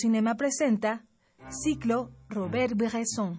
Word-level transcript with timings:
Cinema 0.00 0.34
presenta 0.34 1.04
Ciclo 1.50 2.10
Robert 2.30 2.74
Bresson, 2.74 3.38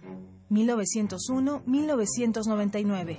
1901-1999. 0.52 3.18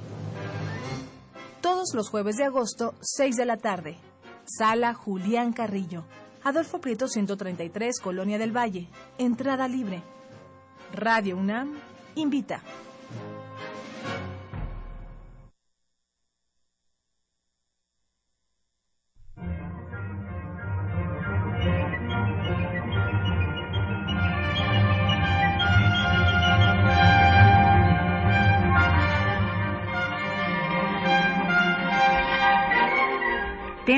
Todos 1.61 1.93
los 1.93 2.09
jueves 2.09 2.37
de 2.37 2.45
agosto, 2.45 2.95
6 3.01 3.35
de 3.35 3.45
la 3.45 3.57
tarde. 3.57 3.99
Sala 4.45 4.95
Julián 4.95 5.53
Carrillo. 5.53 6.05
Adolfo 6.45 6.81
Prieto 6.81 7.09
133, 7.09 7.98
Colonia 7.98 8.39
del 8.39 8.57
Valle. 8.57 8.89
Entrada 9.18 9.66
libre. 9.66 10.04
Radio 10.95 11.36
UNAM 11.36 11.74
invita. 12.14 12.62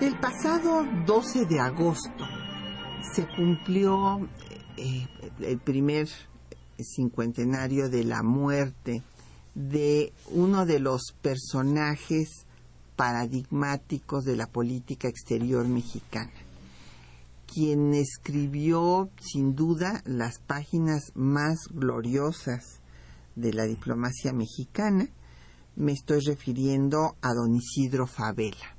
El 0.00 0.18
pasado 0.18 0.86
12 1.04 1.44
de 1.44 1.60
agosto 1.60 2.24
se 3.14 3.26
cumplió 3.36 4.26
eh, 4.78 5.06
el 5.40 5.58
primer 5.58 6.08
cincuentenario 6.78 7.90
de 7.90 8.04
la 8.04 8.22
muerte 8.22 9.02
de 9.54 10.14
uno 10.30 10.64
de 10.64 10.78
los 10.78 11.14
personajes 11.20 12.46
paradigmáticos 12.96 14.24
de 14.24 14.36
la 14.36 14.46
política 14.46 15.06
exterior 15.06 15.68
mexicana, 15.68 16.32
quien 17.46 17.92
escribió 17.92 19.10
sin 19.20 19.54
duda 19.54 20.00
las 20.06 20.38
páginas 20.38 21.12
más 21.14 21.58
gloriosas 21.70 22.80
de 23.36 23.52
la 23.52 23.64
diplomacia 23.64 24.32
mexicana 24.32 25.10
me 25.76 25.92
estoy 25.92 26.20
refiriendo 26.20 27.16
a 27.22 27.32
don 27.34 27.54
Isidro 27.54 28.06
Favela. 28.06 28.76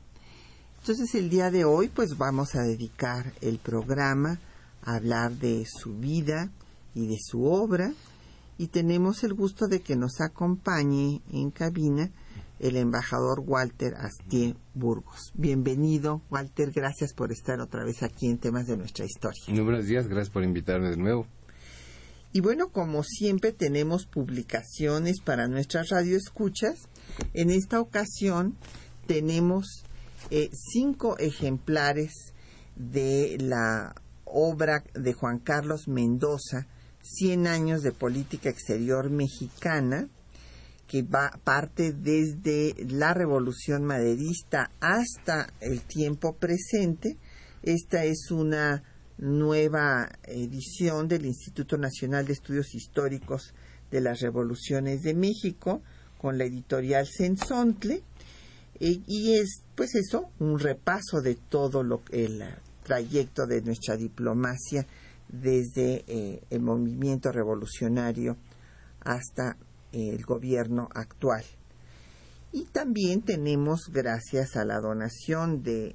Entonces 0.79 1.13
el 1.15 1.29
día 1.29 1.51
de 1.51 1.65
hoy 1.65 1.89
pues 1.89 2.17
vamos 2.17 2.55
a 2.55 2.63
dedicar 2.63 3.33
el 3.41 3.59
programa 3.59 4.39
a 4.83 4.95
hablar 4.95 5.33
de 5.33 5.65
su 5.65 5.95
vida 5.95 6.49
y 6.95 7.07
de 7.07 7.17
su 7.19 7.45
obra 7.45 7.93
y 8.57 8.67
tenemos 8.67 9.23
el 9.23 9.33
gusto 9.33 9.67
de 9.67 9.81
que 9.81 9.95
nos 9.95 10.21
acompañe 10.21 11.21
en 11.31 11.51
cabina 11.51 12.11
el 12.59 12.77
embajador 12.77 13.41
Walter 13.45 13.95
Astier 13.95 14.55
Burgos. 14.75 15.31
Bienvenido, 15.33 16.21
Walter, 16.29 16.71
gracias 16.71 17.13
por 17.13 17.31
estar 17.31 17.59
otra 17.59 17.83
vez 17.83 18.03
aquí 18.03 18.27
en 18.27 18.37
temas 18.37 18.67
de 18.67 18.77
nuestra 18.77 19.03
historia. 19.05 19.41
Muy 19.47 19.61
buenos 19.61 19.85
días, 19.85 20.07
gracias 20.07 20.29
por 20.29 20.43
invitarme 20.43 20.91
de 20.91 20.97
nuevo. 20.97 21.25
Y 22.33 22.39
bueno, 22.39 22.69
como 22.69 23.03
siempre 23.03 23.51
tenemos 23.51 24.05
publicaciones 24.05 25.19
para 25.19 25.47
nuestras 25.47 25.89
radioescuchas 25.89 26.87
en 27.33 27.49
esta 27.49 27.79
ocasión 27.79 28.57
tenemos 29.07 29.83
eh, 30.29 30.49
cinco 30.53 31.17
ejemplares 31.17 32.33
de 32.75 33.37
la 33.39 33.95
obra 34.25 34.83
de 34.93 35.13
Juan 35.13 35.39
Carlos 35.39 35.87
Mendoza, 35.87 36.67
Cien 37.03 37.47
años 37.47 37.81
de 37.81 37.91
política 37.91 38.49
exterior 38.49 39.09
mexicana, 39.09 40.07
que 40.87 41.01
va, 41.01 41.31
parte 41.43 41.93
desde 41.93 42.75
la 42.89 43.15
revolución 43.15 43.85
maderista 43.85 44.69
hasta 44.79 45.51
el 45.61 45.81
tiempo 45.81 46.35
presente. 46.35 47.17
Esta 47.63 48.05
es 48.05 48.29
una 48.29 48.83
nueva 49.21 50.09
edición 50.23 51.07
del 51.07 51.25
Instituto 51.25 51.77
Nacional 51.77 52.25
de 52.25 52.33
Estudios 52.33 52.73
Históricos 52.73 53.53
de 53.91 54.01
las 54.01 54.19
Revoluciones 54.19 55.03
de 55.03 55.13
México, 55.13 55.81
con 56.17 56.37
la 56.37 56.45
editorial 56.45 57.07
Sensontle 57.07 58.03
eh, 58.79 58.99
y 59.07 59.35
es 59.35 59.63
pues 59.75 59.95
eso 59.95 60.31
un 60.39 60.59
repaso 60.59 61.21
de 61.21 61.35
todo 61.35 61.83
lo 61.83 62.01
el 62.11 62.43
trayecto 62.83 63.45
de 63.45 63.61
nuestra 63.61 63.95
diplomacia 63.95 64.87
desde 65.29 66.03
eh, 66.07 66.41
el 66.49 66.61
movimiento 66.61 67.31
revolucionario 67.31 68.37
hasta 69.01 69.55
el 69.91 70.23
gobierno 70.23 70.89
actual. 70.93 71.43
Y 72.53 72.65
también 72.65 73.21
tenemos, 73.21 73.89
gracias 73.91 74.55
a 74.55 74.65
la 74.65 74.79
donación 74.79 75.63
del 75.63 75.93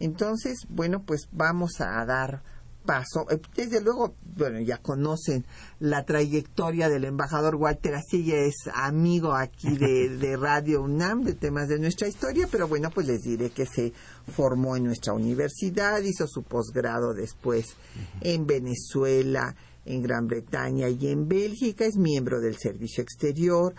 Entonces, 0.00 0.66
bueno, 0.68 1.04
pues 1.04 1.28
vamos 1.30 1.80
a 1.80 2.04
dar 2.04 2.42
paso. 2.84 3.30
Eh, 3.30 3.40
desde 3.54 3.80
luego, 3.80 4.16
bueno, 4.36 4.58
ya 4.62 4.78
conocen 4.78 5.46
la 5.78 6.04
trayectoria 6.04 6.88
del 6.88 7.04
embajador 7.04 7.54
Walter 7.54 7.94
Asilla, 7.94 8.34
es 8.34 8.68
amigo 8.74 9.32
aquí 9.32 9.78
de, 10.18 10.36
Radio 10.36 10.82
UNAM, 10.82 11.22
de 11.22 11.34
temas 11.34 11.68
de 11.68 11.78
nuestra 11.78 12.08
historia, 12.08 12.48
pero 12.50 12.66
bueno, 12.66 12.90
pues 12.90 13.06
les 13.06 13.22
diré 13.22 13.50
que 13.50 13.66
se 13.66 13.92
formó 14.26 14.74
en 14.74 14.82
nuestra 14.82 15.12
universidad, 15.12 16.02
hizo 16.02 16.26
su 16.26 16.42
posgrado 16.42 17.14
después 17.14 17.76
en 18.22 18.44
Venezuela, 18.44 19.54
en 19.86 20.02
Gran 20.02 20.26
Bretaña 20.26 20.88
y 20.88 21.08
en 21.08 21.28
Bélgica, 21.28 21.84
es 21.84 21.96
miembro 21.96 22.40
del 22.40 22.56
Servicio 22.56 23.02
Exterior, 23.02 23.74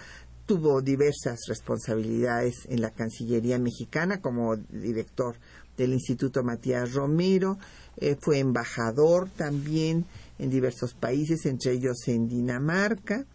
tuvo 0.45 0.81
diversas 0.81 1.41
responsabilidades 1.47 2.67
en 2.69 2.81
la 2.81 2.91
Cancillería 2.91 3.57
mexicana 3.57 4.21
como 4.21 4.55
director 4.55 5.35
del 5.77 5.93
Instituto 5.93 6.43
Matías 6.43 6.93
Romero, 6.93 7.57
eh, 7.97 8.15
fue 8.19 8.39
embajador 8.39 9.29
también 9.29 10.05
en 10.37 10.49
diversos 10.49 10.93
países, 10.93 11.45
entre 11.45 11.73
ellos 11.73 12.07
en 12.07 12.27
Dinamarca, 12.27 13.25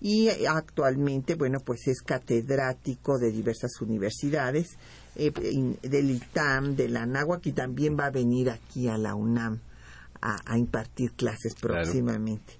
y 0.00 0.28
actualmente, 0.28 1.36
bueno, 1.36 1.60
pues 1.64 1.86
es 1.86 2.02
catedrático 2.02 3.18
de 3.18 3.30
diversas 3.30 3.80
universidades, 3.80 4.76
eh, 5.14 5.32
del 5.82 6.10
ITAM, 6.10 6.74
de 6.74 6.88
la 6.88 7.06
NAHUAC, 7.06 7.46
y 7.46 7.52
también 7.52 7.96
va 7.98 8.06
a 8.06 8.10
venir 8.10 8.50
aquí 8.50 8.88
a 8.88 8.98
la 8.98 9.14
UNAM 9.14 9.60
a, 10.22 10.56
impartir 10.56 11.12
clases 11.12 11.54
próximamente. 11.54 12.54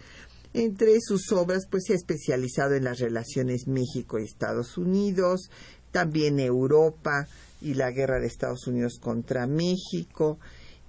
Entre 0.52 0.98
sus 1.00 1.32
obras, 1.32 1.66
pues 1.70 1.84
se 1.86 1.94
ha 1.94 1.96
especializado 1.96 2.74
en 2.74 2.84
las 2.84 2.98
relaciones 2.98 3.66
México 3.66 4.18
y 4.18 4.24
Estados 4.24 4.76
Unidos, 4.76 5.50
también 5.90 6.38
Europa 6.38 7.26
y 7.62 7.74
la 7.74 7.90
guerra 7.90 8.20
de 8.20 8.26
Estados 8.26 8.66
Unidos 8.66 8.98
contra 9.00 9.46
México, 9.46 10.38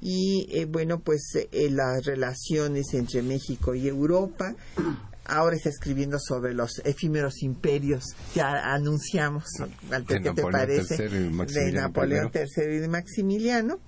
y 0.01 0.47
eh, 0.51 0.65
bueno, 0.65 0.99
pues 0.99 1.21
eh, 1.35 1.69
las 1.69 2.03
relaciones 2.05 2.93
entre 2.93 3.21
México 3.21 3.73
y 3.73 3.87
Europa. 3.87 4.53
Ahora 5.25 5.55
está 5.55 5.69
escribiendo 5.69 6.19
sobre 6.19 6.53
los 6.53 6.81
efímeros 6.83 7.41
imperios 7.43 8.03
que 8.33 8.41
anunciamos, 8.41 9.45
¿qué 10.05 10.19
te 10.19 10.33
parece? 10.33 11.07
de 11.07 11.71
Napoleón 11.71 12.29
III 12.33 12.75
y 12.75 12.79
de 12.79 12.87
Maximiliano. 12.89 13.79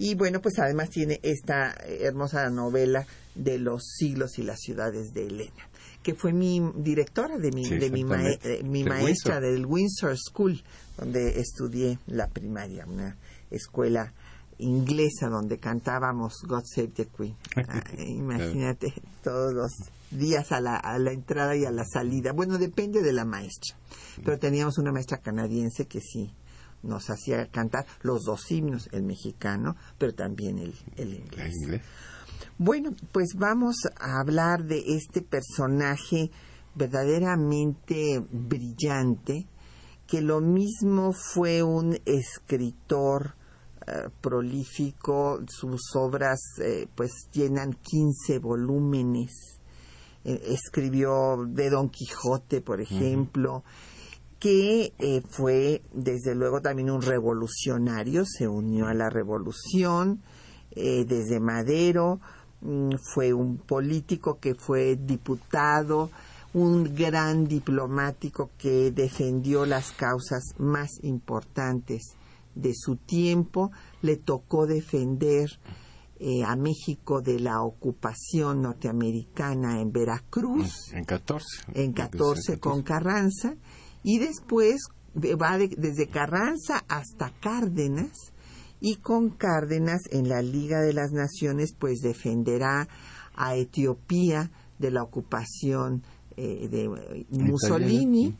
Y 0.00 0.14
bueno, 0.14 0.40
pues 0.40 0.60
además 0.60 0.90
tiene 0.90 1.18
esta 1.24 1.74
hermosa 1.84 2.48
novela 2.50 3.04
de 3.34 3.58
los 3.58 3.82
siglos 3.84 4.38
y 4.38 4.44
las 4.44 4.60
ciudades 4.60 5.12
de 5.12 5.26
Elena, 5.26 5.68
que 6.04 6.14
fue 6.14 6.32
mi 6.32 6.62
directora 6.76 7.36
de 7.36 7.50
mi, 7.50 7.68
de 7.68 7.90
mi, 7.90 8.04
mi 8.62 8.84
maestra 8.84 9.40
del 9.40 9.66
Windsor 9.66 10.16
School, 10.16 10.62
donde 10.96 11.40
estudié 11.40 11.98
la 12.06 12.28
primaria, 12.28 12.86
una 12.86 13.16
escuela 13.50 14.12
inglesa 14.58 15.28
donde 15.28 15.58
cantábamos 15.58 16.42
God 16.46 16.62
Save 16.64 16.92
the 16.94 17.06
Queen. 17.06 17.34
Ah, 17.56 17.82
imagínate 17.98 18.94
todos 19.24 19.52
los 19.52 19.72
días 20.12 20.52
a 20.52 20.60
la, 20.60 20.76
a 20.76 20.96
la 21.00 21.10
entrada 21.10 21.56
y 21.56 21.64
a 21.64 21.72
la 21.72 21.84
salida. 21.84 22.32
Bueno, 22.32 22.58
depende 22.58 23.02
de 23.02 23.12
la 23.12 23.24
maestra. 23.24 23.76
Pero 24.24 24.38
teníamos 24.38 24.78
una 24.78 24.92
maestra 24.92 25.18
canadiense 25.18 25.86
que 25.86 26.00
sí 26.00 26.32
nos 26.82 27.10
hacía 27.10 27.46
cantar 27.50 27.86
los 28.02 28.24
dos 28.24 28.50
himnos, 28.50 28.88
el 28.92 29.02
mexicano, 29.02 29.76
pero 29.98 30.14
también 30.14 30.58
el, 30.58 30.74
el 30.96 31.14
inglés. 31.14 31.54
Bueno, 32.56 32.90
pues 33.12 33.34
vamos 33.36 33.76
a 34.00 34.20
hablar 34.20 34.64
de 34.64 34.82
este 34.86 35.22
personaje 35.22 36.30
verdaderamente 36.74 38.24
brillante, 38.30 39.46
que 40.06 40.20
lo 40.20 40.40
mismo 40.40 41.12
fue 41.12 41.62
un 41.62 41.98
escritor 42.04 43.34
eh, 43.86 44.08
prolífico, 44.20 45.40
sus 45.48 45.94
obras 45.94 46.40
eh, 46.62 46.86
pues 46.94 47.28
llenan 47.32 47.72
15 47.72 48.38
volúmenes. 48.38 49.60
Eh, 50.24 50.40
escribió 50.46 51.36
de 51.46 51.70
Don 51.70 51.88
Quijote, 51.88 52.60
por 52.60 52.80
ejemplo, 52.80 53.64
que 54.38 54.92
fue 55.28 55.82
desde 55.92 56.34
luego 56.34 56.60
también 56.60 56.90
un 56.90 57.02
revolucionario, 57.02 58.24
se 58.24 58.46
unió 58.46 58.86
a 58.86 58.94
la 58.94 59.10
revolución 59.10 60.22
desde 60.74 61.40
Madero, 61.40 62.20
mm, 62.60 62.90
fue 63.12 63.32
un 63.32 63.56
político 63.58 64.38
que 64.38 64.54
fue 64.54 64.96
diputado, 64.96 66.10
un 66.54 66.94
gran 66.94 67.46
diplomático 67.46 68.50
que 68.58 68.90
defendió 68.90 69.66
las 69.66 69.92
causas 69.92 70.54
más 70.58 70.90
importantes 71.02 72.14
de 72.54 72.74
su 72.74 72.96
tiempo, 72.96 73.70
le 74.02 74.16
tocó 74.16 74.66
defender 74.66 75.58
eh, 76.20 76.42
a 76.44 76.56
México 76.56 77.20
de 77.20 77.38
la 77.38 77.62
ocupación 77.62 78.62
norteamericana 78.62 79.80
en 79.80 79.92
Veracruz. 79.92 80.92
En 80.92 81.04
14. 81.04 81.46
En 81.74 81.92
14 81.92 82.58
con 82.58 82.82
Carranza. 82.82 83.54
Y 84.08 84.20
después 84.20 84.86
va 85.14 85.58
desde 85.58 86.06
Carranza 86.06 86.82
hasta 86.88 87.30
Cárdenas. 87.42 88.32
Y 88.80 88.96
con 88.96 89.28
Cárdenas 89.28 90.00
en 90.10 90.30
la 90.30 90.40
Liga 90.40 90.80
de 90.80 90.94
las 90.94 91.12
Naciones 91.12 91.74
pues 91.78 92.00
defenderá 92.00 92.88
a 93.36 93.54
Etiopía 93.54 94.50
de 94.78 94.90
la 94.92 95.02
ocupación 95.02 96.04
eh, 96.38 96.68
de 96.70 96.88
Mussolini 97.28 98.34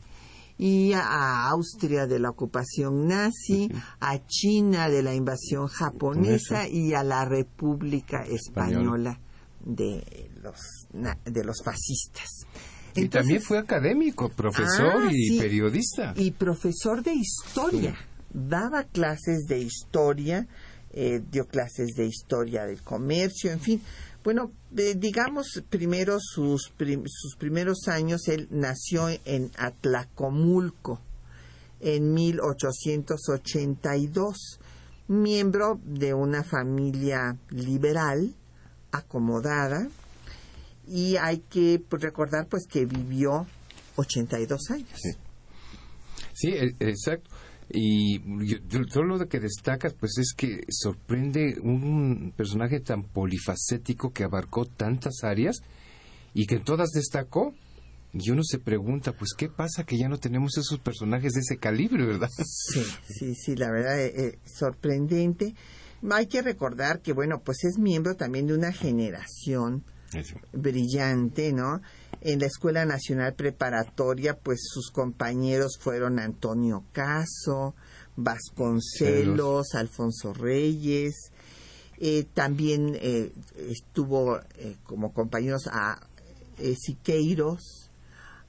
y 0.57 0.93
a 0.93 1.47
Austria 1.49 2.07
de 2.07 2.17
la 2.17 2.31
ocupación 2.31 3.07
nazi, 3.07 3.69
a 3.99 4.25
China 4.25 4.89
de 4.89 5.03
la 5.03 5.13
invasión 5.13 5.67
japonesa 5.67 6.67
y 6.67 6.95
a 6.95 7.03
la 7.03 7.25
República 7.25 8.23
Española 8.23 9.19
de 9.63 10.31
los, 10.41 10.87
de 11.25 11.43
los 11.43 11.61
fascistas. 11.63 12.47
Y 13.05 13.09
también 13.09 13.41
fue 13.41 13.57
académico, 13.57 14.29
profesor 14.29 15.07
ah, 15.07 15.11
y 15.11 15.39
periodista. 15.39 16.13
Y 16.15 16.31
profesor 16.31 17.03
de 17.03 17.13
historia. 17.13 17.95
Daba 18.31 18.83
clases 18.83 19.45
de 19.47 19.59
historia, 19.59 20.47
eh, 20.91 21.21
dio 21.31 21.47
clases 21.47 21.95
de 21.95 22.05
historia 22.05 22.65
del 22.65 22.83
comercio, 22.83 23.51
en 23.51 23.59
fin, 23.59 23.81
bueno, 24.23 24.51
digamos 24.69 25.63
primero 25.69 26.19
sus, 26.19 26.71
sus 27.05 27.35
primeros 27.37 27.87
años, 27.87 28.27
él 28.27 28.47
nació 28.51 29.09
en 29.25 29.49
Atlacomulco 29.57 30.99
en 31.79 32.13
1882, 32.13 34.59
miembro 35.07 35.79
de 35.83 36.13
una 36.13 36.43
familia 36.43 37.35
liberal, 37.49 38.35
acomodada, 38.91 39.87
y 40.89 41.17
hay 41.17 41.39
que 41.39 41.81
pues, 41.87 42.01
recordar 42.01 42.47
pues 42.47 42.65
que 42.67 42.85
vivió 42.85 43.45
82 43.95 44.71
años. 44.71 44.89
Sí, 44.95 45.11
sí 46.33 46.47
e, 46.49 46.75
exacto. 46.79 47.29
Y 47.71 48.19
todo 48.91 49.03
lo 49.03 49.27
que 49.27 49.39
destacas, 49.39 49.93
pues 49.93 50.17
es 50.17 50.33
que 50.35 50.61
sorprende 50.69 51.59
un 51.61 52.33
personaje 52.35 52.79
tan 52.79 53.03
polifacético 53.03 54.11
que 54.11 54.23
abarcó 54.23 54.65
tantas 54.65 55.23
áreas 55.23 55.57
y 56.33 56.47
que 56.47 56.55
en 56.55 56.63
todas 56.63 56.89
destacó. 56.89 57.53
Y 58.11 58.31
uno 58.31 58.41
se 58.43 58.57
pregunta, 58.57 59.11
pues, 59.11 59.35
¿qué 59.37 59.49
pasa 59.49 59.83
que 59.83 59.99
ya 59.99 60.09
no 60.09 60.17
tenemos 60.17 60.57
esos 60.57 60.79
personajes 60.79 61.33
de 61.33 61.41
ese 61.41 61.57
calibre, 61.57 62.07
verdad? 62.07 62.31
Sí, 62.43 62.83
sí, 63.07 63.35
sí, 63.35 63.55
la 63.55 63.69
verdad 63.69 63.99
es, 64.01 64.33
eh, 64.33 64.39
sorprendente. 64.45 65.53
Hay 66.09 66.25
que 66.25 66.41
recordar 66.41 67.01
que, 67.01 67.13
bueno, 67.13 67.43
pues 67.45 67.63
es 67.65 67.77
miembro 67.77 68.15
también 68.15 68.47
de 68.47 68.55
una 68.55 68.71
generación 68.71 69.83
brillante, 70.53 71.53
¿no? 71.53 71.81
En 72.21 72.39
la 72.39 72.47
Escuela 72.47 72.85
Nacional 72.85 73.33
Preparatoria, 73.33 74.37
pues 74.37 74.59
sus 74.71 74.91
compañeros 74.91 75.77
fueron 75.79 76.19
Antonio 76.19 76.83
Caso, 76.91 77.75
Vasconcelos, 78.15 79.73
Alfonso 79.75 80.33
Reyes, 80.33 81.31
eh, 82.01 82.25
también 82.33 82.97
eh, 83.01 83.31
estuvo 83.57 84.37
eh, 84.55 84.77
como 84.83 85.13
compañeros 85.13 85.67
a 85.71 85.99
Siqueiros, 86.57 87.89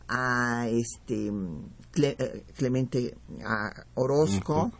a 0.08 0.68
este 0.68 1.32
Clemente 2.56 3.16
a 3.44 3.86
Orozco, 3.94 4.72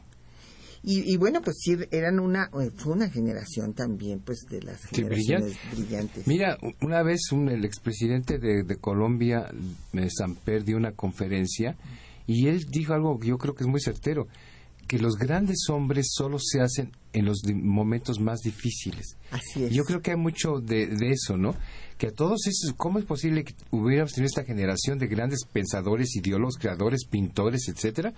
y, 0.83 1.17
bueno, 1.19 1.43
pues 1.43 1.59
sí, 1.61 1.77
eran 1.91 2.21
una, 2.21 2.51
eh, 2.61 2.71
fue 2.75 2.95
una 2.95 3.11
generación 3.11 3.75
también, 3.75 4.21
pues, 4.21 4.47
de 4.49 4.63
las 4.63 4.83
generaciones 4.87 5.59
brillantes. 5.73 6.27
Mira, 6.27 6.57
una 6.81 7.03
vez 7.03 7.33
un, 7.33 7.49
el 7.51 7.65
expresidente 7.65 8.39
de, 8.39 8.63
de 8.63 8.77
Colombia, 8.77 9.51
eh, 9.93 10.09
Samper, 10.11 10.65
dio 10.65 10.77
una 10.77 10.93
conferencia 10.93 11.77
y 12.27 12.47
él 12.49 12.65
dijo 12.71 12.95
algo 12.95 13.19
que 13.19 13.29
yo 13.29 13.37
creo 13.37 13.55
que 13.55 13.65
es 13.65 13.69
muy 13.69 13.81
certero, 13.81 14.27
que 14.87 14.99
los 14.99 15.17
grandes 15.17 15.69
hombres 15.69 16.09
solo 16.11 16.39
se 16.41 16.61
hacen 16.61 16.91
en 17.13 17.25
los 17.25 17.43
momentos 17.53 18.19
más 18.19 18.41
difíciles. 18.41 19.17
Así 19.31 19.65
es. 19.65 19.73
Yo 19.73 19.85
creo 19.85 20.01
que 20.01 20.13
hay 20.13 20.17
mucho 20.17 20.61
de, 20.61 20.87
de 20.87 21.11
eso, 21.11 21.37
¿no? 21.37 21.55
Que 21.99 22.09
a 22.09 22.13
todos 22.13 22.47
esos, 22.47 22.75
¿cómo 22.77 22.99
es 22.99 23.05
posible 23.05 23.45
que 23.45 23.55
hubiéramos 23.71 24.13
tenido 24.13 24.27
esta 24.27 24.45
generación 24.45 24.99
de 24.99 25.07
grandes 25.07 25.45
pensadores, 25.45 26.17
ideólogos, 26.17 26.57
creadores, 26.57 27.05
pintores, 27.05 27.69
etcétera? 27.69 28.15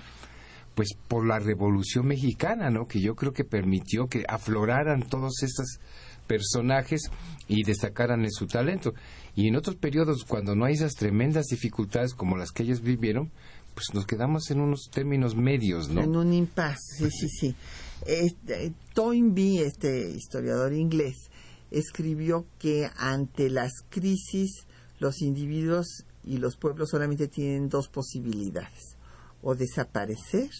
Pues 0.75 0.95
por 1.09 1.26
la 1.26 1.38
Revolución 1.38 2.07
Mexicana, 2.07 2.71
¿no? 2.71 2.87
Que 2.87 3.00
yo 3.00 3.14
creo 3.14 3.33
que 3.33 3.45
permitió 3.45 4.07
que 4.07 4.25
afloraran 4.29 5.09
todos 5.09 5.43
estos 5.43 5.81
personajes 6.26 7.11
y 7.49 7.62
destacaran 7.64 8.25
en 8.25 8.31
su 8.31 8.47
talento. 8.47 8.95
Y 9.35 9.49
en 9.49 9.57
otros 9.57 9.76
periodos, 9.76 10.25
cuando 10.25 10.55
no 10.55 10.64
hay 10.64 10.75
esas 10.75 10.95
tremendas 10.95 11.47
dificultades 11.47 12.14
como 12.14 12.37
las 12.37 12.52
que 12.52 12.62
ellos 12.62 12.81
vivieron, 12.81 13.31
pues 13.75 13.95
nos 13.95 14.07
quedamos 14.07 14.50
en 14.50 14.61
unos 14.61 14.91
términos 14.91 15.35
medios, 15.35 15.88
¿no? 15.88 16.02
En 16.02 16.17
un 16.17 16.33
impasse, 16.33 16.99
sí, 16.99 17.11
sí, 17.11 17.29
sí. 17.29 17.55
Este, 18.07 18.73
Toynbee, 18.95 19.62
este 19.64 20.11
historiador 20.11 20.73
inglés, 20.73 21.31
escribió 21.71 22.47
que 22.59 22.91
ante 22.97 23.49
las 23.49 23.73
crisis 23.88 24.67
los 24.99 25.23
individuos 25.23 26.05
y 26.25 26.38
los 26.38 26.57
pueblos 26.57 26.91
solamente 26.91 27.29
tienen 27.29 27.69
dos 27.69 27.88
posibilidades, 27.88 28.97
o 29.43 29.55
desaparecer 29.55 30.51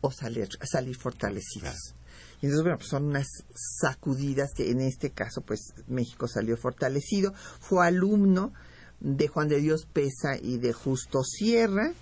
o 0.00 0.10
salir, 0.10 0.48
salir 0.62 0.96
fortalecidos. 0.96 1.94
Y 2.40 2.46
entonces, 2.46 2.64
bueno, 2.64 2.78
pues 2.78 2.90
son 2.90 3.04
unas 3.04 3.28
sacudidas 3.54 4.50
que 4.54 4.70
en 4.70 4.80
este 4.80 5.10
caso, 5.10 5.42
pues 5.42 5.74
México 5.86 6.26
salió 6.26 6.56
fortalecido. 6.56 7.32
Fue 7.60 7.86
alumno 7.86 8.52
de 8.98 9.28
Juan 9.28 9.48
de 9.48 9.60
Dios 9.60 9.86
Pesa 9.92 10.36
y 10.40 10.58
de 10.58 10.72
Justo 10.72 11.22
Sierra. 11.22 11.92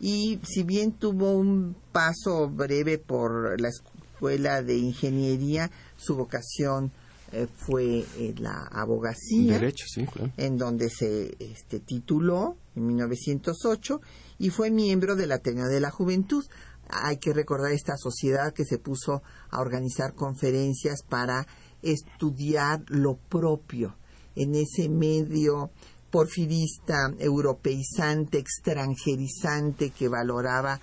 Y 0.00 0.40
si 0.44 0.64
bien 0.64 0.92
tuvo 0.92 1.32
un 1.32 1.76
paso 1.92 2.48
breve 2.48 2.98
por 2.98 3.60
la 3.60 3.68
escuela 3.68 4.62
de 4.62 4.76
ingeniería, 4.76 5.70
su 5.96 6.16
vocación 6.16 6.92
eh, 7.32 7.46
fue 7.54 8.04
eh, 8.16 8.34
la 8.38 8.68
abogacía, 8.72 9.54
Derecho, 9.54 9.86
sí, 9.86 10.06
claro. 10.06 10.32
en 10.36 10.56
donde 10.56 10.88
se 10.88 11.36
este, 11.38 11.80
tituló 11.80 12.56
en 12.74 12.86
1908 12.86 14.00
y 14.38 14.50
fue 14.50 14.70
miembro 14.70 15.16
del 15.16 15.32
Ateneo 15.32 15.66
de 15.66 15.80
la 15.80 15.90
Juventud. 15.90 16.44
Hay 16.88 17.18
que 17.18 17.34
recordar 17.34 17.72
esta 17.72 17.96
sociedad 17.96 18.54
que 18.54 18.64
se 18.64 18.78
puso 18.78 19.22
a 19.50 19.60
organizar 19.60 20.14
conferencias 20.14 21.02
para 21.02 21.46
estudiar 21.82 22.82
lo 22.88 23.16
propio 23.16 23.94
en 24.34 24.54
ese 24.54 24.88
medio 24.88 25.70
porfirista, 26.10 27.12
europeizante, 27.18 28.38
extranjerizante 28.38 29.90
que 29.90 30.08
valoraba 30.08 30.80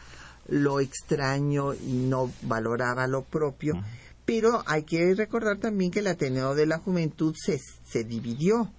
lo 0.48 0.80
extraño 0.80 1.74
y 1.74 2.06
no 2.08 2.32
valoraba 2.44 3.08
lo 3.08 3.24
propio. 3.24 3.82
Pero 4.26 4.64
hay 4.66 4.84
que 4.84 5.14
recordar 5.14 5.60
también 5.60 5.92
que 5.92 6.00
el 6.00 6.08
Ateneo 6.08 6.56
de 6.56 6.66
la 6.66 6.80
Juventud 6.80 7.36
se, 7.38 7.60
se 7.84 8.04
dividió 8.04 8.72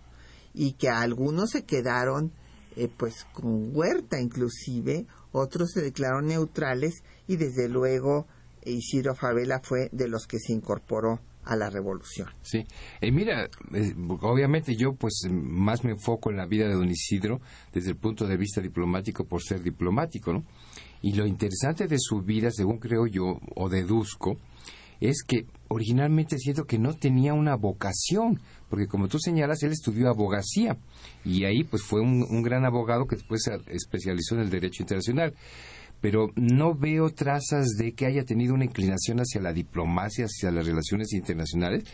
y 0.52 0.72
que 0.72 0.88
algunos 0.88 1.50
se 1.50 1.64
quedaron 1.64 2.32
eh, 2.76 2.88
pues 2.94 3.26
con 3.32 3.74
Huerta 3.74 4.20
inclusive, 4.20 5.06
otros 5.32 5.70
se 5.72 5.80
declararon 5.80 6.26
neutrales 6.26 7.02
y 7.26 7.36
desde 7.36 7.68
luego 7.68 8.26
Isidro 8.64 9.14
Favela 9.14 9.60
fue 9.62 9.88
de 9.92 10.08
los 10.08 10.26
que 10.26 10.38
se 10.38 10.52
incorporó 10.52 11.20
a 11.44 11.56
la 11.56 11.70
revolución. 11.70 12.28
Sí. 12.42 12.66
Eh, 13.00 13.12
mira, 13.12 13.44
eh, 13.72 13.94
obviamente 14.20 14.74
yo 14.76 14.94
pues 14.94 15.22
más 15.30 15.84
me 15.84 15.92
enfoco 15.92 16.30
en 16.30 16.36
la 16.36 16.46
vida 16.46 16.66
de 16.66 16.74
don 16.74 16.90
Isidro 16.90 17.40
desde 17.72 17.90
el 17.90 17.96
punto 17.96 18.26
de 18.26 18.36
vista 18.36 18.60
diplomático 18.60 19.24
por 19.24 19.42
ser 19.42 19.62
diplomático, 19.62 20.32
¿no? 20.32 20.44
Y 21.00 21.14
lo 21.14 21.24
interesante 21.24 21.86
de 21.86 21.98
su 21.98 22.20
vida, 22.22 22.50
según 22.50 22.78
creo 22.78 23.06
yo 23.06 23.38
o 23.54 23.68
deduzco, 23.68 24.38
es 25.00 25.22
que 25.22 25.46
originalmente 25.68 26.38
siento 26.38 26.64
que 26.64 26.78
no 26.78 26.94
tenía 26.94 27.34
una 27.34 27.56
vocación, 27.56 28.40
porque 28.68 28.86
como 28.86 29.08
tú 29.08 29.18
señalas, 29.18 29.62
él 29.62 29.72
estudió 29.72 30.08
abogacía 30.08 30.76
y 31.24 31.44
ahí 31.44 31.64
pues 31.64 31.82
fue 31.82 32.00
un, 32.00 32.24
un 32.28 32.42
gran 32.42 32.64
abogado 32.64 33.06
que 33.06 33.16
después 33.16 33.42
se 33.42 33.58
especializó 33.74 34.36
en 34.36 34.42
el 34.42 34.50
derecho 34.50 34.82
internacional. 34.82 35.34
Pero 36.00 36.28
no 36.36 36.74
veo 36.74 37.08
trazas 37.08 37.68
de 37.78 37.92
que 37.92 38.04
haya 38.04 38.22
tenido 38.24 38.54
una 38.54 38.66
inclinación 38.66 39.18
hacia 39.18 39.40
la 39.40 39.54
diplomacia, 39.54 40.26
hacia 40.26 40.50
las 40.50 40.66
relaciones 40.66 41.12
internacionales, 41.14 41.84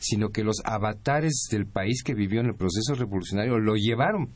sino 0.00 0.30
que 0.30 0.42
los 0.42 0.56
avatares 0.64 1.46
del 1.50 1.66
país 1.66 2.02
que 2.02 2.14
vivió 2.14 2.40
en 2.40 2.46
el 2.46 2.56
proceso 2.56 2.94
revolucionario 2.94 3.58
lo 3.58 3.76
llevaron 3.76 4.30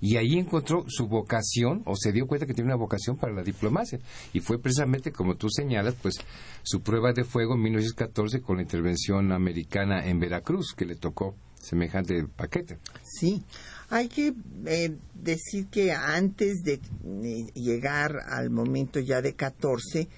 y 0.00 0.16
ahí 0.16 0.38
encontró 0.38 0.84
su 0.88 1.06
vocación 1.06 1.82
o 1.84 1.94
se 1.96 2.12
dio 2.12 2.26
cuenta 2.26 2.46
que 2.46 2.54
tiene 2.54 2.68
una 2.68 2.76
vocación 2.76 3.16
para 3.16 3.32
la 3.32 3.42
diplomacia 3.42 3.98
y 4.32 4.40
fue 4.40 4.58
precisamente 4.60 5.12
como 5.12 5.36
tú 5.36 5.48
señalas 5.50 5.94
pues 6.00 6.16
su 6.62 6.80
prueba 6.80 7.12
de 7.12 7.24
fuego 7.24 7.54
en 7.54 7.62
1914 7.62 8.40
con 8.40 8.56
la 8.56 8.62
intervención 8.62 9.32
americana 9.32 10.04
en 10.06 10.18
Veracruz 10.18 10.74
que 10.74 10.86
le 10.86 10.96
tocó 10.96 11.34
semejante 11.60 12.24
paquete. 12.36 12.78
Sí, 13.02 13.42
hay 13.90 14.08
que 14.08 14.34
eh, 14.66 14.96
decir 15.14 15.66
que 15.66 15.92
antes 15.92 16.62
de 16.62 16.74
eh, 16.74 17.46
llegar 17.54 18.12
al 18.28 18.50
momento 18.50 18.98
ya 19.00 19.20
de 19.20 19.34
14, 19.34 20.08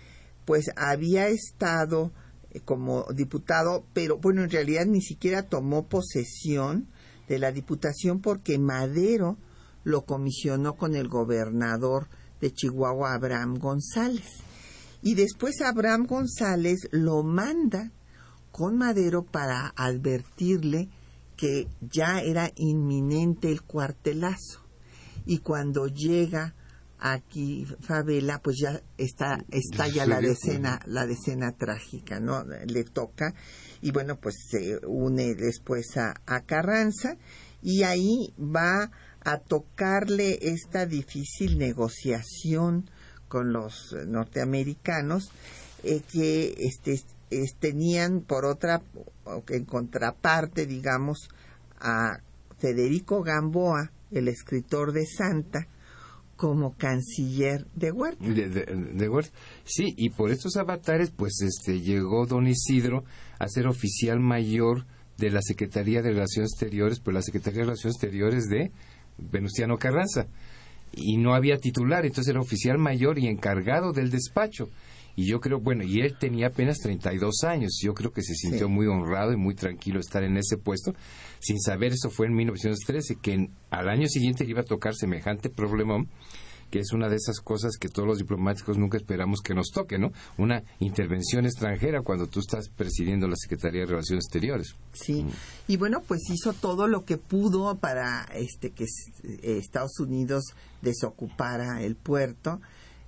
pues 0.45 0.71
había 0.77 1.29
estado 1.29 2.13
eh, 2.51 2.61
como 2.61 3.07
diputado, 3.15 3.85
pero 3.93 4.19
bueno, 4.19 4.45
en 4.45 4.51
realidad 4.51 4.87
ni 4.87 5.01
siquiera 5.01 5.43
tomó 5.43 5.89
posesión 5.89 6.87
de 7.29 7.39
la 7.39 7.51
diputación 7.51 8.21
porque 8.21 8.59
Madero 8.59 9.37
lo 9.85 10.03
comisionó 10.03 10.75
con 10.75 10.95
el 10.95 11.09
gobernador 11.09 12.09
de 12.41 12.53
Chihuahua, 12.53 13.15
Abraham 13.15 13.59
González. 13.59 14.29
Y 15.03 15.15
después 15.15 15.61
Abraham 15.63 16.07
González 16.07 16.89
lo 16.91 17.23
manda 17.23 17.91
con 18.51 18.77
Madero 18.77 19.25
para 19.25 19.73
advertirle 19.75 20.89
que 21.37 21.67
ya 21.81 22.21
era 22.21 22.51
inminente 22.55 23.51
el 23.51 23.63
cuartelazo. 23.63 24.61
Y 25.25 25.39
cuando 25.39 25.87
llega 25.87 26.55
aquí 26.99 27.67
Favela, 27.81 28.41
pues 28.41 28.59
ya 28.61 28.81
está, 28.97 29.45
está 29.51 29.89
ya 29.89 30.07
la 30.07 30.21
decena, 30.21 30.81
la 30.87 31.07
decena 31.07 31.53
trágica, 31.53 32.21
¿no? 32.21 32.45
Le 32.45 32.85
toca. 32.85 33.35
Y 33.81 33.91
bueno, 33.91 34.21
pues 34.21 34.37
se 34.49 34.79
une 34.87 35.35
después 35.35 35.97
a, 35.97 36.15
a 36.27 36.43
Carranza 36.43 37.17
y 37.61 37.83
ahí 37.83 38.33
va 38.39 38.91
a 39.25 39.39
tocarle 39.39 40.39
esta 40.43 40.87
difícil 40.87 41.59
negociación 41.59 42.91
con 43.29 43.53
los 43.53 43.97
norteamericanos 44.07 45.31
eh, 45.85 46.03
que 46.13 46.55
este, 46.59 47.01
es, 47.31 47.55
tenían 47.59 48.21
por 48.21 48.45
otra 48.45 48.83
en 49.49 49.65
contraparte 49.65 50.67
digamos 50.67 51.29
a 51.81 52.19
Federico 52.59 53.23
Gamboa 53.23 53.91
el 54.11 54.29
escritor 54.29 54.93
de 54.93 55.07
Santa 55.07 55.67
como 56.37 56.77
canciller 56.77 57.67
de 57.77 57.93
Huerta. 57.93 58.25
De 58.25 59.09
Huerta. 59.09 59.31
Sí, 59.65 59.95
y 59.97 60.11
por 60.11 60.33
estos 60.33 60.57
avatares, 60.57 61.13
pues 61.13 61.35
este 61.41 61.81
llegó 61.81 62.27
don 62.27 62.49
Isidro 62.49 63.05
a 63.39 63.47
ser 63.47 63.69
oficial 63.69 64.19
mayor 64.19 64.85
de 65.19 65.31
la 65.31 65.41
Secretaría 65.41 66.03
de 66.03 66.11
Relaciones 66.11 66.51
Exteriores, 66.53 66.99
pues 66.99 67.15
la 67.15 67.23
Secretaría 67.23 67.61
de 67.61 67.67
Relaciones 67.67 67.95
Exteriores 67.95 68.49
de 68.49 68.73
Venustiano 69.19 69.79
Carranza. 69.79 70.27
Y 70.95 71.17
no 71.17 71.35
había 71.35 71.57
titular, 71.59 72.05
entonces 72.05 72.31
era 72.31 72.41
oficial 72.41 72.79
mayor 72.79 73.19
y 73.19 73.27
encargado 73.29 73.93
del 73.93 74.11
despacho. 74.11 74.69
Y 75.15 75.27
yo 75.27 75.41
creo, 75.41 75.61
bueno, 75.61 75.85
y 75.85 76.01
él 76.01 76.17
tenía 76.19 76.49
apenas 76.49 76.79
32 76.79 77.45
años. 77.45 77.79
Yo 77.83 77.93
creo 77.95 78.13
que 78.13 78.23
se 78.23 78.35
sintió 78.35 78.67
Sí. 78.67 78.73
muy 78.73 78.87
honrado 78.87 79.33
y 79.33 79.37
muy 79.37 79.55
tranquilo 79.55 80.01
estar 80.01 80.23
en 80.23 80.37
ese 80.39 80.57
puesto. 80.57 80.95
Sin 81.39 81.61
saber, 81.61 81.93
eso 81.93 82.09
fue 82.11 82.27
en 82.27 82.35
1913, 82.35 83.17
que 83.21 83.33
en- 83.35 83.51
al 83.71 83.89
año 83.89 84.07
siguiente 84.09 84.45
le 84.45 84.51
iba 84.51 84.61
a 84.63 84.65
tocar 84.65 84.95
semejante 84.95 85.51
problemón 85.51 86.09
que 86.73 86.81
es 86.81 86.93
una 86.95 87.11
de 87.11 87.17
esas 87.17 87.41
cosas 87.41 87.77
que 87.79 87.91
todos 87.91 88.09
los 88.09 88.19
diplomáticos 88.19 88.79
nunca 88.79 88.97
esperamos 88.97 89.43
que 89.43 89.53
nos 89.53 89.69
toque, 89.69 89.99
¿no? 89.99 90.11
Una 90.39 90.65
intervención 90.79 91.45
extranjera 91.45 92.01
cuando 92.01 92.27
tú 92.27 92.41
estás 92.41 92.71
presidiendo 92.71 93.29
la 93.29 93.37
Secretaría 93.37 93.83
de 93.83 93.89
Relaciones 93.89 94.25
Exteriores. 94.25 94.75
Sí, 94.95 95.27
y 95.69 95.77
bueno, 95.77 96.01
pues 96.01 96.23
hizo 96.31 96.55
todo 96.55 96.89
lo 96.89 97.05
que 97.05 97.19
pudo 97.19 97.77
para 97.77 98.25
este 98.35 98.71
que 98.71 98.85
eh, 98.85 99.59
Estados 99.59 100.01
Unidos 100.01 100.55
desocupara 100.81 101.83
el 101.83 101.95
puerto. 101.95 102.59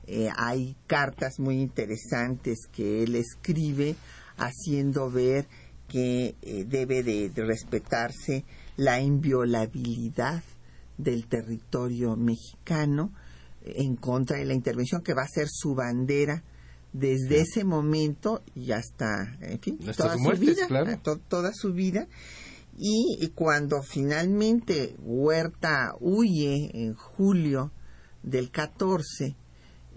Eh, 0.06 0.28
hay 0.36 0.76
cartas 0.86 1.38
muy 1.38 1.62
interesantes 1.62 2.68
que 2.70 3.02
él 3.02 3.16
escribe 3.16 3.96
haciendo 4.36 5.10
ver 5.10 5.46
que 5.88 6.34
eh, 6.42 6.66
debe 6.68 7.02
de, 7.02 7.30
de 7.30 7.44
respetarse 7.46 8.44
la 8.76 9.00
inviolabilidad 9.00 10.42
del 10.98 11.26
territorio 11.28 12.14
mexicano 12.14 13.10
en 13.64 13.96
contra 13.96 14.38
de 14.38 14.44
la 14.44 14.54
intervención 14.54 15.02
que 15.02 15.14
va 15.14 15.22
a 15.22 15.28
ser 15.28 15.48
su 15.50 15.74
bandera 15.74 16.42
desde 16.92 17.40
ese 17.40 17.64
momento 17.64 18.42
y 18.54 18.70
hasta, 18.72 19.36
en 19.40 19.58
fin, 19.58 19.78
Hasta 19.80 20.04
toda 20.04 20.14
su 20.14 20.20
muerte, 20.20 20.40
vida, 20.46 20.66
claro. 20.68 20.90
eh, 20.90 20.98
to- 21.02 21.18
toda 21.18 21.52
su 21.52 21.72
vida. 21.72 22.06
Y, 22.76 23.18
y 23.20 23.28
cuando 23.28 23.82
finalmente 23.82 24.94
Huerta 25.00 25.94
huye 26.00 26.70
en 26.74 26.94
julio 26.94 27.72
del 28.22 28.50
14, 28.50 29.36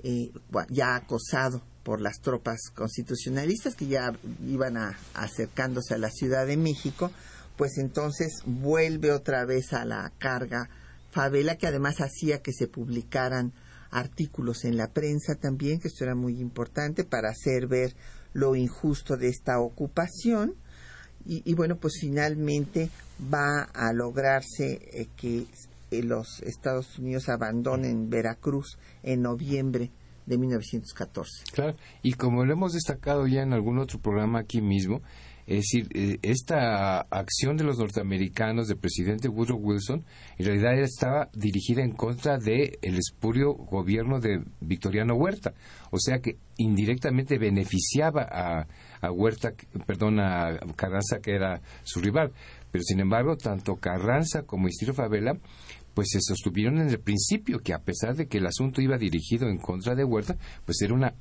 eh, 0.04 0.32
ya 0.70 0.96
acosado 0.96 1.62
por 1.84 2.02
las 2.02 2.20
tropas 2.20 2.58
constitucionalistas 2.76 3.76
que 3.76 3.88
ya 3.88 4.12
iban 4.46 4.78
a- 4.78 4.98
acercándose 5.14 5.94
a 5.94 5.98
la 5.98 6.10
Ciudad 6.12 6.46
de 6.46 6.58
México, 6.58 7.12
pues 7.58 7.78
entonces 7.78 8.42
vuelve 8.46 9.12
otra 9.12 9.46
vez 9.46 9.74
a 9.74 9.86
la 9.86 10.12
carga 10.20 10.70
Favela, 11.18 11.56
que 11.56 11.66
además 11.66 12.00
hacía 12.00 12.44
que 12.44 12.54
se 12.54 12.68
publicaran 12.68 13.52
artículos 13.90 14.66
en 14.66 14.78
la 14.78 14.92
prensa 14.92 15.34
también, 15.34 15.80
que 15.80 15.88
esto 15.88 16.04
era 16.04 16.14
muy 16.14 16.40
importante 16.40 17.06
para 17.06 17.30
hacer 17.30 17.66
ver 17.66 17.96
lo 18.34 18.56
injusto 18.56 19.18
de 19.18 19.28
esta 19.28 19.60
ocupación. 19.60 20.54
Y, 21.26 21.56
bueno, 21.56 21.76
pues 21.76 21.96
finalmente 22.00 22.90
va 23.34 23.64
a 23.64 23.92
lograrse 23.94 24.80
eh, 24.94 25.08
que 25.18 25.46
eh, 25.90 26.04
los 26.04 26.42
Estados 26.44 27.00
Unidos 27.00 27.28
abandonen 27.30 28.12
Veracruz 28.12 28.78
en 29.02 29.24
noviembre 29.24 29.92
de 30.28 30.38
1914. 30.38 31.46
Claro, 31.52 31.76
y 32.04 32.14
como 32.14 32.46
lo 32.46 32.54
hemos 32.54 32.74
destacado 32.74 33.26
ya 33.26 33.42
en 33.42 33.54
algún 33.54 33.80
otro 33.80 34.00
programa 34.00 34.40
aquí 34.40 34.62
mismo, 34.62 35.02
Es 35.48 35.56
decir, 35.56 35.88
eh, 35.94 36.20
esta 36.24 37.00
acción 37.00 37.56
de 37.56 37.64
los 37.64 37.80
norteamericanos 37.80 38.68
del 38.68 38.78
presidente 38.78 39.30
Woodrow 39.30 39.58
Wilson 39.58 40.04
en 40.38 40.46
realidad 40.46 40.78
estaba 40.78 41.30
dirigida 41.34 41.84
en 41.84 41.94
contra 41.94 42.38
del 42.38 42.78
el 42.82 42.98
espurio 42.98 43.54
gobierno 43.54 44.20
de 44.20 44.44
Victoriano 44.60 45.16
Huerta. 45.16 45.54
O 45.90 46.00
sea 46.00 46.20
que 46.20 46.36
indirectamente 46.58 47.38
beneficiaba 47.38 48.28
a, 48.30 48.68
a 49.00 49.12
Huerta, 49.12 49.54
perdón, 49.86 50.20
a 50.20 50.60
Carranza, 50.76 51.20
que 51.22 51.34
era 51.34 51.62
su 51.84 52.02
rival. 52.02 52.34
Pero 52.70 52.84
sin 52.84 53.00
embargo, 53.00 53.38
tanto 53.38 53.78
Carranza 53.78 54.44
como 54.44 54.68
Isidro 54.68 54.94
Favela 54.94 55.38
pues 55.94 56.10
se 56.12 56.22
sostuvieron 56.22 56.78
en 56.78 56.90
el 56.90 57.00
principio 57.00 57.58
que 57.58 57.74
a 57.74 57.80
pesar 57.80 58.16
de 58.16 58.28
que 58.28 58.38
el 58.38 58.46
asunto 58.46 58.84
iba 58.84 59.00
dirigido 59.00 59.50
en 59.50 59.58
contra 59.58 59.96
de 59.96 60.04
Huerta, 60.04 60.38
pues 60.64 60.80
era 60.84 60.94
una 60.94 61.16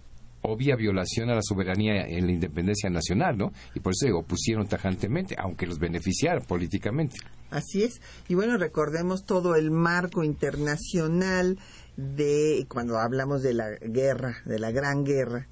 obvia 0.47 0.77
violación 0.77 1.31
a 1.31 1.35
la 1.35 1.43
soberanía 1.43 2.07
en 2.07 2.27
la 2.27 2.33
independencia 2.33 2.89
nacional, 2.91 3.37
¿no? 3.37 3.53
Y 3.75 3.81
por 3.81 3.93
eso 3.93 4.07
se 4.07 4.13
opusieron 4.13 4.67
tajantemente, 4.67 5.37
aunque 5.39 5.67
los 5.67 5.79
beneficiara 5.79 6.41
políticamente. 6.41 7.17
Así 7.51 7.83
es. 7.83 8.01
Y 8.29 8.35
bueno, 8.35 8.57
recordemos 8.57 9.25
todo 9.25 9.55
el 9.55 9.71
marco 9.71 10.25
internacional 10.25 11.59
de 11.97 12.67
cuando 12.69 12.99
hablamos 12.99 13.43
de 13.43 13.55
la 13.55 13.71
guerra, 13.81 14.37
de 14.45 14.59
la 14.59 14.71
gran 14.71 15.05
guerra, 15.05 15.49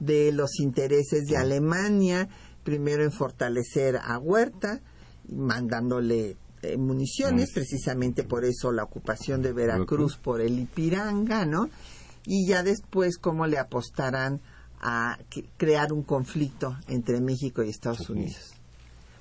de 0.00 0.32
los 0.32 0.60
intereses 0.60 1.24
de 1.26 1.36
Alemania, 1.36 2.28
primero 2.62 3.02
en 3.02 3.12
fortalecer 3.12 3.96
a 3.96 4.18
Huerta, 4.18 4.80
mandándole 5.28 6.36
eh, 6.62 6.76
municiones, 6.76 7.52
precisamente 7.52 8.24
por 8.24 8.44
eso 8.44 8.72
la 8.72 8.84
ocupación 8.84 9.42
de 9.42 9.52
Veracruz 9.52 10.16
por 10.16 10.40
el 10.40 10.58
Ipiranga, 10.58 11.44
¿no? 11.44 11.68
Y 12.24 12.46
ya 12.46 12.62
después 12.62 13.18
cómo 13.18 13.46
le 13.46 13.58
apostarán 13.58 14.40
a 14.80 15.18
crear 15.56 15.92
un 15.92 16.02
conflicto 16.02 16.76
entre 16.86 17.20
México 17.20 17.62
y 17.62 17.70
Estados 17.70 18.08
Unidos 18.10 18.54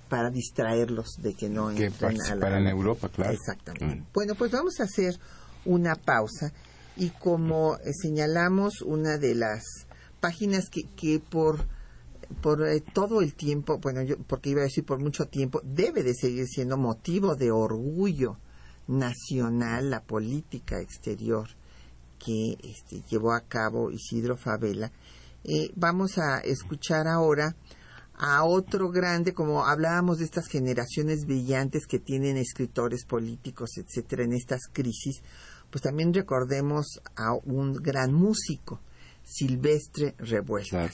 para 0.10 0.30
distraerlos 0.30 1.18
de 1.22 1.34
que 1.34 1.50
no 1.50 1.70
la, 1.72 2.58
en 2.58 2.68
Europa, 2.68 3.10
claro. 3.10 3.34
Exactamente. 3.34 4.02
Mm. 4.02 4.06
Bueno, 4.14 4.36
pues 4.36 4.52
vamos 4.52 4.80
a 4.80 4.84
hacer 4.84 5.20
una 5.66 5.96
pausa 5.96 6.54
y 6.96 7.10
como 7.10 7.76
eh, 7.76 7.92
señalamos 7.94 8.82
una 8.82 9.18
de 9.18 9.36
las 9.36 9.64
páginas 10.20 10.70
que, 10.70 10.84
que 10.96 11.20
por 11.20 11.66
por 12.42 12.68
eh, 12.68 12.82
todo 12.82 13.22
el 13.22 13.36
tiempo, 13.36 13.78
bueno, 13.80 14.02
yo, 14.02 14.18
porque 14.18 14.50
iba 14.50 14.62
a 14.62 14.66
decir 14.66 14.86
por 14.86 15.00
mucho 15.00 15.26
tiempo, 15.26 15.62
debe 15.64 16.04
de 16.04 16.14
seguir 16.14 16.46
siendo 16.48 16.78
motivo 16.78 17.36
de 17.36 17.52
orgullo 17.52 18.38
nacional 18.88 19.90
la 19.90 20.02
política 20.02 20.80
exterior 20.82 21.48
que 22.18 22.58
este, 22.64 23.02
llevó 23.10 23.34
a 23.34 23.42
cabo 23.42 23.92
Isidro 23.92 24.38
Favela. 24.38 24.92
Eh, 25.44 25.72
vamos 25.76 26.18
a 26.18 26.40
escuchar 26.40 27.08
ahora 27.08 27.56
a 28.16 28.44
otro 28.44 28.90
grande, 28.90 29.34
como 29.34 29.66
hablábamos 29.66 30.18
de 30.18 30.26
estas 30.26 30.48
generaciones 30.48 31.26
brillantes 31.26 31.86
que 31.86 32.00
tienen 32.00 32.38
escritores 32.38 33.06
políticos, 33.06 33.72
etcétera, 33.78 34.24
en 34.24 34.34
estas 34.34 34.62
crisis, 34.74 35.22
pues 35.70 35.84
también 35.84 36.14
recordemos 36.14 37.00
a 37.16 37.34
un 37.34 37.74
gran 37.74 38.14
músico, 38.14 38.82
Silvestre 39.24 40.16
Revueltas 40.18 40.94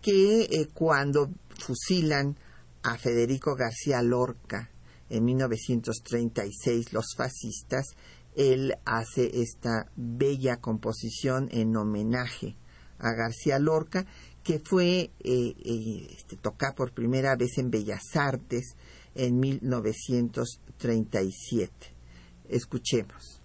que 0.00 0.42
eh, 0.42 0.68
cuando 0.72 1.30
fusilan 1.58 2.36
a 2.82 2.96
Federico 2.98 3.54
García 3.54 4.02
Lorca 4.02 4.70
en 5.08 5.24
1936 5.24 6.92
los 6.92 7.14
fascistas, 7.16 7.86
él 8.36 8.74
hace 8.84 9.40
esta 9.40 9.90
bella 9.96 10.58
composición 10.58 11.48
en 11.50 11.74
homenaje 11.76 12.56
a 12.98 13.12
García 13.12 13.58
Lorca, 13.58 14.06
que 14.42 14.60
fue 14.60 15.10
eh, 15.20 15.54
eh 15.64 16.06
este, 16.16 16.36
tocada 16.36 16.74
por 16.74 16.92
primera 16.92 17.34
vez 17.36 17.58
en 17.58 17.70
Bellas 17.70 18.14
Artes 18.14 18.76
en 19.14 19.38
1937. 19.40 21.94
Escuchemos. 22.48 23.42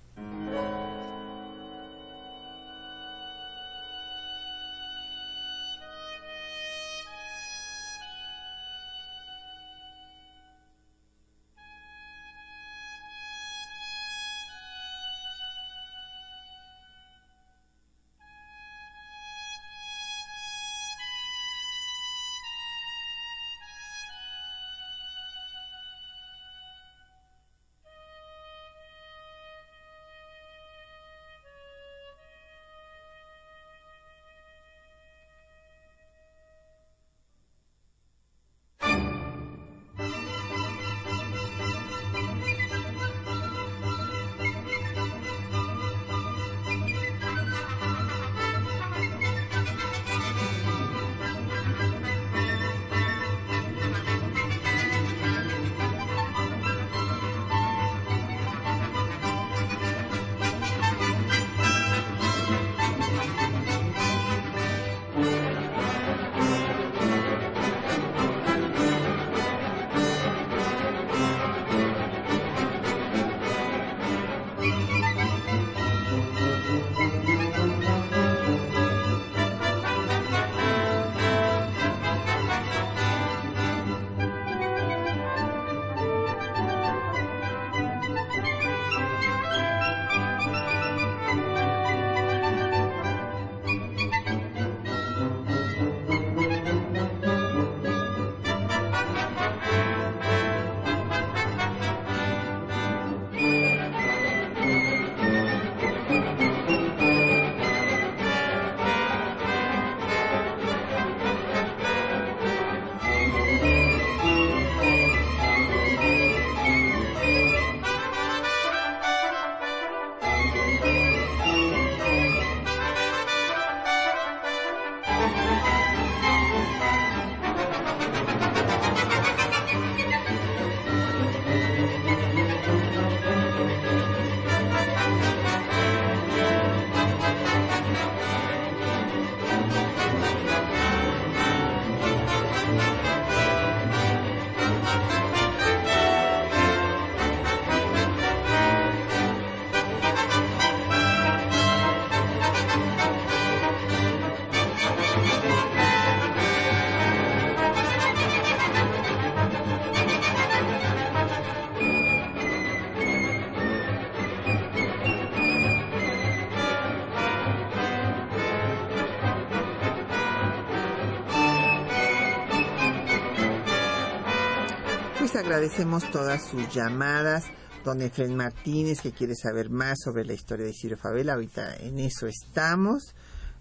Agradecemos 175.52 176.10
todas 176.12 176.48
sus 176.48 176.74
llamadas. 176.74 177.44
Don 177.84 178.02
Efren 178.02 178.38
Martínez, 178.38 179.02
que 179.02 179.12
quiere 179.12 179.36
saber 179.36 179.70
más 179.70 180.00
sobre 180.02 180.24
la 180.24 180.32
historia 180.32 180.66
de 180.66 180.72
Ciro 180.72 180.96
Favela, 180.96 181.34
ahorita 181.34 181.76
en 181.76 182.00
eso 182.00 182.26
estamos. 182.26 183.14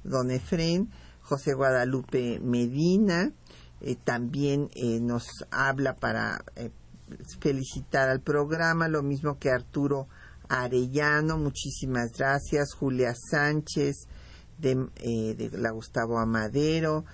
Don 0.04 0.30
Efren, 0.30 0.88
José 1.20 1.52
Guadalupe 1.52 2.38
Medina, 2.38 3.32
eh, 3.80 3.96
también 3.96 4.70
eh, 4.76 5.00
nos 5.00 5.26
habla 5.50 5.96
para 5.96 6.44
eh, 6.54 6.70
felicitar 7.40 8.08
al 8.08 8.20
programa, 8.20 8.86
lo 8.86 9.02
mismo 9.02 9.40
que 9.40 9.50
Arturo 9.50 10.06
Arellano, 10.48 11.38
muchísimas 11.38 12.12
gracias, 12.16 12.72
Julia 12.72 13.14
Sánchez, 13.16 14.06
de, 14.58 14.76
de 15.34 15.50
la 15.58 15.72
Gustavo 15.72 16.20
Amadero, 16.20 17.04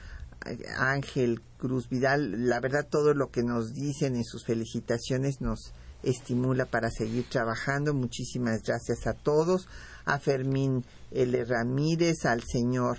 Ángel 0.78 1.40
Cruz 1.58 1.88
Vidal, 1.88 2.48
la 2.48 2.60
verdad 2.60 2.86
todo 2.88 3.14
lo 3.14 3.30
que 3.30 3.42
nos 3.42 3.72
dicen 3.74 4.16
en 4.16 4.24
sus 4.24 4.44
felicitaciones 4.44 5.40
nos 5.40 5.72
estimula 6.02 6.66
para 6.66 6.90
seguir 6.90 7.28
trabajando. 7.28 7.94
Muchísimas 7.94 8.62
gracias 8.62 9.06
a 9.06 9.14
todos, 9.14 9.68
a 10.04 10.18
Fermín 10.18 10.84
L. 11.10 11.44
Ramírez, 11.44 12.24
al 12.24 12.42
señor 12.42 12.98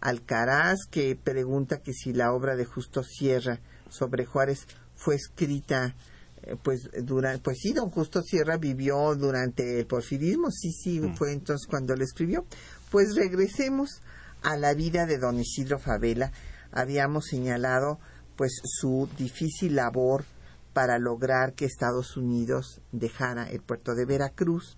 Alcaraz, 0.00 0.86
que 0.90 1.16
pregunta 1.16 1.78
que 1.78 1.92
si 1.92 2.12
la 2.12 2.32
obra 2.32 2.56
de 2.56 2.64
Justo 2.64 3.02
Sierra 3.02 3.60
sobre 3.88 4.24
Juárez 4.24 4.66
fue 4.96 5.16
escrita 5.16 5.94
eh, 6.42 6.56
pues 6.62 6.90
durante 7.02 7.40
pues 7.42 7.58
sí 7.60 7.72
don 7.72 7.90
Justo 7.90 8.22
Sierra 8.22 8.56
vivió 8.56 9.14
durante 9.14 9.78
el 9.78 9.86
porfirismo 9.86 10.50
sí 10.50 10.72
sí 10.72 11.00
mm. 11.00 11.14
fue 11.14 11.32
entonces 11.32 11.66
cuando 11.68 11.94
lo 11.94 12.02
escribió 12.02 12.46
pues 12.90 13.14
regresemos 13.14 14.00
a 14.42 14.56
la 14.56 14.74
vida 14.74 15.06
de 15.06 15.18
don 15.18 15.38
Isidro 15.38 15.78
Favela 15.78 16.32
habíamos 16.72 17.26
señalado 17.26 17.98
pues 18.36 18.60
su 18.64 19.08
difícil 19.16 19.76
labor 19.76 20.24
para 20.72 20.98
lograr 20.98 21.54
que 21.54 21.66
Estados 21.66 22.16
Unidos 22.16 22.80
dejara 22.92 23.50
el 23.50 23.60
puerto 23.60 23.94
de 23.94 24.06
Veracruz. 24.06 24.76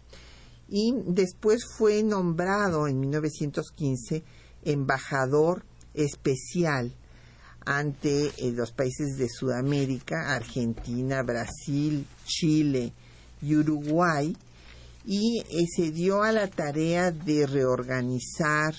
Y 0.69 0.95
después 1.07 1.65
fue 1.79 2.03
nombrado 2.03 2.89
en 2.89 3.01
1915 3.01 4.25
embajador 4.65 5.65
especial 5.95 6.93
ante 7.65 8.27
eh, 8.27 8.53
los 8.53 8.73
países 8.73 9.17
de 9.17 9.29
Sudamérica, 9.29 10.35
Argentina, 10.35 11.23
Brasil, 11.23 12.07
Chile 12.25 12.93
y 13.41 13.57
Uruguay, 13.57 14.37
y 15.07 15.41
eh, 15.41 15.67
se 15.75 15.91
dio 15.91 16.23
a 16.23 16.33
la 16.33 16.49
tarea 16.49 17.11
de 17.11 17.47
reorganizar 17.47 18.75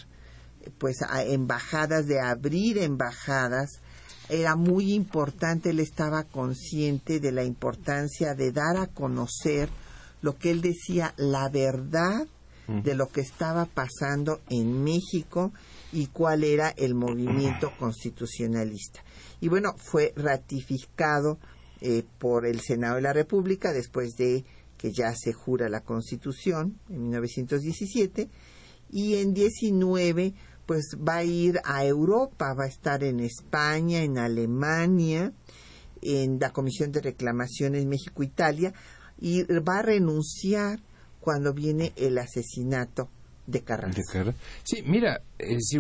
pues 0.77 0.97
embajadas, 1.27 2.07
de 2.07 2.19
abrir 2.19 2.77
embajadas, 2.77 3.81
era 4.29 4.55
muy 4.55 4.93
importante, 4.93 5.69
él 5.69 5.79
estaba 5.79 6.23
consciente 6.23 7.19
de 7.19 7.31
la 7.31 7.43
importancia 7.43 8.33
de 8.33 8.51
dar 8.51 8.77
a 8.77 8.87
conocer 8.87 9.69
lo 10.21 10.37
que 10.37 10.51
él 10.51 10.61
decía, 10.61 11.13
la 11.17 11.49
verdad 11.49 12.27
de 12.67 12.95
lo 12.95 13.09
que 13.09 13.21
estaba 13.21 13.65
pasando 13.65 14.41
en 14.49 14.83
México 14.83 15.53
y 15.91 16.07
cuál 16.07 16.43
era 16.43 16.69
el 16.69 16.95
movimiento 16.95 17.71
constitucionalista. 17.77 19.03
Y 19.39 19.49
bueno, 19.49 19.75
fue 19.77 20.13
ratificado 20.15 21.37
eh, 21.81 22.03
por 22.17 22.47
el 22.47 22.61
Senado 22.61 22.95
de 22.95 23.01
la 23.01 23.13
República 23.13 23.71
después 23.71 24.15
de 24.15 24.45
que 24.77 24.91
ya 24.91 25.13
se 25.15 25.31
jura 25.31 25.69
la 25.69 25.81
Constitución 25.81 26.79
en 26.89 27.03
1917 27.03 28.29
y 28.89 29.15
en 29.15 29.33
19 29.33 30.33
pues 30.65 30.97
va 30.97 31.17
a 31.17 31.23
ir 31.23 31.59
a 31.63 31.85
Europa, 31.85 32.53
va 32.53 32.65
a 32.65 32.67
estar 32.67 33.03
en 33.03 33.19
España, 33.19 34.03
en 34.03 34.17
Alemania, 34.17 35.31
en 36.01 36.39
la 36.39 36.51
Comisión 36.51 36.91
de 36.91 37.01
Reclamaciones 37.01 37.85
México-Italia 37.85 38.73
y 39.19 39.43
va 39.43 39.79
a 39.79 39.81
renunciar 39.81 40.79
cuando 41.19 41.53
viene 41.53 41.93
el 41.95 42.17
asesinato 42.17 43.09
de 43.47 43.61
Carranza. 43.61 44.01
Sí, 44.63 44.83
mira, 44.85 45.21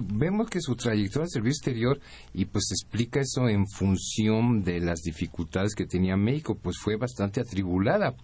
vemos 0.03 0.49
que 0.49 0.61
su 0.61 0.75
trayectoria 0.75 1.25
en 1.25 1.29
servicio 1.29 1.57
exterior 1.57 1.99
y 2.33 2.45
pues 2.45 2.71
explica 2.71 3.21
eso 3.21 3.49
en 3.49 3.67
función 3.67 4.63
de 4.63 4.79
las 4.79 5.01
dificultades 5.01 5.73
que 5.73 5.85
tenía 5.85 6.15
México, 6.15 6.55
pues 6.55 6.77
fue 6.79 6.95
bastante 6.95 7.41
atribulada 7.41 8.15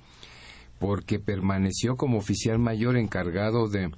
porque 0.79 1.19
permaneció 1.19 1.95
como 1.95 2.17
oficial 2.17 2.57
mayor 2.57 2.97
encargado 2.97 3.67
de 3.67 3.91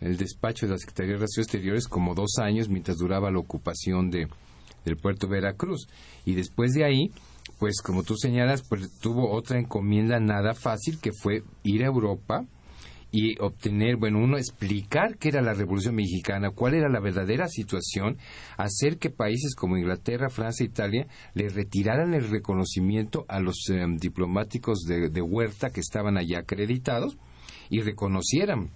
el 0.00 0.16
despacho 0.16 0.66
de 0.66 0.72
la 0.72 0.78
Secretaría 0.78 1.12
de 1.12 1.18
Relaciones 1.18 1.46
Exteriores 1.46 1.88
como 1.88 2.14
dos 2.14 2.38
años 2.38 2.68
mientras 2.68 2.98
duraba 2.98 3.30
la 3.30 3.38
ocupación 3.38 4.10
de, 4.10 4.28
del 4.84 4.96
puerto 4.96 5.28
Veracruz. 5.28 5.88
Y 6.24 6.34
después 6.34 6.72
de 6.72 6.84
ahí, 6.84 7.10
pues 7.58 7.80
como 7.82 8.02
tú 8.02 8.16
señalas, 8.16 8.62
pues 8.68 8.98
tuvo 9.00 9.32
otra 9.32 9.58
encomienda 9.58 10.20
nada 10.20 10.54
fácil 10.54 10.98
que 11.00 11.12
fue 11.12 11.42
ir 11.62 11.82
a 11.82 11.86
Europa 11.86 12.44
y 13.10 13.40
obtener, 13.40 13.96
bueno, 13.96 14.18
uno 14.18 14.36
explicar 14.36 15.16
qué 15.16 15.28
era 15.28 15.40
la 15.40 15.54
Revolución 15.54 15.94
Mexicana, 15.94 16.50
cuál 16.50 16.74
era 16.74 16.88
la 16.88 17.00
verdadera 17.00 17.48
situación, 17.48 18.18
hacer 18.58 18.98
que 18.98 19.10
países 19.10 19.54
como 19.54 19.78
Inglaterra, 19.78 20.28
Francia, 20.28 20.66
Italia 20.66 21.06
le 21.34 21.48
retiraran 21.48 22.14
el 22.14 22.28
reconocimiento 22.28 23.24
a 23.28 23.40
los 23.40 23.70
em, 23.70 23.96
diplomáticos 23.96 24.80
de, 24.80 25.08
de 25.08 25.22
Huerta 25.22 25.70
que 25.70 25.80
estaban 25.80 26.18
allá 26.18 26.40
acreditados 26.40 27.16
y 27.70 27.80
reconocieran 27.80 28.70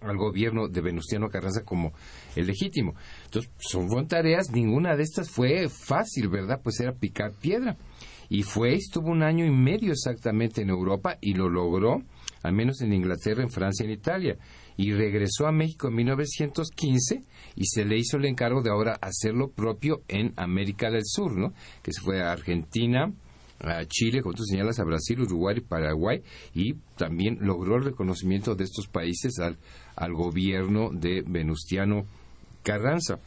al 0.00 0.16
gobierno 0.16 0.68
de 0.68 0.80
Venustiano 0.80 1.28
Carranza 1.28 1.64
como 1.64 1.92
el 2.36 2.46
legítimo. 2.46 2.94
Entonces, 3.24 3.50
son 3.58 4.08
tareas, 4.08 4.50
ninguna 4.50 4.96
de 4.96 5.02
estas 5.02 5.30
fue 5.30 5.68
fácil, 5.68 6.28
¿verdad? 6.28 6.60
Pues 6.62 6.80
era 6.80 6.92
picar 6.92 7.32
piedra. 7.32 7.76
Y 8.28 8.44
fue, 8.44 8.74
estuvo 8.74 9.10
un 9.10 9.22
año 9.22 9.44
y 9.44 9.50
medio 9.50 9.92
exactamente 9.92 10.62
en 10.62 10.70
Europa 10.70 11.18
y 11.20 11.34
lo 11.34 11.50
logró, 11.50 12.02
al 12.42 12.54
menos 12.54 12.80
en 12.80 12.94
Inglaterra, 12.94 13.42
en 13.42 13.50
Francia, 13.50 13.84
en 13.84 13.92
Italia. 13.92 14.38
Y 14.76 14.92
regresó 14.92 15.46
a 15.46 15.52
México 15.52 15.88
en 15.88 15.96
1915 15.96 17.24
y 17.56 17.66
se 17.66 17.84
le 17.84 17.98
hizo 17.98 18.16
el 18.16 18.24
encargo 18.24 18.62
de 18.62 18.70
ahora 18.70 18.98
hacer 19.02 19.34
lo 19.34 19.50
propio 19.50 20.02
en 20.08 20.32
América 20.36 20.90
del 20.90 21.02
Sur, 21.04 21.36
¿no? 21.36 21.52
Que 21.82 21.92
se 21.92 22.00
fue 22.00 22.22
a 22.22 22.32
Argentina, 22.32 23.12
a 23.62 23.84
Chile, 23.86 24.22
como 24.22 24.34
tú 24.34 24.44
señalas, 24.44 24.80
a 24.80 24.84
Brasil, 24.84 25.20
Uruguay 25.20 25.56
y 25.58 25.60
Paraguay, 25.60 26.22
y 26.54 26.74
también 26.96 27.38
logró 27.40 27.76
el 27.76 27.84
reconocimiento 27.84 28.54
de 28.54 28.64
estos 28.64 28.88
países 28.88 29.38
al, 29.38 29.58
al 29.96 30.12
gobierno 30.14 30.90
de 30.90 31.22
Venustiano 31.26 32.06
Carranza. 32.62 33.18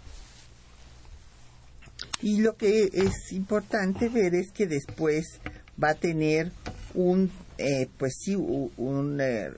Y 2.22 2.42
lo 2.42 2.56
que 2.56 2.90
es 2.94 3.32
importante 3.32 4.10
ver 4.10 4.36
es 4.36 4.52
que 4.52 4.68
después 4.68 5.40
va 5.82 5.90
a 5.90 5.96
tener 5.96 6.52
un, 6.94 7.32
eh, 7.58 7.88
pues 7.98 8.16
sí, 8.20 8.36
un, 8.36 9.20
eh, 9.22 9.52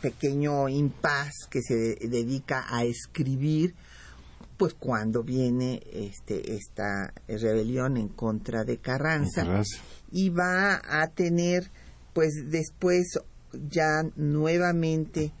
pequeño 0.00 0.68
impas 0.68 1.32
que 1.50 1.60
se 1.62 1.96
dedica 2.08 2.64
a 2.68 2.84
escribir 2.84 3.74
pues 4.56 4.74
cuando 4.74 5.22
viene 5.22 5.82
este 5.92 6.54
esta 6.54 7.12
rebelión 7.26 7.96
en 7.96 8.08
contra 8.08 8.64
de 8.64 8.76
Carranza, 8.78 9.62
y 10.12 10.28
va 10.28 10.80
a 10.84 11.06
tener 11.08 11.70
pues 12.12 12.32
después 12.50 13.18
ya 13.52 14.02
nuevamente 14.16 15.32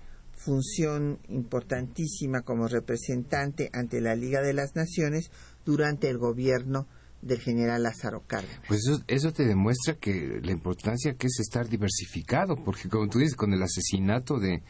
función 0.44 1.18
importantísima 1.28 2.40
como 2.42 2.66
representante 2.66 3.70
ante 3.72 4.00
la 4.00 4.14
Liga 4.14 4.40
de 4.40 4.54
las 4.54 4.74
Naciones 4.74 5.30
durante 5.64 6.08
el 6.08 6.18
gobierno 6.18 6.86
del 7.20 7.40
general 7.40 7.82
Lázaro 7.82 8.24
Cárdenas. 8.26 8.60
Pues 8.66 8.80
eso, 8.88 9.02
eso, 9.06 9.32
te 9.32 9.44
demuestra 9.44 9.94
que 9.94 10.40
la 10.42 10.52
importancia 10.52 11.14
que 11.14 11.26
es 11.26 11.38
estar 11.40 11.68
diversificado, 11.68 12.56
porque 12.64 12.88
como 12.88 13.08
tú 13.08 13.18
dices, 13.18 13.36
con 13.36 13.52
el 13.52 13.62
asesinato 13.62 14.38
de, 14.38 14.62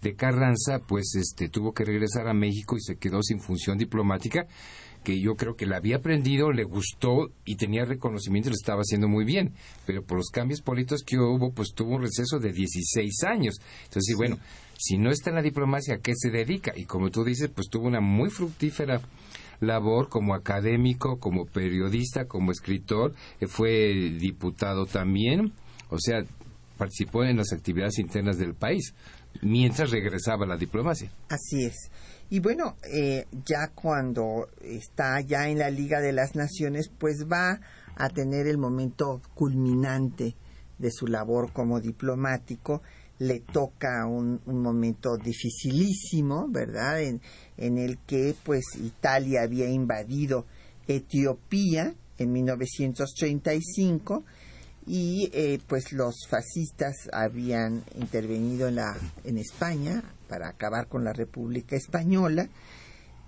de 0.00 0.14
Carranza, 0.14 0.78
pues 0.86 1.14
este 1.16 1.50
tuvo 1.50 1.72
que 1.72 1.84
regresar 1.84 2.26
a 2.26 2.32
México 2.32 2.76
y 2.76 2.80
se 2.80 2.96
quedó 2.96 3.22
sin 3.22 3.40
función 3.40 3.76
diplomática 3.76 4.46
que 5.04 5.20
yo 5.20 5.36
creo 5.36 5.54
que 5.54 5.66
la 5.66 5.76
había 5.76 5.96
aprendido, 5.96 6.52
le 6.52 6.64
gustó 6.64 7.30
y 7.44 7.56
tenía 7.56 7.84
reconocimiento 7.84 8.48
y 8.48 8.50
lo 8.50 8.56
estaba 8.56 8.80
haciendo 8.80 9.08
muy 9.08 9.24
bien, 9.24 9.54
pero 9.86 10.04
por 10.04 10.18
los 10.18 10.28
cambios 10.30 10.60
políticos 10.60 11.02
que 11.02 11.16
hubo, 11.18 11.52
pues 11.52 11.72
tuvo 11.74 11.96
un 11.96 12.02
receso 12.02 12.38
de 12.38 12.52
16 12.52 13.24
años. 13.24 13.60
Entonces, 13.84 14.16
bueno, 14.16 14.38
si 14.78 14.96
no 14.96 15.10
está 15.10 15.30
en 15.30 15.36
la 15.36 15.42
diplomacia, 15.42 15.96
¿a 15.96 15.98
qué 15.98 16.12
se 16.16 16.30
dedica? 16.30 16.72
Y 16.74 16.84
como 16.84 17.10
tú 17.10 17.24
dices, 17.24 17.50
pues 17.54 17.68
tuvo 17.68 17.88
una 17.88 18.00
muy 18.00 18.30
fructífera 18.30 19.00
labor 19.60 20.08
como 20.08 20.34
académico, 20.34 21.18
como 21.18 21.44
periodista, 21.44 22.26
como 22.26 22.52
escritor, 22.52 23.12
eh, 23.40 23.48
fue 23.48 23.92
diputado 24.18 24.86
también, 24.86 25.52
o 25.90 25.98
sea, 25.98 26.22
participó 26.76 27.24
en 27.24 27.36
las 27.36 27.52
actividades 27.52 27.98
internas 27.98 28.38
del 28.38 28.54
país 28.54 28.94
mientras 29.42 29.90
regresaba 29.90 30.44
a 30.44 30.48
la 30.48 30.56
diplomacia. 30.56 31.10
Así 31.28 31.64
es. 31.64 31.90
Y 32.30 32.40
bueno, 32.40 32.76
eh, 32.92 33.26
ya 33.44 33.72
cuando 33.74 34.48
está 34.62 35.20
ya 35.20 35.48
en 35.48 35.58
la 35.58 35.70
Liga 35.70 36.00
de 36.00 36.12
las 36.12 36.36
Naciones, 36.36 36.90
pues 36.96 37.26
va 37.30 37.60
a 37.96 38.08
tener 38.10 38.46
el 38.46 38.58
momento 38.58 39.20
culminante 39.34 40.36
de 40.78 40.90
su 40.90 41.06
labor 41.06 41.52
como 41.52 41.80
diplomático. 41.80 42.82
Le 43.18 43.40
toca 43.40 44.06
un, 44.06 44.40
momento 44.46 45.16
dificilísimo, 45.16 46.48
¿verdad? 46.48 47.02
En, 47.02 47.20
en 47.56 47.78
el 47.78 47.98
que 47.98 48.34
pues 48.44 48.64
Italia 48.76 49.42
había 49.42 49.68
invadido 49.68 50.46
Etiopía 50.86 51.94
en 52.18 52.32
1935 52.32 54.24
y 54.86 55.30
eh, 55.34 55.60
pues 55.66 55.92
los 55.92 56.26
fascistas 56.28 56.94
habían 57.12 57.84
intervenido 57.94 58.68
en, 58.68 58.76
la, 58.76 58.96
en 59.24 59.36
España 59.36 60.02
para 60.28 60.48
acabar 60.48 60.88
con 60.88 61.04
la 61.04 61.12
República 61.12 61.76
Española 61.76 62.48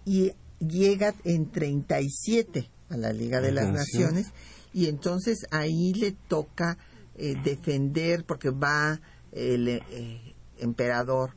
y 0.07 0.33
llega 0.59 1.14
en 1.24 1.50
37 1.50 2.70
a 2.88 2.96
la 2.96 3.12
Liga 3.12 3.40
de 3.40 3.53
las 3.53 3.70
Naciones 3.70 4.33
y 4.72 4.87
entonces 4.87 5.46
ahí 5.50 5.92
le 5.92 6.12
toca 6.12 6.79
eh, 7.16 7.35
defender 7.44 8.24
porque 8.24 8.50
va 8.50 8.98
el 9.32 9.68
eh, 9.68 10.34
emperador 10.58 11.34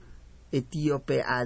etíope 0.51 1.21
a 1.21 1.45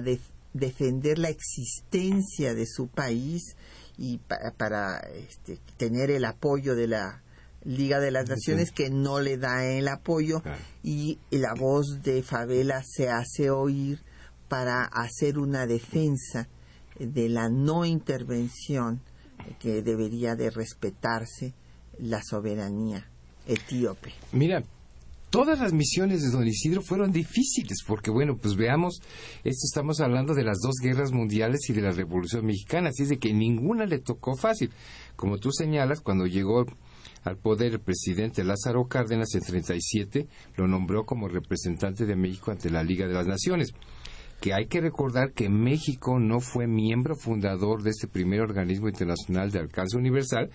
defender 0.52 1.18
la 1.18 1.30
existencia 1.30 2.54
de 2.54 2.66
su 2.66 2.88
país 2.88 3.56
y 3.96 4.18
para 4.56 5.00
este, 5.00 5.58
tener 5.76 6.10
el 6.10 6.24
apoyo 6.24 6.74
de 6.74 6.88
la 6.88 7.22
Liga 7.64 7.98
de 7.98 8.12
las 8.12 8.28
Naciones 8.28 8.70
que 8.70 8.88
no 8.88 9.20
le 9.20 9.36
da 9.36 9.66
el 9.66 9.88
apoyo 9.88 10.42
y 10.82 11.18
la 11.30 11.54
voz 11.54 12.02
de 12.02 12.22
Favela 12.22 12.82
se 12.84 13.10
hace 13.10 13.50
oír 13.50 14.00
para 14.48 14.84
hacer 14.84 15.38
una 15.38 15.66
defensa 15.66 16.48
de 16.98 17.28
la 17.28 17.48
no 17.48 17.84
intervención 17.84 19.00
que 19.58 19.82
debería 19.82 20.36
de 20.36 20.50
respetarse 20.50 21.52
la 21.98 22.22
soberanía 22.22 23.08
etíope. 23.46 24.12
Mira, 24.32 24.62
todas 25.30 25.60
las 25.60 25.72
misiones 25.72 26.22
de 26.22 26.30
Don 26.30 26.46
Isidro 26.46 26.82
fueron 26.82 27.12
difíciles, 27.12 27.82
porque 27.86 28.10
bueno, 28.10 28.36
pues 28.36 28.56
veamos, 28.56 29.00
esto 29.44 29.64
estamos 29.64 30.00
hablando 30.00 30.34
de 30.34 30.44
las 30.44 30.58
dos 30.60 30.76
guerras 30.82 31.12
mundiales 31.12 31.68
y 31.68 31.72
de 31.72 31.82
la 31.82 31.92
Revolución 31.92 32.46
Mexicana, 32.46 32.90
así 32.90 33.04
es 33.04 33.08
de 33.10 33.18
que 33.18 33.32
ninguna 33.32 33.86
le 33.86 33.98
tocó 33.98 34.36
fácil. 34.36 34.70
Como 35.16 35.38
tú 35.38 35.50
señalas, 35.52 36.00
cuando 36.00 36.26
llegó 36.26 36.64
al 37.24 37.36
poder 37.36 37.72
el 37.72 37.80
presidente 37.80 38.44
Lázaro 38.44 38.86
Cárdenas 38.86 39.34
en 39.34 39.42
37 39.42 40.28
lo 40.56 40.68
nombró 40.68 41.04
como 41.04 41.28
representante 41.28 42.06
de 42.06 42.16
México 42.16 42.50
ante 42.50 42.70
la 42.70 42.82
Liga 42.82 43.06
de 43.06 43.14
las 43.14 43.26
Naciones. 43.26 43.74
Que 44.40 44.54
hay 44.54 44.66
que 44.66 44.80
recordar 44.80 45.32
que 45.32 45.48
México 45.48 46.20
no 46.20 46.38
fue 46.40 46.68
miembro 46.68 47.16
fundador 47.16 47.82
de 47.82 47.90
este 47.90 48.06
primer 48.06 48.40
organismo 48.40 48.88
internacional 48.88 49.50
de 49.50 49.58
alcance 49.58 49.96
universal, 49.96 50.50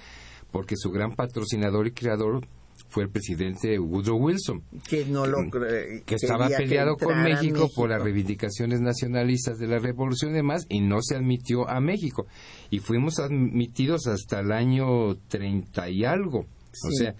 porque 0.52 0.78
su 0.78 0.90
gran 0.90 1.16
patrocinador 1.16 1.88
y 1.88 1.92
creador 1.92 2.48
fue 2.94 3.04
el 3.04 3.10
presidente 3.10 3.80
Woodrow 3.80 4.18
Wilson, 4.18 4.62
que, 4.88 5.06
no 5.06 5.26
lo, 5.26 5.38
que 6.06 6.16
estaba 6.16 6.48
peleado 6.48 6.96
con 6.96 7.24
México, 7.24 7.68
por 7.76 7.90
las 7.90 8.04
reivindicaciones 8.04 8.82
nacionalistas 8.82 9.58
de 9.58 9.68
la 9.68 9.80
revolución 9.80 10.32
y 10.32 10.36
demás, 10.36 10.68
y 10.70 10.80
no 10.82 11.02
se 11.02 11.16
admitió 11.16 11.68
a 11.68 11.80
México. 11.80 12.28
Y 12.70 12.80
fuimos 12.80 13.18
admitidos 13.18 14.06
hasta 14.06 14.42
el 14.42 14.52
año 14.52 15.16
30 15.28 15.90
y 15.90 16.06
algo. 16.06 16.42
O 16.42 16.92
sea, 16.92 17.16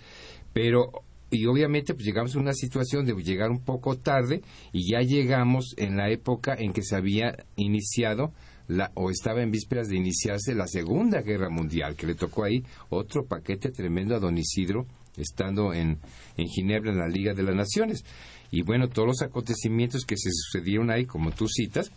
pero 0.54 0.92
y 1.32 1.48
obviamente 1.48 1.96
pues 1.96 2.06
llegamos 2.06 2.36
a 2.36 2.40
una 2.40 2.54
situación 2.54 3.06
de 3.06 3.16
llegar 3.16 3.50
un 3.50 3.64
poco 3.64 3.98
tarde 3.98 4.44
y 4.72 4.92
ya 4.92 5.00
llegamos 5.00 5.74
en 5.78 5.98
la 5.98 6.12
época 6.12 6.54
en 6.54 6.74
que 6.74 6.84
se 6.84 6.96
había 6.96 7.36
iniciado 7.56 8.32
la, 8.68 8.92
o 8.94 9.10
estaba 9.10 9.42
en 9.42 9.50
vísperas 9.50 9.88
de 9.88 9.98
iniciarse 9.98 10.54
la 10.54 10.68
Segunda 10.68 11.22
Guerra 11.22 11.50
Mundial, 11.50 11.96
que 11.96 12.06
le 12.06 12.14
tocó 12.14 12.44
ahí 12.44 12.64
otro 12.90 13.26
paquete 13.26 13.72
tremendo 13.72 14.16
a 14.16 14.20
don 14.20 14.38
Isidro 14.38 14.86
estando 15.18 15.74
en, 15.74 16.00
en 16.38 16.48
Ginebra 16.48 16.92
en 16.92 17.00
la 17.00 17.08
Liga 17.08 17.34
de 17.34 17.44
las 17.44 17.56
Naciones. 17.56 18.04
Y 18.52 18.62
bueno, 18.62 18.88
todos 18.88 19.08
los 19.08 19.22
acontecimientos 19.22 20.06
que 20.06 20.18
se 20.18 20.30
sucedieron 20.32 20.92
ahí, 20.92 21.06
como 21.06 21.32
tú 21.32 21.48
citas, 21.48 21.92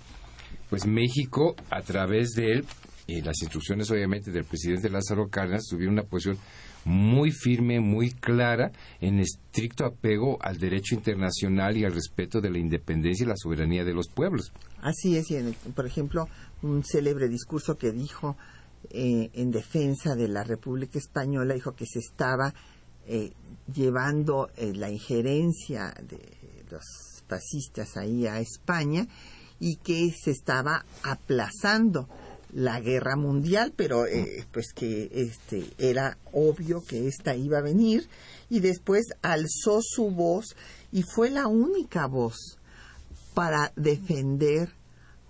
pues 0.70 0.86
México, 0.86 1.54
a 1.70 1.82
través 1.82 2.30
de 2.32 2.52
él, 2.52 2.64
y 3.06 3.20
las 3.20 3.40
instrucciones 3.40 3.90
obviamente 3.90 4.32
del 4.32 4.44
presidente 4.44 4.90
Lázaro 4.90 5.28
Cárdenas, 5.28 5.66
tuvieron 5.68 5.94
una 5.94 6.02
posición 6.02 6.38
muy 6.84 7.30
firme, 7.30 7.80
muy 7.80 8.10
clara, 8.10 8.72
en 9.00 9.18
estricto 9.18 9.84
apego 9.84 10.38
al 10.40 10.58
derecho 10.58 10.94
internacional 10.94 11.76
y 11.76 11.84
al 11.84 11.92
respeto 11.92 12.40
de 12.40 12.50
la 12.50 12.58
independencia 12.58 13.24
y 13.24 13.28
la 13.28 13.36
soberanía 13.36 13.84
de 13.84 13.92
los 13.92 14.08
pueblos. 14.08 14.52
Así 14.80 15.16
es, 15.16 15.30
y 15.30 15.36
por 15.72 15.86
ejemplo, 15.86 16.28
un 16.62 16.84
célebre 16.84 17.28
discurso 17.28 17.76
que 17.76 17.92
dijo 17.92 18.36
eh, 18.90 19.30
en 19.34 19.50
defensa 19.50 20.14
de 20.14 20.28
la 20.28 20.44
República 20.44 20.98
Española, 20.98 21.54
dijo 21.54 21.74
que 21.74 21.86
se 21.86 21.98
estaba 21.98 22.54
eh, 23.06 23.32
llevando 23.72 24.50
eh, 24.56 24.72
la 24.74 24.90
injerencia 24.90 25.94
de 26.08 26.18
los 26.70 26.84
fascistas 27.28 27.96
ahí 27.96 28.26
a 28.26 28.40
España 28.40 29.06
y 29.58 29.76
que 29.76 30.12
se 30.12 30.30
estaba 30.30 30.84
aplazando 31.02 32.08
la 32.52 32.80
guerra 32.80 33.16
mundial, 33.16 33.72
pero 33.74 34.06
eh, 34.06 34.46
pues 34.52 34.72
que 34.74 35.10
este 35.12 35.64
era 35.78 36.16
obvio 36.32 36.82
que 36.82 37.06
esta 37.06 37.34
iba 37.34 37.58
a 37.58 37.62
venir 37.62 38.08
y 38.48 38.60
después 38.60 39.06
alzó 39.22 39.80
su 39.82 40.10
voz 40.10 40.56
y 40.92 41.02
fue 41.02 41.30
la 41.30 41.48
única 41.48 42.06
voz 42.06 42.58
para 43.34 43.72
defender 43.76 44.70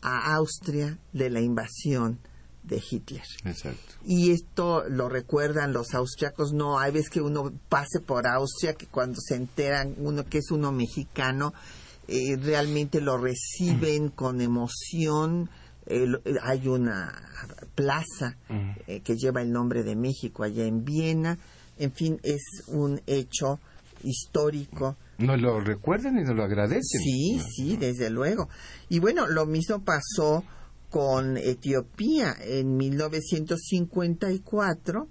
a 0.02 0.34
Austria 0.34 0.98
de 1.12 1.30
la 1.30 1.40
invasión 1.40 2.20
de 2.66 2.82
Hitler. 2.90 3.24
Exacto. 3.44 3.94
Y 4.04 4.32
esto 4.32 4.84
lo 4.88 5.08
recuerdan 5.08 5.72
los 5.72 5.94
austriacos, 5.94 6.52
no 6.52 6.78
hay 6.78 6.92
veces 6.92 7.10
que 7.10 7.20
uno 7.20 7.52
pase 7.68 8.00
por 8.00 8.26
Austria, 8.26 8.74
que 8.74 8.86
cuando 8.86 9.18
se 9.20 9.36
enteran 9.36 9.94
uno 9.98 10.24
que 10.24 10.38
es 10.38 10.50
uno 10.50 10.72
mexicano, 10.72 11.52
eh, 12.08 12.36
realmente 12.36 13.00
lo 13.00 13.18
reciben 13.18 14.08
con 14.08 14.40
emoción. 14.40 15.48
Eh, 15.86 16.06
hay 16.42 16.66
una 16.66 17.14
plaza 17.74 18.36
eh, 18.86 19.00
que 19.00 19.16
lleva 19.16 19.42
el 19.42 19.52
nombre 19.52 19.84
de 19.84 19.96
México 19.96 20.42
allá 20.42 20.64
en 20.64 20.84
Viena. 20.84 21.38
En 21.78 21.92
fin, 21.92 22.18
es 22.22 22.42
un 22.68 23.00
hecho 23.06 23.60
histórico. 24.02 24.96
Nos 25.18 25.40
lo 25.40 25.60
recuerdan 25.60 26.18
y 26.18 26.22
nos 26.22 26.34
lo 26.34 26.44
agradecen. 26.44 27.00
Sí, 27.00 27.40
sí, 27.54 27.76
desde 27.76 28.10
luego. 28.10 28.48
Y 28.88 28.98
bueno, 28.98 29.26
lo 29.26 29.46
mismo 29.46 29.82
pasó 29.82 30.44
con 30.96 31.36
Etiopía 31.36 32.34
en 32.40 32.74
1954 32.74 35.08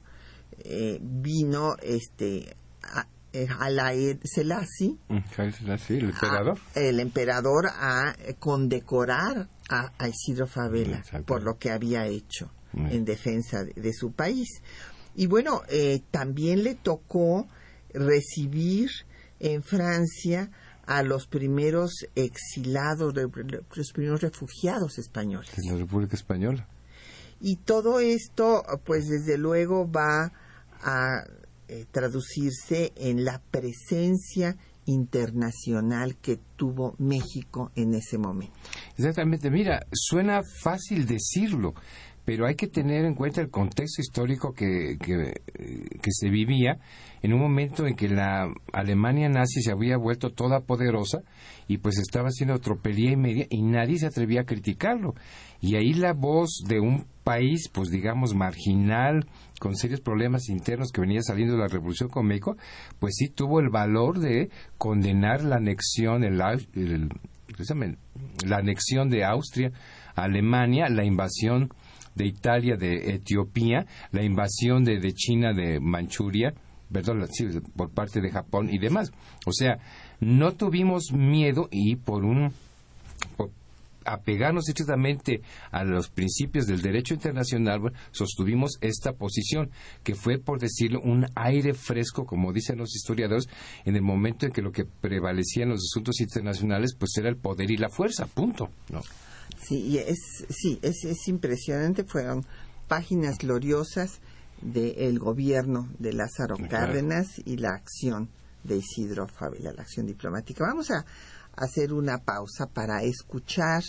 eh, 0.58 0.98
vino 1.00 1.76
este 1.80 2.58
a, 2.82 3.08
eh, 3.32 3.48
Selassie, 4.24 4.98
mm, 5.08 5.18
el 5.90 6.06
emperador, 6.06 6.58
el 6.74 7.00
emperador 7.00 7.68
a 7.68 8.16
condecorar 8.40 9.48
a, 9.70 10.08
Isidro 10.08 10.48
Favela 10.48 11.04
por 11.28 11.44
lo 11.44 11.60
que 11.60 11.70
había 11.70 12.08
hecho 12.08 12.50
en 12.74 13.06
defensa 13.06 13.64
de, 13.64 13.94
su 13.94 14.12
país. 14.12 14.64
Y 15.14 15.28
bueno, 15.28 15.62
eh, 15.70 16.02
también 16.10 16.64
le 16.64 16.74
tocó 16.74 17.48
recibir 17.94 18.90
en 19.40 19.62
Francia 19.62 20.50
a 20.86 21.04
los 21.04 21.28
primeros 21.28 22.06
exilados, 22.16 23.14
los 23.16 23.92
primeros 23.92 24.22
refugiados 24.22 24.98
españoles. 24.98 25.50
En 25.58 25.72
la 25.72 25.78
República 25.78 26.16
Española. 26.16 26.68
Y 27.42 27.58
todo 27.58 28.00
esto, 28.00 28.64
pues 28.86 29.08
desde 29.08 29.38
luego 29.38 29.90
va 29.90 30.32
a 30.82 31.24
eh, 31.68 31.86
traducirse 31.92 32.94
en 32.96 33.26
la 33.26 33.42
presencia 33.52 34.56
internacional 34.86 36.16
que 36.18 36.40
tuvo 36.56 36.96
México 37.00 37.72
en 37.76 37.96
ese 37.96 38.18
momento. 38.18 38.54
Exactamente, 38.98 39.50
mira, 39.50 39.86
suena 39.92 40.42
fácil 40.64 41.06
decirlo, 41.06 41.74
pero 42.26 42.48
hay 42.48 42.56
que 42.56 42.68
tener 42.68 43.06
en 43.06 43.14
cuenta 43.14 43.40
el 43.40 43.52
contexto 43.52 44.02
histórico 44.02 44.54
que, 44.54 44.98
se 46.10 46.30
vivía 46.30 46.80
en 47.22 47.34
un 47.34 47.40
momento 47.40 47.86
en 47.86 47.96
que 47.96 48.10
la 48.10 48.52
Alemania 48.74 49.30
nazi 49.30 49.62
se 49.62 49.72
había 49.72 49.98
vuelto 49.98 50.32
toda 50.32 50.62
poderosa 50.62 51.20
y 51.68 51.78
pues 51.78 52.00
estaba 52.00 52.30
haciendo 52.30 52.60
tropelía 52.60 53.12
y 53.12 53.16
media 53.16 53.46
y 53.50 53.62
nadie 53.62 54.00
se 54.00 54.08
atrevía 54.08 54.42
a 54.42 54.46
criticarlo. 54.46 55.14
Y 55.62 55.76
ahí 55.76 55.94
la 55.94 56.14
voz 56.14 56.64
de 56.68 56.80
un 56.80 57.06
país, 57.24 57.70
pues 57.72 57.90
digamos, 57.90 58.36
marginal, 58.36 59.28
con 59.60 59.76
serios 59.76 60.02
problemas 60.02 60.50
internos 60.50 60.92
que 60.92 61.02
venía 61.02 61.22
saliendo 61.22 61.56
de 61.56 61.62
la 61.62 61.68
Revolución 61.68 62.10
con 62.10 62.26
México, 62.26 62.58
pues 63.00 63.16
sí 63.18 63.30
tuvo 63.30 63.60
el 63.60 63.70
valor 63.70 64.20
de 64.20 64.50
condenar 64.78 65.44
la 65.44 65.58
anexión, 65.58 66.24
el, 66.24 66.38
la 66.38 66.58
anexión 68.58 69.10
de 69.10 69.24
Austria 69.24 69.72
a 70.16 70.24
Alemania, 70.24 70.90
la 70.90 71.04
invasión 71.04 71.70
de 72.16 72.26
Italia, 72.26 72.76
de 72.76 73.16
Etiopía, 73.16 73.86
la 74.12 74.24
invasión 74.24 74.84
de, 74.84 75.00
de 75.00 75.14
China, 75.14 75.54
de 75.54 75.80
Manchuria, 75.80 76.54
perdón, 76.92 77.28
por 77.76 77.90
parte 77.90 78.22
de 78.22 78.32
Japón 78.32 78.70
y 78.72 78.80
demás. 78.80 79.12
O 79.46 79.52
sea, 79.52 79.78
no 80.20 80.54
tuvimos 80.54 81.12
miedo 81.12 81.68
y 81.72 81.96
por 81.98 82.24
un 82.24 82.54
apegarnos 84.06 84.70
estrictamente 84.70 85.42
a 85.72 85.84
los 85.84 86.10
principios 86.10 86.68
del 86.68 86.82
derecho 86.82 87.16
internacional, 87.16 87.82
sostuvimos 88.12 88.78
esta 88.82 89.14
posición, 89.14 89.72
que 90.04 90.16
fue, 90.16 90.38
por 90.38 90.60
decirlo, 90.60 91.02
un 91.02 91.26
aire 91.36 91.74
fresco, 91.74 92.26
como 92.26 92.54
dicen 92.54 92.78
los 92.78 92.96
historiadores, 92.96 93.50
en 93.84 93.96
el 93.96 94.04
momento 94.04 94.46
en 94.46 94.52
que 94.52 94.62
lo 94.62 94.72
que 94.72 94.86
prevalecía 94.86 95.64
en 95.64 95.70
los 95.70 95.90
asuntos 95.92 96.22
internacionales, 96.22 96.96
pues 96.98 97.18
era 97.18 97.30
el 97.30 97.38
poder 97.38 97.72
y 97.72 97.78
la 97.78 97.90
fuerza, 97.90 98.28
punto. 98.28 98.70
¿no? 98.90 99.02
Sí, 99.68 99.98
es, 99.98 100.46
sí, 100.50 100.80
es, 100.82 101.04
es 101.06 101.28
impresionante. 101.28 102.04
Fueron 102.04 102.46
páginas 102.88 103.38
gloriosas 103.38 104.20
del 104.62 105.20
gobierno 105.20 105.90
de 106.00 106.14
Lázaro 106.14 106.56
Cárdenas 106.70 107.40
y 107.46 107.58
la 107.58 107.72
acción 107.72 108.30
de 108.64 108.78
Isidro 108.78 109.28
Fabela, 109.28 109.74
la 109.74 109.84
acción 109.84 110.06
diplomática. 110.06 110.66
Vamos 110.66 110.92
a 110.92 111.06
hacer 111.56 111.94
una 111.94 112.18
pausa 112.20 112.68
para 112.68 113.04
escuchar 113.04 113.84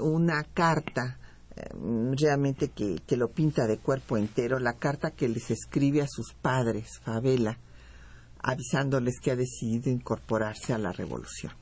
una 0.00 0.44
carta 0.44 1.18
eh, 1.54 1.68
realmente 2.18 2.68
que, 2.68 2.96
que 3.06 3.16
lo 3.16 3.30
pinta 3.30 3.66
de 3.66 3.78
cuerpo 3.78 4.16
entero, 4.16 4.58
la 4.58 4.74
carta 4.74 5.10
que 5.10 5.28
les 5.28 5.50
escribe 5.50 6.02
a 6.02 6.08
sus 6.08 6.32
padres, 6.34 6.98
Fabela, 7.04 7.58
avisándoles 8.42 9.20
que 9.20 9.30
ha 9.30 9.36
decidido 9.36 9.90
incorporarse 9.90 10.72
a 10.72 10.78
la 10.78 10.92
revolución. 10.92 11.52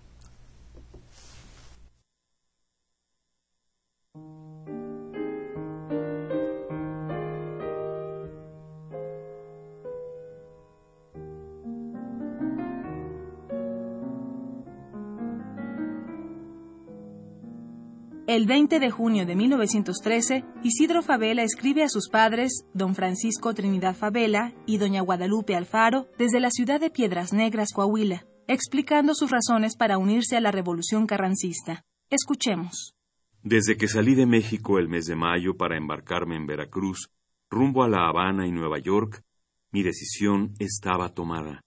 El 18.31 18.47
20 18.47 18.79
de 18.79 18.93
junio 18.93 19.27
de 19.27 19.35
1913, 19.35 20.45
Isidro 20.63 21.03
Fabela 21.03 21.43
escribe 21.43 21.83
a 21.83 21.89
sus 21.89 22.09
padres, 22.09 22.65
don 22.73 22.95
Francisco 22.95 23.55
Trinidad 23.55 23.97
Fabela 23.97 24.55
y 24.67 24.79
doña 24.79 25.01
Guadalupe 25.01 25.57
Alfaro, 25.57 26.07
desde 26.17 26.39
la 26.39 26.51
ciudad 26.53 26.79
de 26.79 26.91
Piedras 26.91 27.33
Negras, 27.33 27.73
Coahuila, 27.75 28.25
explicando 28.47 29.17
sus 29.17 29.33
razones 29.33 29.77
para 29.77 29.99
unirse 29.99 30.37
a 30.37 30.41
la 30.41 30.53
revolución 30.53 31.09
carrancista. 31.09 31.85
Escuchemos. 32.09 32.95
Desde 33.43 33.77
que 33.77 33.89
salí 33.89 34.15
de 34.15 34.27
México 34.27 34.79
el 34.79 34.89
mes 34.89 35.07
de 35.07 35.17
mayo 35.17 35.57
para 35.57 35.77
embarcarme 35.77 36.37
en 36.37 36.47
Veracruz, 36.47 37.11
rumbo 37.51 37.83
a 37.83 37.89
La 37.89 38.07
Habana 38.07 38.47
y 38.47 38.53
Nueva 38.53 38.79
York, 38.79 39.25
mi 39.73 39.83
decisión 39.83 40.55
estaba 40.61 41.09
tomada. 41.09 41.65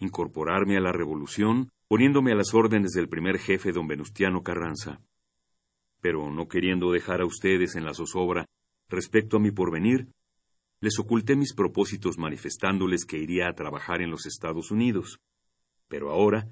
Incorporarme 0.00 0.76
a 0.76 0.80
la 0.80 0.92
revolución, 0.92 1.70
poniéndome 1.88 2.32
a 2.32 2.34
las 2.34 2.52
órdenes 2.52 2.90
del 2.90 3.08
primer 3.08 3.38
jefe 3.38 3.72
don 3.72 3.86
Venustiano 3.86 4.42
Carranza 4.42 5.00
pero 6.02 6.30
no 6.30 6.48
queriendo 6.48 6.90
dejar 6.90 7.22
a 7.22 7.26
ustedes 7.26 7.76
en 7.76 7.84
la 7.84 7.94
zozobra 7.94 8.46
respecto 8.88 9.36
a 9.38 9.40
mi 9.40 9.52
porvenir, 9.52 10.08
les 10.80 10.98
oculté 10.98 11.36
mis 11.36 11.54
propósitos 11.54 12.18
manifestándoles 12.18 13.06
que 13.06 13.18
iría 13.18 13.48
a 13.48 13.54
trabajar 13.54 14.02
en 14.02 14.10
los 14.10 14.26
Estados 14.26 14.72
Unidos. 14.72 15.20
Pero 15.88 16.10
ahora 16.10 16.48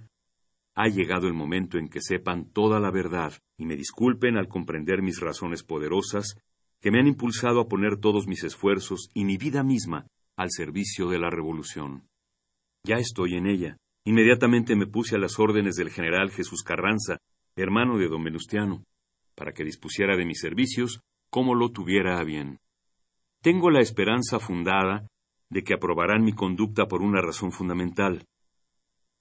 ha 0.77 0.87
llegado 0.87 1.27
el 1.27 1.35
momento 1.35 1.79
en 1.79 1.89
que 1.89 2.01
sepan 2.01 2.49
toda 2.53 2.79
la 2.79 2.93
verdad 2.93 3.35
y 3.59 3.67
me 3.67 3.77
disculpen 3.77 4.37
al 4.37 4.47
comprender 4.47 5.03
mis 5.03 5.21
razones 5.21 5.65
poderosas 5.65 6.37
que 6.81 6.93
me 6.93 7.01
han 7.01 7.09
impulsado 7.09 7.61
a 7.61 7.69
poner 7.69 7.99
todos 7.99 8.29
mis 8.29 8.45
esfuerzos 8.45 9.11
y 9.15 9.25
mi 9.25 9.37
vida 9.37 9.65
misma 9.65 10.07
al 10.37 10.51
servicio 10.53 11.09
de 11.09 11.19
la 11.19 11.29
revolución. 11.29 12.09
Ya 12.85 12.97
estoy 12.97 13.35
en 13.35 13.47
ella. 13.47 13.77
Inmediatamente 14.05 14.77
me 14.77 14.87
puse 14.87 15.17
a 15.17 15.19
las 15.19 15.41
órdenes 15.41 15.75
del 15.75 15.91
general 15.91 16.31
Jesús 16.31 16.63
Carranza, 16.63 17.19
hermano 17.57 17.99
de 17.99 18.09
don 18.09 18.23
Venustiano 18.23 18.85
para 19.41 19.53
que 19.53 19.65
dispusiera 19.65 20.19
de 20.19 20.27
mis 20.27 20.39
servicios 20.39 21.01
como 21.31 21.55
lo 21.55 21.71
tuviera 21.71 22.19
a 22.19 22.25
bien. 22.25 22.59
Tengo 23.41 23.71
la 23.71 23.81
esperanza 23.81 24.39
fundada 24.39 25.07
de 25.49 25.65
que 25.65 25.73
aprobarán 25.73 26.23
mi 26.23 26.35
conducta 26.35 26.85
por 26.85 27.01
una 27.01 27.23
razón 27.23 27.51
fundamental, 27.51 28.27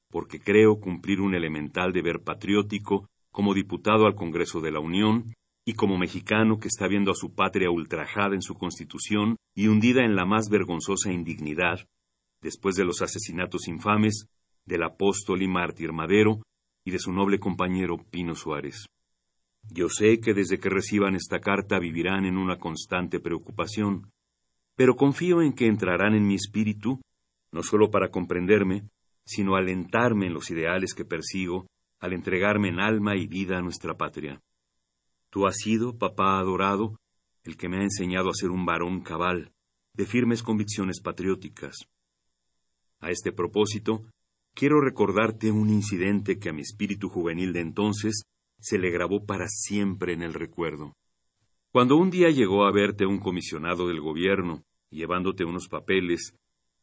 porque 0.10 0.42
creo 0.42 0.82
cumplir 0.82 1.22
un 1.22 1.36
elemental 1.36 1.94
deber 1.94 2.22
patriótico 2.22 3.08
como 3.32 3.54
diputado 3.54 4.08
al 4.08 4.16
Congreso 4.16 4.60
de 4.60 4.74
la 4.74 4.82
Unión 4.82 5.34
y 5.64 5.76
como 5.76 5.98
mexicano 5.98 6.60
que 6.60 6.68
está 6.68 6.90
viendo 6.90 7.12
a 7.12 7.16
su 7.16 7.34
patria 7.34 7.72
ultrajada 7.72 8.36
en 8.36 8.42
su 8.42 8.56
constitución 8.56 9.38
y 9.56 9.68
hundida 9.68 10.04
en 10.04 10.18
la 10.18 10.26
más 10.26 10.50
vergonzosa 10.50 11.14
indignidad, 11.14 11.88
después 12.42 12.76
de 12.76 12.84
los 12.84 13.02
asesinatos 13.02 13.70
infames 13.70 14.28
del 14.66 14.84
apóstol 14.84 15.42
y 15.42 15.48
mártir 15.48 15.94
Madero 15.94 16.42
y 16.84 16.92
de 16.92 17.00
su 17.00 17.14
noble 17.14 17.40
compañero 17.40 17.96
Pino 18.12 18.36
Suárez. 18.36 18.90
Yo 19.64 19.90
sé 19.90 20.20
que 20.20 20.34
desde 20.34 20.60
que 20.60 20.70
reciban 20.70 21.16
esta 21.16 21.40
carta 21.40 21.80
vivirán 21.80 22.26
en 22.26 22.38
una 22.38 22.58
constante 22.58 23.20
preocupación, 23.20 24.12
pero 24.76 24.96
confío 24.96 25.42
en 25.42 25.54
que 25.54 25.68
entrarán 25.68 26.16
en 26.16 26.26
mi 26.26 26.36
espíritu, 26.36 27.02
no 27.52 27.64
solo 27.64 27.92
para 27.92 28.10
comprenderme, 28.10 28.90
sino 29.26 29.56
alentarme 29.56 30.28
en 30.28 30.34
los 30.34 30.50
ideales 30.50 30.94
que 30.94 31.06
persigo 31.06 31.68
al 32.00 32.14
entregarme 32.14 32.70
en 32.70 32.80
alma 32.80 33.16
y 33.16 33.28
vida 33.28 33.58
a 33.58 33.62
nuestra 33.62 33.96
patria. 33.96 34.42
Tú 35.30 35.46
has 35.46 35.58
sido, 35.58 35.98
papá 35.98 36.40
adorado, 36.40 36.98
el 37.44 37.58
que 37.58 37.70
me 37.70 37.78
ha 37.78 37.84
enseñado 37.84 38.30
a 38.30 38.34
ser 38.34 38.50
un 38.50 38.66
varón 38.66 39.02
cabal, 39.02 39.52
de 39.94 40.06
firmes 40.06 40.42
convicciones 40.42 41.02
patrióticas. 41.02 41.76
A 43.02 43.12
este 43.12 43.32
propósito, 43.32 44.06
quiero 44.54 44.82
recordarte 44.82 45.52
un 45.52 45.70
incidente 45.70 46.40
que 46.40 46.50
a 46.50 46.54
mi 46.54 46.62
espíritu 46.62 47.10
juvenil 47.10 47.54
de 47.54 47.62
entonces 47.62 48.24
se 48.60 48.78
le 48.78 48.90
grabó 48.90 49.26
para 49.26 49.48
siempre 49.48 50.14
en 50.14 50.22
el 50.22 50.34
recuerdo. 50.34 50.94
Cuando 51.72 51.96
un 51.98 52.10
día 52.10 52.30
llegó 52.30 52.66
a 52.66 52.72
verte 52.72 53.06
un 53.06 53.20
comisionado 53.20 53.88
del 53.88 54.02
gobierno, 54.02 54.64
llevándote 54.90 55.46
unos 55.46 55.68
papeles, 55.68 56.34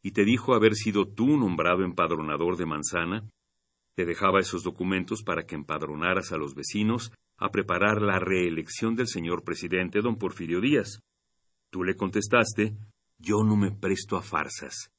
y 0.01 0.11
te 0.11 0.23
dijo 0.23 0.53
haber 0.53 0.75
sido 0.75 1.05
tú 1.07 1.37
nombrado 1.37 1.83
empadronador 1.83 2.55
de 2.55 2.65
manzana, 2.65 3.29
te 3.95 4.05
dejaba 4.05 4.39
esos 4.39 4.63
documentos 4.63 5.23
para 5.23 5.45
que 5.45 5.55
empadronaras 5.55 6.31
a 6.31 6.37
los 6.37 6.53
vecinos 6.53 7.11
a 7.37 7.49
preparar 7.49 8.01
la 8.01 8.19
reelección 8.19 8.95
del 8.95 9.07
señor 9.07 9.43
presidente 9.43 10.01
don 10.01 10.17
Porfirio 10.17 10.61
Díaz. 10.61 11.01
Tú 11.69 11.83
le 11.83 11.95
contestaste, 11.95 12.77
yo 13.17 13.43
no 13.43 13.55
me 13.55 13.71
presto 13.71 14.15
a 14.15 14.21
farsas. 14.21 14.91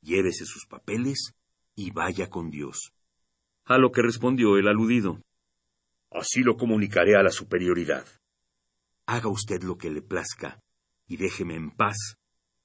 Llévese 0.00 0.44
sus 0.44 0.66
papeles 0.66 1.34
y 1.74 1.90
vaya 1.90 2.28
con 2.28 2.50
Dios. 2.50 2.92
A 3.64 3.78
lo 3.78 3.90
que 3.90 4.02
respondió 4.02 4.58
el 4.58 4.68
aludido, 4.68 5.20
Así 6.14 6.42
lo 6.42 6.56
comunicaré 6.56 7.16
a 7.16 7.24
la 7.24 7.30
superioridad. 7.30 8.06
Haga 9.06 9.28
usted 9.28 9.62
lo 9.64 9.76
que 9.76 9.90
le 9.90 10.00
plazca 10.00 10.60
y 11.08 11.16
déjeme 11.16 11.56
en 11.56 11.72
paz, 11.72 12.16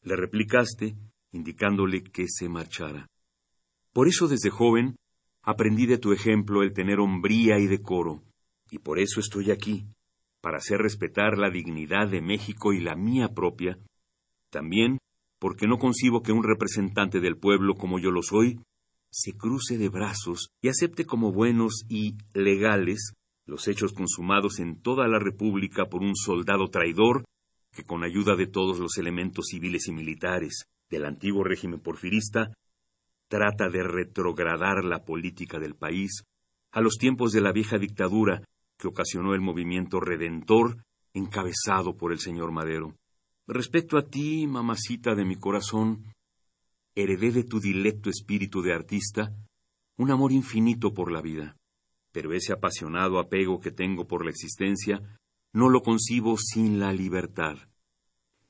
le 0.03 0.15
replicaste, 0.15 0.95
indicándole 1.31 2.03
que 2.03 2.25
se 2.27 2.47
marchara. 2.47 3.09
Por 3.91 4.07
eso 4.07 4.27
desde 4.27 4.51
joven 4.51 4.95
aprendí 5.41 5.87
de 5.87 5.97
tu 5.97 6.13
ejemplo 6.13 6.61
el 6.61 6.73
tener 6.73 6.99
hombría 6.99 7.57
y 7.57 7.65
decoro, 7.65 8.23
y 8.69 8.77
por 8.77 8.99
eso 8.99 9.19
estoy 9.19 9.49
aquí, 9.49 9.87
para 10.41 10.57
hacer 10.57 10.77
respetar 10.77 11.37
la 11.37 11.49
dignidad 11.49 12.07
de 12.07 12.21
México 12.21 12.71
y 12.71 12.79
la 12.79 12.95
mía 12.95 13.29
propia, 13.29 13.79
también 14.51 14.99
porque 15.39 15.67
no 15.67 15.79
concibo 15.79 16.21
que 16.21 16.31
un 16.31 16.43
representante 16.43 17.19
del 17.19 17.37
pueblo 17.37 17.73
como 17.73 17.97
yo 17.97 18.11
lo 18.11 18.21
soy 18.21 18.59
se 19.11 19.31
cruce 19.31 19.79
de 19.79 19.89
brazos 19.89 20.51
y 20.61 20.69
acepte 20.69 21.05
como 21.05 21.31
buenos 21.31 21.83
y 21.89 22.15
legales 22.33 23.13
los 23.49 23.67
hechos 23.67 23.93
consumados 23.93 24.59
en 24.59 24.79
toda 24.81 25.07
la 25.07 25.19
República 25.19 25.85
por 25.85 26.01
un 26.01 26.15
soldado 26.15 26.69
traidor 26.69 27.25
que 27.71 27.83
con 27.83 28.03
ayuda 28.03 28.35
de 28.35 28.47
todos 28.47 28.79
los 28.79 28.97
elementos 28.97 29.47
civiles 29.47 29.87
y 29.87 29.91
militares 29.91 30.65
del 30.89 31.05
antiguo 31.05 31.43
régimen 31.43 31.79
porfirista, 31.79 32.53
trata 33.27 33.69
de 33.69 33.83
retrogradar 33.83 34.85
la 34.85 35.03
política 35.03 35.59
del 35.59 35.75
país 35.75 36.23
a 36.71 36.81
los 36.81 36.97
tiempos 36.97 37.31
de 37.31 37.41
la 37.41 37.51
vieja 37.51 37.77
dictadura 37.77 38.43
que 38.77 38.87
ocasionó 38.87 39.33
el 39.33 39.41
movimiento 39.41 39.99
redentor 39.99 40.83
encabezado 41.13 41.97
por 41.97 42.11
el 42.11 42.19
señor 42.19 42.51
Madero. 42.51 42.95
Respecto 43.47 43.97
a 43.97 44.05
ti, 44.05 44.45
mamacita 44.47 45.15
de 45.15 45.25
mi 45.25 45.35
corazón, 45.35 46.05
heredé 46.95 47.31
de 47.31 47.43
tu 47.43 47.59
dilecto 47.59 48.09
espíritu 48.09 48.61
de 48.61 48.73
artista 48.73 49.33
un 49.97 50.11
amor 50.11 50.31
infinito 50.31 50.93
por 50.93 51.11
la 51.11 51.21
vida 51.21 51.58
pero 52.11 52.33
ese 52.33 52.53
apasionado 52.53 53.19
apego 53.19 53.59
que 53.59 53.71
tengo 53.71 54.07
por 54.07 54.23
la 54.23 54.31
existencia 54.31 55.01
no 55.53 55.69
lo 55.69 55.81
concibo 55.81 56.37
sin 56.37 56.79
la 56.79 56.93
libertad. 56.93 57.57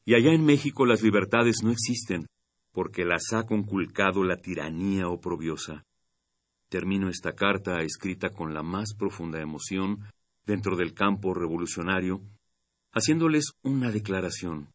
Y 0.05 0.15
allá 0.15 0.33
en 0.33 0.45
México 0.45 0.85
las 0.85 1.01
libertades 1.01 1.57
no 1.63 1.71
existen, 1.71 2.27
porque 2.71 3.05
las 3.05 3.33
ha 3.33 3.45
conculcado 3.45 4.23
la 4.23 4.37
tiranía 4.37 5.07
oprobiosa. 5.07 5.83
Termino 6.69 7.09
esta 7.09 7.33
carta 7.33 7.81
escrita 7.81 8.29
con 8.29 8.53
la 8.53 8.63
más 8.63 8.93
profunda 8.93 9.41
emoción 9.41 10.05
dentro 10.45 10.75
del 10.75 10.93
campo 10.93 11.33
revolucionario, 11.33 12.21
haciéndoles 12.91 13.51
una 13.63 13.91
declaración, 13.91 14.69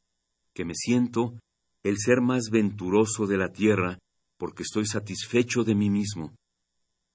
que 0.53 0.65
me 0.65 0.75
siento 0.75 1.35
el 1.83 1.99
ser 1.99 2.21
más 2.21 2.51
venturoso 2.51 3.27
de 3.27 3.37
la 3.37 3.51
tierra 3.51 3.99
porque 4.39 4.63
estoy 4.63 4.87
satisfecho 4.87 5.65
de 5.65 5.75
mí 5.75 5.91
mismo 5.91 6.35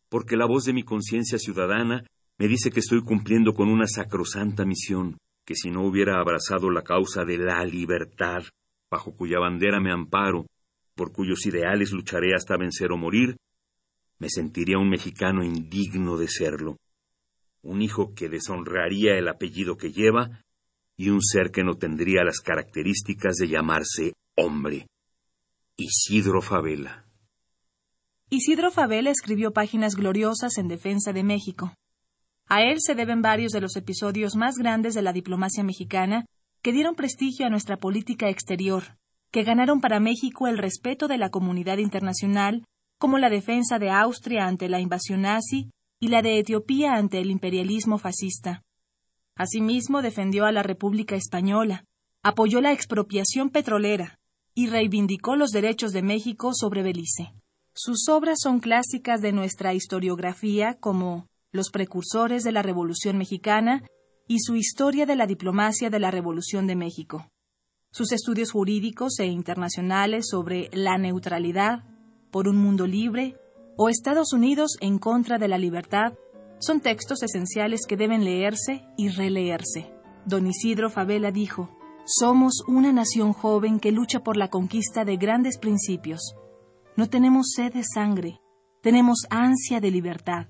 porque 0.09 0.35
la 0.35 0.45
voz 0.45 0.65
de 0.65 0.73
mi 0.73 0.83
conciencia 0.83 1.37
ciudadana 1.37 2.05
me 2.37 2.47
dice 2.47 2.71
que 2.71 2.79
estoy 2.79 3.01
cumpliendo 3.01 3.53
con 3.53 3.69
una 3.69 3.87
sacrosanta 3.87 4.65
misión, 4.65 5.17
que 5.45 5.55
si 5.55 5.71
no 5.71 5.85
hubiera 5.85 6.19
abrazado 6.19 6.69
la 6.69 6.83
causa 6.83 7.25
de 7.25 7.37
la 7.37 7.63
libertad, 7.65 8.43
bajo 8.89 9.15
cuya 9.15 9.39
bandera 9.39 9.79
me 9.79 9.91
amparo, 9.91 10.45
por 10.95 11.11
cuyos 11.11 11.45
ideales 11.45 11.91
lucharé 11.91 12.33
hasta 12.33 12.57
vencer 12.57 12.91
o 12.91 12.97
morir, 12.97 13.37
me 14.19 14.29
sentiría 14.29 14.77
un 14.77 14.89
mexicano 14.89 15.43
indigno 15.43 16.17
de 16.17 16.27
serlo, 16.27 16.77
un 17.61 17.81
hijo 17.81 18.13
que 18.13 18.29
deshonraría 18.29 19.17
el 19.17 19.27
apellido 19.27 19.77
que 19.77 19.91
lleva 19.91 20.43
y 20.97 21.09
un 21.09 21.21
ser 21.21 21.51
que 21.51 21.63
no 21.63 21.75
tendría 21.75 22.23
las 22.23 22.41
características 22.41 23.35
de 23.35 23.47
llamarse 23.47 24.13
hombre. 24.35 24.87
Isidro 25.77 26.41
Favela. 26.41 27.08
Isidro 28.31 28.69
Fabela 28.69 29.09
escribió 29.09 29.53
páginas 29.53 29.95
gloriosas 29.95 30.59
en 30.59 30.67
defensa 30.67 31.13
de 31.13 31.23
México. 31.23 31.73
A 32.45 32.61
él 32.61 32.77
se 32.79 32.93
deben 32.93 33.23
varios 33.23 33.51
de 33.51 33.59
los 33.59 33.75
episodios 33.75 34.35
más 34.35 34.53
grandes 34.55 34.93
de 34.93 35.01
la 35.01 35.13
diplomacia 35.13 35.63
mexicana 35.63 36.27
que 36.61 36.71
dieron 36.71 36.93
prestigio 36.93 37.47
a 37.47 37.49
nuestra 37.49 37.77
política 37.77 38.29
exterior, 38.29 38.97
que 39.31 39.41
ganaron 39.43 39.81
para 39.81 39.99
México 39.99 40.47
el 40.47 40.59
respeto 40.59 41.07
de 41.07 41.17
la 41.17 41.31
comunidad 41.31 41.79
internacional, 41.79 42.65
como 42.99 43.17
la 43.17 43.31
defensa 43.31 43.79
de 43.79 43.89
Austria 43.89 44.45
ante 44.45 44.69
la 44.69 44.79
invasión 44.79 45.21
nazi 45.21 45.71
y 45.99 46.09
la 46.09 46.21
de 46.21 46.37
Etiopía 46.37 46.93
ante 46.93 47.19
el 47.21 47.31
imperialismo 47.31 47.97
fascista. 47.97 48.61
Asimismo, 49.35 50.03
defendió 50.03 50.45
a 50.45 50.51
la 50.51 50.61
República 50.61 51.15
Española, 51.15 51.83
apoyó 52.21 52.61
la 52.61 52.73
expropiación 52.73 53.49
petrolera 53.49 54.19
y 54.53 54.67
reivindicó 54.67 55.35
los 55.35 55.49
derechos 55.49 55.93
de 55.93 56.03
México 56.03 56.51
sobre 56.53 56.83
Belice. 56.83 57.33
Sus 57.73 58.09
obras 58.09 58.39
son 58.41 58.59
clásicas 58.59 59.21
de 59.21 59.31
nuestra 59.31 59.73
historiografía 59.73 60.75
como 60.79 61.27
Los 61.51 61.69
precursores 61.71 62.43
de 62.43 62.51
la 62.51 62.61
Revolución 62.61 63.17
Mexicana 63.17 63.83
y 64.27 64.39
su 64.39 64.55
Historia 64.55 65.05
de 65.05 65.15
la 65.15 65.25
Diplomacia 65.25 65.89
de 65.89 65.99
la 65.99 66.11
Revolución 66.11 66.67
de 66.67 66.75
México. 66.75 67.27
Sus 67.91 68.11
estudios 68.11 68.51
jurídicos 68.51 69.19
e 69.19 69.25
internacionales 69.25 70.27
sobre 70.29 70.69
la 70.73 70.97
neutralidad, 70.97 71.83
por 72.31 72.47
un 72.47 72.57
mundo 72.57 72.85
libre 72.85 73.35
o 73.77 73.89
Estados 73.89 74.33
Unidos 74.33 74.77
en 74.81 74.99
contra 74.99 75.37
de 75.39 75.47
la 75.47 75.57
libertad 75.57 76.13
son 76.59 76.81
textos 76.81 77.23
esenciales 77.23 77.85
que 77.87 77.97
deben 77.97 78.23
leerse 78.23 78.83
y 78.97 79.09
releerse. 79.09 79.91
Don 80.25 80.45
Isidro 80.45 80.89
Favela 80.89 81.31
dijo, 81.31 81.69
Somos 82.05 82.61
una 82.67 82.91
nación 82.91 83.33
joven 83.33 83.79
que 83.79 83.91
lucha 83.91 84.19
por 84.19 84.35
la 84.35 84.49
conquista 84.49 85.05
de 85.05 85.17
grandes 85.17 85.57
principios 85.57 86.35
no 86.99 87.07
tenemos 87.07 87.53
sed 87.55 87.71
de 87.71 87.83
sangre, 87.85 88.41
tenemos 88.81 89.19
ansia 89.29 89.79
de 89.79 89.89
libertad. 89.89 90.47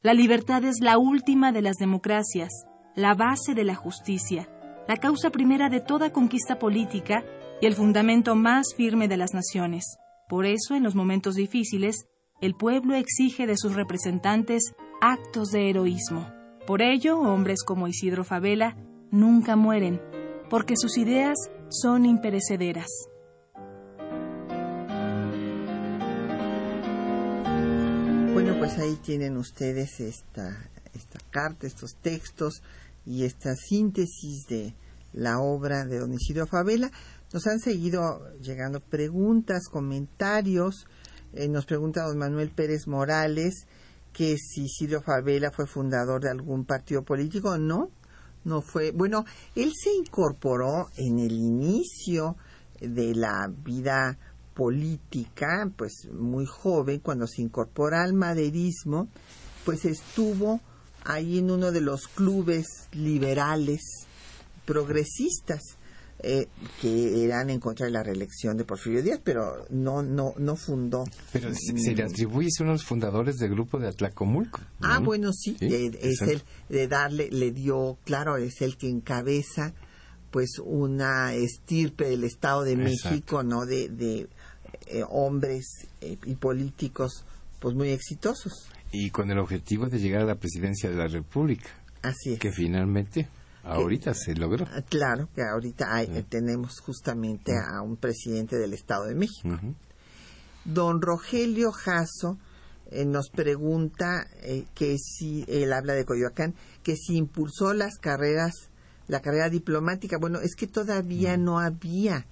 La 0.00 0.14
libertad 0.14 0.64
es 0.64 0.76
la 0.80 0.96
última 0.96 1.52
de 1.52 1.60
las 1.60 1.76
democracias, 1.76 2.48
la 2.96 3.12
base 3.14 3.54
de 3.54 3.64
la 3.64 3.74
justicia, 3.74 4.48
la 4.88 4.96
causa 4.96 5.28
primera 5.28 5.68
de 5.68 5.80
toda 5.80 6.10
conquista 6.10 6.58
política 6.58 7.22
y 7.60 7.66
el 7.66 7.74
fundamento 7.74 8.34
más 8.34 8.68
firme 8.74 9.08
de 9.08 9.18
las 9.18 9.34
naciones. 9.34 9.84
Por 10.26 10.46
eso, 10.46 10.74
en 10.74 10.84
los 10.84 10.94
momentos 10.94 11.34
difíciles, 11.34 12.06
el 12.40 12.54
pueblo 12.54 12.94
exige 12.94 13.46
de 13.46 13.58
sus 13.58 13.74
representantes 13.74 14.72
actos 15.02 15.50
de 15.50 15.68
heroísmo. 15.68 16.32
Por 16.66 16.80
ello, 16.80 17.18
hombres 17.18 17.62
como 17.62 17.88
Isidro 17.88 18.24
Favela 18.24 18.74
nunca 19.10 19.54
mueren, 19.54 20.00
porque 20.48 20.78
sus 20.78 20.96
ideas 20.96 21.36
son 21.68 22.06
imperecederas. 22.06 22.88
Bueno, 28.40 28.56
pues 28.56 28.78
ahí 28.78 28.94
tienen 29.02 29.36
ustedes 29.36 29.98
esta, 29.98 30.70
esta 30.94 31.18
carta, 31.28 31.66
estos 31.66 31.96
textos 32.00 32.62
y 33.04 33.24
esta 33.24 33.56
síntesis 33.56 34.46
de 34.46 34.76
la 35.12 35.40
obra 35.40 35.84
de 35.84 35.98
don 35.98 36.14
Isidro 36.14 36.46
Favela. 36.46 36.88
Nos 37.32 37.48
han 37.48 37.58
seguido 37.58 38.30
llegando 38.38 38.78
preguntas, 38.78 39.68
comentarios. 39.68 40.86
Eh, 41.32 41.48
nos 41.48 41.66
pregunta 41.66 42.04
don 42.04 42.16
Manuel 42.16 42.50
Pérez 42.50 42.86
Morales 42.86 43.66
que 44.12 44.36
si 44.38 44.66
Isidro 44.66 45.02
Favela 45.02 45.50
fue 45.50 45.66
fundador 45.66 46.22
de 46.22 46.30
algún 46.30 46.64
partido 46.64 47.02
político. 47.02 47.58
No, 47.58 47.90
no 48.44 48.62
fue. 48.62 48.92
Bueno, 48.92 49.24
él 49.56 49.72
se 49.74 49.92
incorporó 49.92 50.90
en 50.96 51.18
el 51.18 51.32
inicio 51.32 52.36
de 52.80 53.16
la 53.16 53.52
vida 53.64 54.16
política, 54.58 55.70
pues 55.76 56.08
muy 56.12 56.44
joven, 56.44 56.98
cuando 56.98 57.28
se 57.28 57.42
incorpora 57.42 58.02
al 58.02 58.12
maderismo, 58.12 59.06
pues 59.64 59.84
estuvo 59.84 60.60
ahí 61.04 61.38
en 61.38 61.52
uno 61.52 61.70
de 61.70 61.80
los 61.80 62.08
clubes 62.08 62.66
liberales 62.90 63.80
progresistas 64.64 65.60
eh, 66.24 66.48
que 66.82 67.24
eran 67.24 67.50
en 67.50 67.60
contra 67.60 67.86
de 67.86 67.92
la 67.92 68.02
reelección 68.02 68.56
de 68.56 68.64
Porfirio 68.64 69.00
Díaz, 69.00 69.20
pero 69.22 69.64
no 69.70 70.02
no 70.02 70.34
no 70.38 70.56
fundó. 70.56 71.04
Pero 71.32 71.52
se, 71.54 71.94
le 71.94 72.02
atribuye 72.02 72.48
ser 72.50 72.64
uno 72.64 72.72
de 72.72 72.78
los 72.78 72.84
fundadores 72.84 73.36
del 73.36 73.50
grupo 73.50 73.78
de 73.78 73.86
Atlacomulco. 73.86 74.60
Ah, 74.80 74.98
bueno, 74.98 75.32
sí, 75.32 75.56
eh, 75.60 75.96
es 76.02 76.20
el 76.22 76.42
de 76.68 76.88
darle 76.88 77.30
le 77.30 77.52
dio, 77.52 77.96
claro, 78.04 78.36
es 78.36 78.60
el 78.60 78.76
que 78.76 78.88
encabeza 78.88 79.72
pues 80.32 80.58
una 80.62 81.32
estirpe 81.34 82.08
del 82.08 82.24
Estado 82.24 82.64
de 82.64 82.76
México, 82.76 83.44
¿no? 83.44 83.64
De, 83.64 83.88
de 83.88 84.28
eh, 84.90 85.04
hombres 85.08 85.86
eh, 86.00 86.16
y 86.24 86.34
políticos 86.36 87.24
pues 87.60 87.74
muy 87.74 87.90
exitosos. 87.90 88.70
Y 88.92 89.10
con 89.10 89.30
el 89.30 89.38
objetivo 89.38 89.86
de 89.86 89.98
llegar 89.98 90.22
a 90.22 90.26
la 90.26 90.36
presidencia 90.36 90.88
de 90.88 90.96
la 90.96 91.08
República. 91.08 91.68
Así 92.02 92.34
es. 92.34 92.38
Que 92.38 92.52
finalmente 92.52 93.28
ahorita 93.64 94.14
se 94.14 94.34
logró. 94.34 94.66
Ah, 94.70 94.82
claro, 94.88 95.28
que 95.34 95.42
ahorita 95.42 95.94
hay, 95.94 96.22
tenemos 96.28 96.80
justamente 96.80 97.52
a 97.52 97.82
un 97.82 97.96
presidente 97.96 98.56
del 98.56 98.72
Estado 98.72 99.06
de 99.06 99.14
México. 99.14 99.48
Don 100.64 101.02
Rogelio 101.02 101.72
Jasso 101.72 102.38
eh, 102.90 103.04
nos 103.04 103.28
pregunta 103.30 104.26
que 104.74 104.96
si, 104.98 105.44
él 105.48 105.72
habla 105.72 105.94
de 105.94 106.04
Coyoacán, 106.04 106.54
que 106.82 106.96
si 106.96 107.16
impulsó 107.16 107.74
las 107.74 107.98
carreras, 107.98 108.70
la 109.08 109.20
carrera 109.20 109.50
diplomática. 109.50 110.16
Bueno, 110.18 110.38
es 110.40 110.54
que 110.54 110.66
todavía 110.66 111.36
no 111.36 111.58
había 111.58 112.26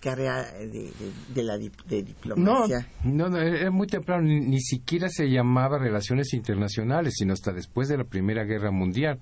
carrera 0.00 0.44
de, 0.52 1.42
la 1.42 1.58
diplomacia. 1.58 2.88
No, 3.02 3.28
no, 3.28 3.40
era 3.40 3.70
muy 3.70 3.86
temprano, 3.86 4.22
ni, 4.22 4.60
siquiera 4.60 5.08
se 5.08 5.28
llamaba 5.28 5.78
relaciones 5.78 6.32
internacionales, 6.32 7.14
sino 7.16 7.32
hasta 7.32 7.52
después 7.52 7.88
de 7.88 7.98
la 7.98 8.04
Primera 8.04 8.44
Guerra 8.44 8.70
Mundial. 8.70 9.18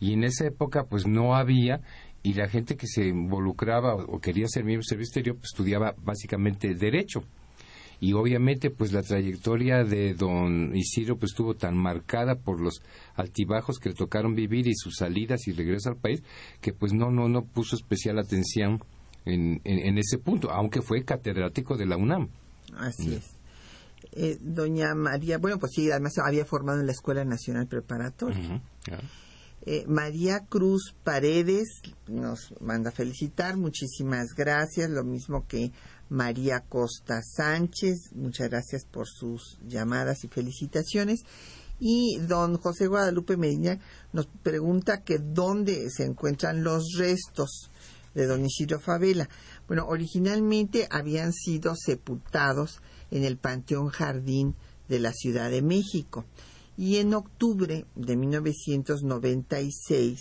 Y 0.00 0.12
en 0.12 0.24
esa 0.24 0.46
época, 0.46 0.84
pues 0.84 1.06
no 1.06 1.34
había, 1.34 1.80
y 2.22 2.34
la 2.34 2.48
gente 2.48 2.76
que 2.76 2.86
se 2.86 3.06
involucraba 3.06 3.94
o, 3.94 4.20
quería 4.20 4.46
ser 4.46 4.64
miembro 4.64 4.82
del 4.82 4.88
servicio 4.88 5.10
exterior, 5.10 5.36
pues 5.36 5.50
estudiaba 5.52 5.94
básicamente 5.98 6.74
Derecho. 6.74 7.24
Y 8.00 8.12
obviamente, 8.12 8.70
pues 8.70 8.92
la 8.92 9.02
trayectoria 9.02 9.82
de 9.82 10.14
don 10.14 10.76
Isidro 10.76 11.16
pues 11.16 11.32
estuvo 11.32 11.54
tan 11.54 11.76
marcada 11.76 12.36
por 12.36 12.60
los 12.60 12.80
altibajos 13.16 13.78
que 13.80 13.88
le 13.88 13.96
tocaron 13.96 14.36
vivir 14.36 14.68
y 14.68 14.74
sus 14.74 14.94
salidas 14.98 15.48
y 15.48 15.52
regreso 15.52 15.88
al 15.88 15.96
país, 15.96 16.22
que 16.60 16.72
pues 16.72 16.92
no, 16.92 17.10
no, 17.10 17.28
no 17.28 17.42
puso 17.42 17.74
especial 17.74 18.20
atención 18.20 18.84
en, 19.28 19.98
ese 19.98 20.18
punto, 20.18 20.50
aunque 20.50 20.82
fue 20.82 21.04
catedrático 21.04 21.76
de 21.76 21.86
la 21.86 21.96
UNAM. 21.96 22.28
Así 22.76 23.14
es. 23.14 23.24
Eh, 24.12 24.38
doña 24.40 24.94
María, 24.94 25.38
bueno, 25.38 25.58
pues 25.58 25.72
sí, 25.74 25.90
además 25.90 26.14
había 26.18 26.44
formado 26.44 26.80
en 26.80 26.86
la 26.86 26.92
Escuela 26.92 27.24
Nacional 27.24 27.66
Preparatoria. 27.66 28.62
Eh, 29.62 29.84
María 29.86 30.46
Cruz 30.48 30.94
Paredes 31.04 31.82
nos 32.06 32.54
manda 32.60 32.90
felicitar, 32.90 33.56
muchísimas 33.56 34.28
gracias, 34.34 34.88
lo 34.88 35.04
mismo 35.04 35.46
que 35.46 35.72
María 36.08 36.60
Costa 36.60 37.20
Sánchez, 37.22 38.12
muchas 38.14 38.48
gracias 38.48 38.86
por 38.86 39.06
sus 39.06 39.58
llamadas 39.66 40.24
y 40.24 40.28
felicitaciones. 40.28 41.24
Y 41.80 42.18
don 42.26 42.56
José 42.56 42.86
Guadalupe 42.86 43.36
Medina 43.36 43.78
nos 44.12 44.26
pregunta 44.26 45.02
que 45.02 45.18
dónde 45.18 45.90
se 45.90 46.04
encuentran 46.04 46.64
los 46.64 46.94
restos 46.96 47.70
de 48.18 48.26
don 48.26 48.44
Isidro 48.44 48.78
Favela. 48.80 49.28
Bueno, 49.68 49.86
originalmente 49.86 50.88
habían 50.90 51.32
sido 51.32 51.76
sepultados 51.76 52.82
en 53.12 53.22
el 53.24 53.38
Panteón 53.38 53.88
Jardín 53.88 54.56
de 54.88 54.98
la 54.98 55.12
Ciudad 55.12 55.50
de 55.50 55.62
México 55.62 56.24
y 56.76 56.96
en 56.96 57.14
octubre 57.14 57.86
de 57.94 58.16
1996 58.16 60.18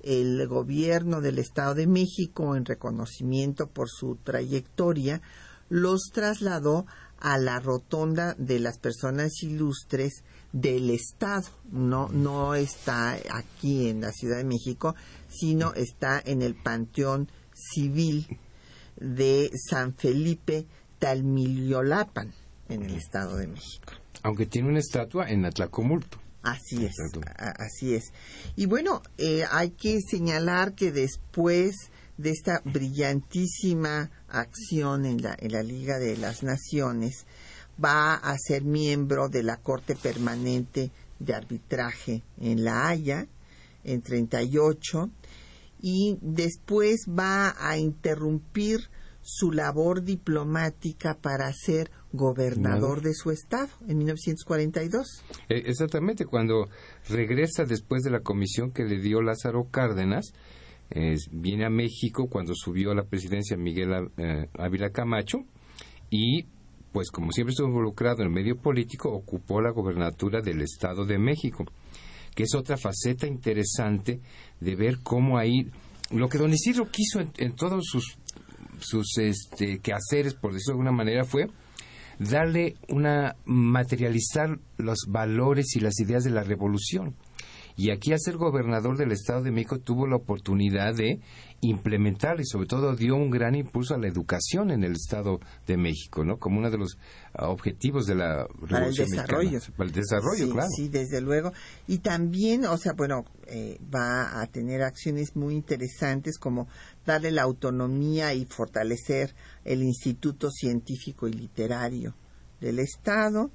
el 0.00 0.46
gobierno 0.46 1.20
del 1.20 1.38
Estado 1.38 1.74
de 1.74 1.88
México, 1.88 2.54
en 2.54 2.66
reconocimiento 2.66 3.66
por 3.66 3.88
su 3.88 4.16
trayectoria, 4.22 5.20
los 5.68 6.10
trasladó 6.12 6.86
a 7.18 7.38
la 7.38 7.58
rotonda 7.58 8.36
de 8.38 8.60
las 8.60 8.78
personas 8.78 9.42
ilustres 9.42 10.22
del 10.54 10.88
Estado. 10.90 11.48
No, 11.70 12.08
no 12.08 12.54
está 12.54 13.18
aquí 13.32 13.88
en 13.88 14.00
la 14.00 14.12
Ciudad 14.12 14.38
de 14.38 14.44
México, 14.44 14.94
sino 15.28 15.74
está 15.74 16.22
en 16.24 16.40
el 16.40 16.54
Panteón 16.54 17.28
Civil 17.52 18.38
de 18.96 19.50
San 19.68 19.94
Felipe 19.94 20.66
Talmiliolapan, 21.00 22.32
en 22.68 22.82
el 22.84 22.94
Estado 22.94 23.36
de 23.36 23.48
México. 23.48 23.92
Aunque 24.22 24.46
tiene 24.46 24.68
una 24.68 24.78
estatua 24.78 25.28
en 25.28 25.44
Atlacomulto. 25.44 26.18
Así 26.42 26.84
es, 26.84 26.94
así 27.36 27.94
es. 27.94 28.12
Y 28.54 28.66
bueno, 28.66 29.02
eh, 29.18 29.44
hay 29.50 29.70
que 29.70 30.00
señalar 30.00 30.74
que 30.74 30.92
después 30.92 31.74
de 32.16 32.30
esta 32.30 32.60
brillantísima 32.64 34.10
acción 34.28 35.04
en 35.04 35.22
la, 35.22 35.34
en 35.38 35.52
la 35.52 35.62
Liga 35.62 35.98
de 35.98 36.16
las 36.16 36.42
Naciones, 36.42 37.26
va 37.82 38.14
a 38.14 38.36
ser 38.38 38.64
miembro 38.64 39.28
de 39.28 39.42
la 39.42 39.56
Corte 39.58 39.94
Permanente 39.94 40.90
de 41.18 41.34
Arbitraje 41.34 42.22
en 42.40 42.64
La 42.64 42.88
Haya 42.88 43.26
en 43.84 44.02
38 44.02 45.10
y 45.80 46.18
después 46.20 47.06
va 47.08 47.54
a 47.58 47.78
interrumpir 47.78 48.88
su 49.22 49.52
labor 49.52 50.02
diplomática 50.02 51.16
para 51.20 51.50
ser 51.52 51.90
gobernador 52.12 53.00
de 53.02 53.14
su 53.14 53.30
estado 53.30 53.70
en 53.88 53.98
1942. 53.98 55.24
Eh, 55.48 55.62
exactamente, 55.66 56.26
cuando 56.26 56.68
regresa 57.08 57.64
después 57.64 58.02
de 58.02 58.10
la 58.10 58.20
comisión 58.20 58.70
que 58.70 58.84
le 58.84 59.00
dio 59.00 59.22
Lázaro 59.22 59.68
Cárdenas, 59.70 60.32
viene 61.32 61.64
a 61.64 61.70
México 61.70 62.28
cuando 62.28 62.54
subió 62.54 62.92
a 62.92 62.94
la 62.94 63.04
presidencia 63.04 63.56
Miguel 63.56 64.10
eh, 64.16 64.46
Ávila 64.54 64.90
Camacho 64.90 65.38
y 66.10 66.46
pues 66.94 67.10
como 67.10 67.32
siempre 67.32 67.50
estuvo 67.50 67.66
involucrado 67.66 68.22
en 68.22 68.28
el 68.28 68.32
medio 68.32 68.56
político, 68.56 69.10
ocupó 69.10 69.60
la 69.60 69.72
gobernatura 69.72 70.40
del 70.40 70.60
Estado 70.60 71.04
de 71.04 71.18
México, 71.18 71.64
que 72.36 72.44
es 72.44 72.54
otra 72.54 72.76
faceta 72.76 73.26
interesante 73.26 74.20
de 74.60 74.76
ver 74.76 75.00
cómo 75.02 75.36
ahí, 75.36 75.68
lo 76.12 76.28
que 76.28 76.38
don 76.38 76.52
Isidro 76.52 76.88
quiso 76.88 77.18
en, 77.20 77.56
todos 77.56 77.86
sus, 77.86 78.16
sus 78.78 79.18
este, 79.18 79.80
quehaceres, 79.80 80.34
por 80.34 80.52
decirlo 80.52 80.74
de 80.74 80.82
alguna 80.82 80.96
manera, 80.96 81.24
fue 81.24 81.48
darle 82.20 82.76
una, 82.88 83.34
materializar 83.44 84.60
los 84.76 85.06
valores 85.08 85.74
y 85.74 85.80
las 85.80 85.98
ideas 85.98 86.22
de 86.22 86.30
la 86.30 86.44
revolución. 86.44 87.16
Y 87.76 87.90
aquí, 87.90 88.12
al 88.12 88.20
ser 88.20 88.36
gobernador 88.36 88.96
del 88.96 89.10
Estado 89.10 89.42
de 89.42 89.50
México, 89.50 89.80
tuvo 89.80 90.06
la 90.06 90.16
oportunidad 90.16 90.94
de 90.94 91.20
implementar 91.60 92.38
y, 92.40 92.44
sobre 92.44 92.66
todo, 92.66 92.94
dio 92.94 93.16
un 93.16 93.30
gran 93.30 93.56
impulso 93.56 93.94
a 93.94 93.98
la 93.98 94.06
educación 94.06 94.70
en 94.70 94.84
el 94.84 94.92
Estado 94.92 95.40
de 95.66 95.76
México, 95.76 96.24
¿no? 96.24 96.38
Como 96.38 96.58
uno 96.58 96.70
de 96.70 96.78
los 96.78 96.98
ah, 97.34 97.48
objetivos 97.48 98.06
de 98.06 98.14
la 98.14 98.46
Revolución 98.60 99.08
Para 99.10 99.22
el 99.42 99.50
desarrollo. 99.50 99.60
Para 99.76 99.88
el 99.88 99.94
desarrollo, 99.94 100.50
claro. 100.50 100.68
Sí, 100.76 100.88
desde 100.88 101.20
luego. 101.20 101.52
Y 101.88 101.98
también, 101.98 102.64
o 102.64 102.76
sea, 102.76 102.92
bueno, 102.92 103.24
eh, 103.48 103.80
va 103.92 104.40
a 104.40 104.46
tener 104.46 104.82
acciones 104.82 105.34
muy 105.34 105.54
interesantes 105.54 106.38
como 106.38 106.68
darle 107.04 107.32
la 107.32 107.42
autonomía 107.42 108.34
y 108.34 108.44
fortalecer 108.44 109.34
el 109.64 109.82
Instituto 109.82 110.48
Científico 110.50 111.26
y 111.26 111.32
Literario 111.32 112.14
del 112.60 112.78
Estado. 112.78 113.50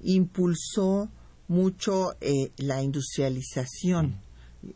Impulsó 0.00 1.08
mucho 1.48 2.14
eh, 2.20 2.50
la 2.56 2.82
industrialización 2.82 4.20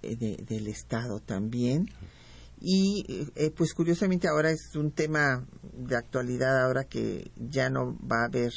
eh, 0.03 0.17
del 0.17 0.67
Estado 0.67 1.21
también. 1.21 1.91
Y 2.61 3.31
eh, 3.37 3.51
pues 3.51 3.75
curiosamente 3.75 4.29
ahora 4.29 4.51
es 4.51 4.75
un 4.75 4.91
tema 4.91 5.47
de 5.77 5.97
actualidad, 5.97 6.65
ahora 6.65 6.85
que 6.85 7.31
ya 7.37 7.71
no 7.71 7.97
va 8.01 8.23
a 8.23 8.27
haber 8.27 8.53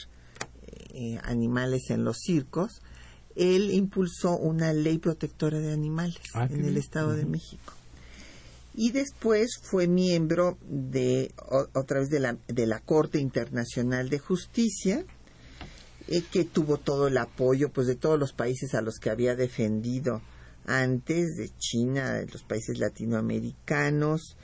animales 1.23 1.89
en 1.91 2.03
los 2.03 2.17
circos, 2.17 2.81
él 3.35 3.71
impulsó 3.71 4.37
una 4.37 4.73
ley 4.73 4.97
protectora 4.97 5.59
de 5.59 5.71
animales 5.71 6.17
ah, 6.33 6.47
en 6.49 6.65
el 6.65 6.77
Estado 6.77 7.13
de 7.13 7.25
México. 7.25 7.73
Y 8.75 8.91
después 8.91 9.59
fue 9.61 9.87
miembro 9.87 10.57
de, 10.61 11.33
otra 11.73 11.99
vez, 11.99 12.09
de 12.09 12.19
la, 12.19 12.37
de 12.47 12.65
la 12.65 12.79
Corte 12.79 13.19
Internacional 13.19 14.09
de 14.09 14.19
Justicia, 14.19 15.05
eh, 16.11 16.23
que 16.31 16.43
tuvo 16.43 16.77
todo 16.77 17.07
el 17.07 17.17
apoyo 17.19 17.69
pues 17.69 17.85
de 17.85 17.95
todos 17.95 18.19
los 18.19 18.33
países 18.33 18.73
a 18.73 18.81
los 18.81 18.97
que 18.97 19.11
había 19.11 19.35
defendido 19.35 20.21
antes, 20.65 21.35
de 21.35 21.49
China, 21.57 22.13
de 22.13 22.25
los 22.25 22.41
países 22.41 22.79
latinoamericanos, 22.79 24.35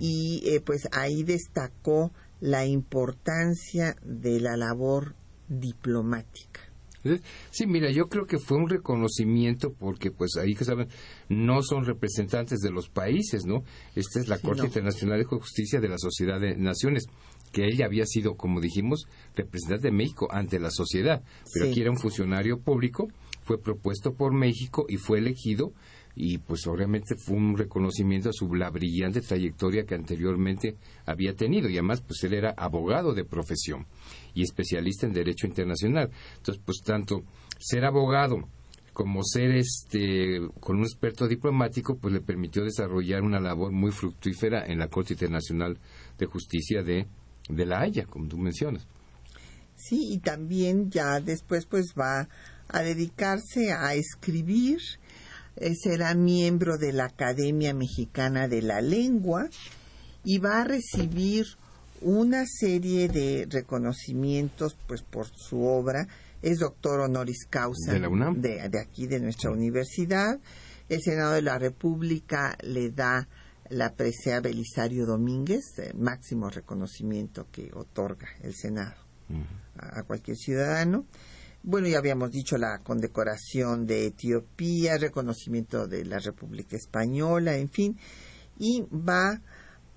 y 0.00 0.42
eh, 0.46 0.60
pues 0.60 0.88
ahí 0.92 1.22
destacó 1.22 2.12
la 2.40 2.64
importancia 2.64 3.94
de 4.02 4.40
la 4.40 4.56
labor 4.56 5.14
diplomática. 5.48 6.60
Sí, 7.50 7.66
mira, 7.66 7.90
yo 7.90 8.08
creo 8.08 8.26
que 8.26 8.38
fue 8.38 8.56
un 8.56 8.68
reconocimiento 8.68 9.72
porque 9.72 10.10
pues 10.10 10.36
ahí 10.36 10.54
que 10.54 10.64
saben, 10.64 10.88
no 11.28 11.62
son 11.62 11.84
representantes 11.84 12.60
de 12.60 12.70
los 12.70 12.88
países, 12.88 13.44
¿no? 13.46 13.62
Esta 13.94 14.18
es 14.18 14.28
la 14.28 14.38
Corte 14.38 14.66
Internacional 14.66 15.18
de 15.18 15.24
Justicia 15.24 15.78
de 15.78 15.88
la 15.88 15.98
Sociedad 15.98 16.40
de 16.40 16.56
Naciones 16.56 17.06
que 17.52 17.64
ella 17.64 17.86
había 17.86 18.06
sido, 18.06 18.36
como 18.36 18.60
dijimos, 18.60 19.06
representante 19.34 19.88
de 19.88 19.92
México 19.92 20.28
ante 20.30 20.58
la 20.58 20.70
sociedad, 20.70 21.22
pero 21.52 21.70
aquí 21.70 21.80
era 21.80 21.90
un 21.90 21.98
funcionario 21.98 22.60
público, 22.60 23.08
fue 23.42 23.60
propuesto 23.60 24.14
por 24.14 24.32
México 24.32 24.86
y 24.88 24.96
fue 24.96 25.18
elegido 25.18 25.72
y 26.18 26.38
pues 26.38 26.66
obviamente 26.66 27.14
fue 27.14 27.36
un 27.36 27.56
reconocimiento 27.56 28.30
a 28.30 28.32
su 28.32 28.52
la 28.54 28.70
brillante 28.70 29.20
trayectoria 29.20 29.84
que 29.84 29.94
anteriormente 29.94 30.76
había 31.04 31.34
tenido 31.34 31.68
y 31.68 31.74
además 31.74 32.00
pues 32.00 32.24
él 32.24 32.32
era 32.32 32.54
abogado 32.56 33.12
de 33.12 33.24
profesión 33.24 33.86
y 34.34 34.42
especialista 34.42 35.06
en 35.06 35.12
derecho 35.12 35.46
internacional. 35.46 36.10
Entonces, 36.38 36.62
pues 36.64 36.78
tanto 36.82 37.22
ser 37.58 37.84
abogado 37.84 38.48
como 38.94 39.22
ser 39.22 39.50
este 39.50 40.40
con 40.58 40.78
un 40.78 40.84
experto 40.84 41.28
diplomático 41.28 41.98
pues 41.98 42.14
le 42.14 42.22
permitió 42.22 42.64
desarrollar 42.64 43.20
una 43.20 43.38
labor 43.38 43.70
muy 43.70 43.90
fructífera 43.90 44.64
en 44.64 44.78
la 44.78 44.88
Corte 44.88 45.12
Internacional 45.12 45.78
de 46.16 46.24
Justicia 46.24 46.82
de 46.82 47.06
de 47.48 47.66
la 47.66 47.80
Haya, 47.80 48.06
como 48.06 48.28
tú 48.28 48.38
mencionas. 48.38 48.86
Sí, 49.76 50.12
y 50.12 50.18
también 50.18 50.90
ya 50.90 51.20
después 51.20 51.66
pues 51.66 51.94
va 51.98 52.28
a 52.68 52.82
dedicarse 52.82 53.72
a 53.72 53.94
escribir, 53.94 54.78
eh, 55.56 55.74
será 55.74 56.14
miembro 56.14 56.78
de 56.78 56.92
la 56.92 57.04
Academia 57.04 57.74
Mexicana 57.74 58.48
de 58.48 58.62
la 58.62 58.80
Lengua 58.80 59.48
y 60.24 60.38
va 60.38 60.62
a 60.62 60.64
recibir 60.64 61.46
una 62.00 62.44
serie 62.46 63.08
de 63.08 63.46
reconocimientos 63.50 64.76
pues 64.86 65.02
por 65.02 65.26
su 65.28 65.62
obra. 65.62 66.08
Es 66.42 66.58
doctor 66.58 67.00
honoris 67.00 67.46
causa 67.48 67.92
de, 67.92 68.00
la 68.00 68.08
UNAM. 68.08 68.40
de, 68.40 68.60
aquí, 68.80 69.06
de 69.06 69.20
nuestra 69.20 69.50
universidad. 69.50 70.38
El 70.88 71.00
Senado 71.02 71.32
de 71.32 71.42
la 71.42 71.58
República 71.58 72.56
le 72.62 72.90
da 72.90 73.26
la 73.70 73.94
presea 73.94 74.40
Belisario 74.40 75.06
Domínguez, 75.06 75.64
máximo 75.94 76.50
reconocimiento 76.50 77.46
que 77.50 77.70
otorga 77.74 78.28
el 78.42 78.54
Senado 78.54 78.96
a, 79.78 80.02
cualquier 80.04 80.36
ciudadano. 80.36 81.06
Bueno, 81.62 81.88
ya 81.88 81.98
habíamos 81.98 82.30
dicho 82.30 82.56
la 82.58 82.78
condecoración 82.78 83.86
de 83.86 84.06
Etiopía, 84.06 84.98
reconocimiento 84.98 85.86
de 85.86 86.04
la 86.04 86.18
República 86.18 86.76
Española, 86.76 87.56
en 87.56 87.68
fin, 87.68 87.98
y 88.58 88.82
va 88.92 89.40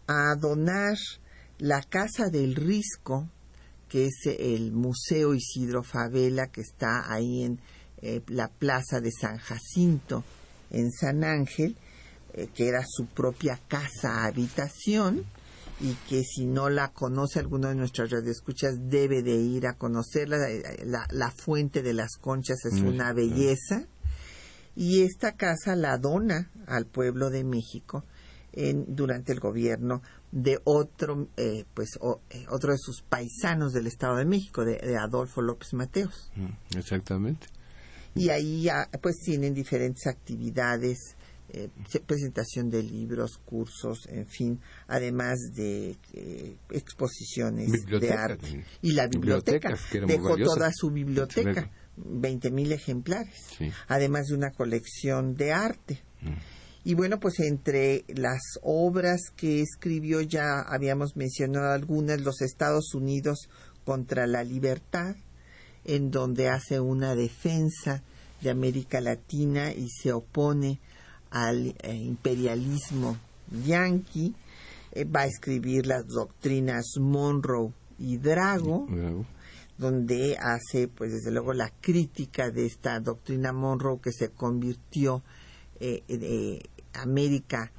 a 0.07 0.36
donar 0.36 0.97
la 1.59 1.84
Casa 1.84 2.30
del 2.30 2.55
Risco, 2.55 3.30
que 3.88 4.07
es 4.07 4.26
el 4.26 4.72
Museo 4.72 5.34
Isidro 5.36 5.84
Favela, 5.84 6.47
que 6.47 6.61
está 6.61 7.11
ahí 7.11 7.43
en 7.43 7.59
eh, 8.01 8.22
la 8.28 8.47
Plaza 8.47 8.99
de 8.99 9.11
San 9.11 9.38
Jacinto, 9.38 10.24
en 10.72 10.91
San 10.91 11.24
Ángel, 11.24 11.76
eh, 12.34 12.47
que 12.53 12.67
era 12.67 12.84
su 12.88 13.05
propia 13.07 13.59
casa 13.67 14.25
habitación 14.25 15.25
y 15.82 15.93
que 16.09 16.23
si 16.23 16.45
no 16.45 16.69
la 16.69 16.91
conoce 16.91 17.39
alguno 17.39 17.69
de 17.69 17.75
nuestras 17.75 18.11
radioescuchas 18.11 18.75
debe 18.89 19.23
de 19.23 19.36
ir 19.36 19.67
a 19.67 19.73
conocerla. 19.73 20.49
Eh, 20.49 20.86
la, 20.86 21.07
la 21.11 21.32
fuente 21.32 21.82
de 21.82 21.93
las 21.93 22.17
conchas 22.17 22.65
es 22.65 22.82
una 22.82 23.13
belleza. 23.13 23.88
Y 24.75 25.03
esta 25.03 25.34
casa 25.34 25.75
la 25.75 25.97
dona 25.97 26.51
al 26.67 26.86
pueblo 26.86 27.30
de 27.30 27.43
México 27.43 28.05
en, 28.53 28.95
durante 28.95 29.32
el 29.32 29.39
gobierno 29.39 30.01
de 30.32 30.59
otro 30.63 31.27
eh, 31.38 31.65
pues 31.73 31.97
otro 32.49 32.71
de 32.71 32.77
sus 32.77 33.01
paisanos 33.01 33.73
del 33.73 33.88
Estado 33.88 34.17
de 34.17 34.25
México 34.25 34.63
de, 34.63 34.77
de 34.77 34.97
Adolfo 34.97 35.41
López 35.41 35.73
Mateos. 35.73 36.32
Exactamente. 36.75 37.47
Y 38.15 38.30
ahí 38.30 38.67
pues 39.01 39.17
tienen 39.23 39.53
diferentes 39.53 40.07
actividades 40.07 41.15
eh, 41.51 41.69
presentación 42.05 42.69
de 42.69 42.83
libros, 42.83 43.39
cursos, 43.43 44.07
en 44.07 44.27
fin, 44.27 44.59
además 44.87 45.37
de 45.55 45.97
eh, 46.13 46.57
exposiciones 46.71 47.85
de 47.85 48.11
arte. 48.11 48.65
Y 48.81 48.93
la 48.93 49.07
biblioteca, 49.07 49.75
dejó 50.05 50.37
toda 50.37 50.71
su 50.73 50.91
biblioteca, 50.91 51.71
20.000 51.97 52.71
ejemplares, 52.71 53.35
además 53.87 54.27
de 54.27 54.35
una 54.35 54.51
colección 54.51 55.35
de 55.35 55.51
arte. 55.51 56.03
Mm. 56.21 56.33
Y 56.83 56.93
bueno, 56.93 57.19
pues 57.19 57.39
entre 57.39 58.05
las 58.07 58.41
obras 58.61 59.19
que 59.35 59.61
escribió 59.61 60.21
ya 60.21 60.61
habíamos 60.67 61.15
mencionado 61.15 61.71
algunas, 61.71 62.21
Los 62.21 62.41
Estados 62.41 62.93
Unidos 62.93 63.49
contra 63.83 64.27
la 64.27 64.43
Libertad, 64.43 65.15
en 65.83 66.11
donde 66.11 66.47
hace 66.47 66.79
una 66.79 67.15
defensa 67.15 68.03
de 68.41 68.49
América 68.49 69.01
Latina 69.01 69.73
y 69.73 69.89
se 69.89 70.13
opone 70.13 70.79
al 71.32 71.75
eh, 71.82 71.95
imperialismo 71.95 73.17
yanqui, 73.65 74.36
eh, 74.91 75.05
va 75.05 75.21
a 75.21 75.25
escribir 75.25 75.86
las 75.86 76.07
doctrinas 76.07 76.86
Monroe 76.99 77.71
y 77.97 78.17
Drago, 78.17 78.88
donde 79.77 80.38
hace, 80.38 80.88
pues 80.88 81.11
desde 81.11 81.32
luego, 81.32 81.53
la 81.53 81.71
crítica 81.82 82.49
de 82.49 82.65
esta 82.65 82.99
doctrina 82.99 83.53
Monroe 83.53 83.99
que 84.01 84.11
se 84.11 84.30
convirtió 84.30 85.23
eh, 85.80 86.03
de 86.07 86.69
América 86.93 87.71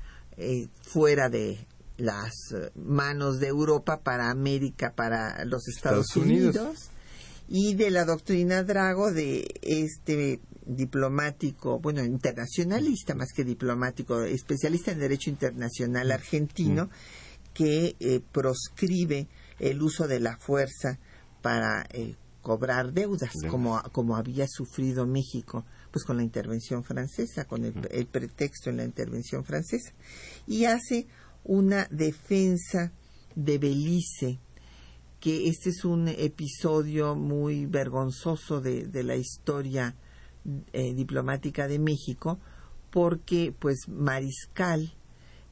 fuera 0.82 1.28
de 1.28 1.59
las 1.98 2.32
manos 2.74 3.40
de 3.40 3.48
Europa 3.48 4.01
para 4.03 4.30
América, 4.30 4.94
para 4.96 5.44
los 5.44 5.68
Estados, 5.68 6.16
Unidos. 6.16 6.90
y 7.46 7.74
de 7.74 7.90
la 7.90 8.07
doctrina 8.07 8.62
Drago 8.62 9.12
de 9.12 9.46
este 9.61 10.40
diplomático, 10.76 11.80
bueno, 11.80 12.04
internacionalista 12.04 13.14
más 13.14 13.32
que 13.34 13.44
diplomático, 13.44 14.22
especialista 14.22 14.92
en 14.92 15.00
derecho 15.00 15.30
internacional 15.30 16.08
mm. 16.08 16.12
argentino, 16.12 16.90
que 17.52 17.96
eh, 17.98 18.20
proscribe 18.32 19.26
el 19.58 19.82
uso 19.82 20.06
de 20.06 20.20
la 20.20 20.36
fuerza 20.36 20.98
para 21.42 21.86
eh, 21.90 22.14
cobrar 22.42 22.92
deudas, 22.92 23.32
como, 23.48 23.82
como 23.92 24.16
había 24.16 24.46
sufrido 24.48 25.06
México 25.06 25.64
pues 25.90 26.04
con 26.04 26.16
la 26.16 26.22
intervención 26.22 26.84
francesa, 26.84 27.46
con 27.46 27.64
el, 27.64 27.74
el, 27.90 28.06
pretexto 28.06 28.70
en 28.70 28.76
la 28.76 28.84
intervención 28.84 29.44
francesa. 29.44 29.92
Y 30.46 30.64
hace 30.64 31.08
una 31.42 31.88
defensa 31.90 32.92
de 33.34 33.58
Belice, 33.58 34.38
que 35.18 35.48
este 35.48 35.70
es 35.70 35.84
un 35.84 36.06
episodio 36.06 37.16
muy 37.16 37.66
vergonzoso 37.66 38.60
de, 38.60 38.86
de 38.86 39.02
la 39.02 39.16
historia 39.16 39.96
eh, 40.72 40.95
diplomática 40.95 41.68
de 41.68 41.78
México, 41.78 42.38
porque 42.91 43.55
pues 43.59 43.88
Mariscal, 43.88 44.95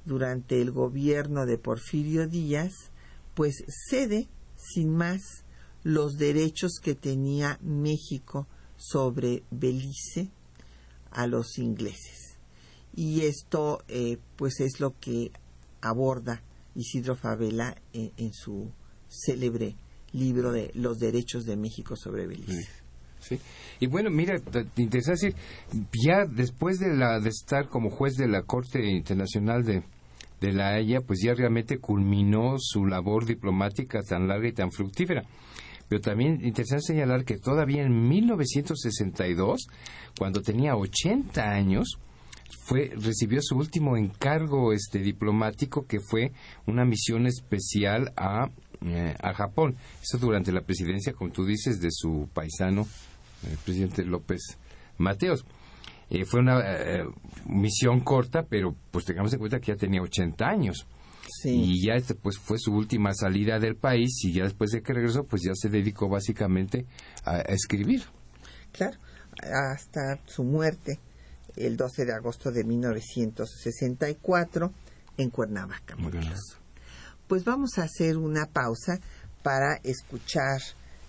durante 0.05 0.61
el 0.61 0.71
gobierno 0.71 1.47
de 1.47 1.59
Porfirio 1.59 2.27
Díaz, 2.27 2.73
pues 3.35 3.65
cede 3.89 4.29
sin 4.57 4.97
más 4.97 5.45
los 5.85 6.17
derechos 6.17 6.81
que 6.83 6.95
tenía 6.95 7.59
México 7.63 8.47
sobre 8.77 9.43
Belice 9.51 10.31
a 11.11 11.27
los 11.27 11.59
ingleses. 11.59 12.39
Y 12.95 13.23
esto 13.23 13.85
eh, 13.89 14.19
pues 14.37 14.61
es 14.61 14.81
lo 14.81 14.99
que 14.99 15.31
aborda 15.81 16.43
Isidro 16.75 17.17
Favela 17.17 17.77
en, 17.93 18.13
en, 18.17 18.33
su 18.33 18.73
célebre 19.09 19.77
libro 20.13 20.53
de 20.53 20.71
Los 20.75 20.99
derechos 20.99 21.45
de 21.45 21.57
México 21.57 21.97
sobre 21.97 22.27
Belice. 22.27 22.69
Y 23.81 23.87
bueno, 23.87 24.11
mira, 24.11 24.39
te 24.41 24.83
interesa 24.83 25.13
decir, 25.13 25.35
ya 26.05 26.25
después 26.25 26.79
de, 26.79 26.97
la, 26.97 27.21
de 27.21 27.29
estar 27.29 27.69
como 27.69 27.91
juez 27.91 28.15
de 28.15 28.29
la 28.29 28.43
Corte 28.43 28.85
Internacional 28.91 29.65
de, 29.65 29.83
de 30.41 30.53
la 30.53 30.75
Haya, 30.75 31.01
pues 31.01 31.21
ya 31.23 31.35
realmente 31.35 31.79
culminó 31.79 32.57
su 32.59 32.87
labor 32.87 33.27
diplomática 33.27 34.03
tan 34.03 34.29
larga 34.29 34.49
y 34.49 34.53
tan 34.53 34.71
fructífera. 34.71 35.25
Pero 35.89 36.01
también 36.01 36.45
interesante 36.45 36.85
señalar 36.87 37.25
que 37.25 37.39
todavía 37.39 37.83
en 37.83 38.09
1962, 38.09 39.69
cuando 40.19 40.43
tenía 40.43 40.77
80 40.77 41.43
años, 41.43 41.99
fue, 42.65 42.93
recibió 42.95 43.41
su 43.43 43.57
último 43.57 43.97
encargo 43.97 44.73
este, 44.73 44.99
diplomático, 44.99 45.87
que 45.87 46.01
fue 46.01 46.33
una 46.67 46.85
misión 46.85 47.27
especial 47.27 48.13
a, 48.17 48.51
eh, 48.83 49.15
a 49.21 49.33
Japón. 49.33 49.77
Eso 50.03 50.19
durante 50.19 50.53
la 50.53 50.61
presidencia, 50.61 51.15
como 51.15 51.33
tú 51.33 51.47
dices, 51.47 51.81
de 51.81 51.89
su 51.91 52.29
paisano, 52.35 52.87
el 53.45 53.57
presidente 53.59 54.05
López 54.05 54.59
Mateos. 54.97 55.45
Eh, 56.11 56.25
fue 56.25 56.41
una 56.41 56.61
eh, 56.61 57.05
misión 57.47 58.01
corta, 58.01 58.45
pero 58.49 58.75
pues 58.91 59.05
tengamos 59.05 59.33
en 59.33 59.39
cuenta 59.39 59.61
que 59.61 59.73
ya 59.73 59.77
tenía 59.77 60.01
80 60.01 60.47
años. 60.47 60.87
Sí. 61.43 61.51
Y 61.51 61.87
ya 61.87 61.95
este, 61.95 62.15
pues 62.15 62.39
fue 62.39 62.59
su 62.59 62.73
última 62.73 63.13
salida 63.13 63.59
del 63.59 63.77
país 63.77 64.25
y 64.25 64.33
ya 64.33 64.45
después 64.45 64.71
de 64.71 64.83
que 64.83 64.95
regresó 64.95 65.25
pues 65.25 65.43
ya 65.43 65.53
se 65.55 65.69
dedicó 65.69 66.09
básicamente 66.09 66.87
a, 67.25 67.37
a 67.37 67.53
escribir. 67.53 68.05
Claro, 68.73 68.97
hasta 69.43 70.19
su 70.27 70.45
muerte 70.45 70.99
el 71.57 71.77
12 71.77 72.07
de 72.07 72.15
agosto 72.15 72.51
de 72.51 72.65
1964 72.65 74.73
en 75.17 75.31
Cuernavaca. 75.31 75.97
Pues 77.27 77.45
vamos 77.45 77.79
a 77.79 77.83
hacer 77.83 78.17
una 78.17 78.47
pausa 78.47 79.01
para 79.43 79.81
escuchar 79.83 80.63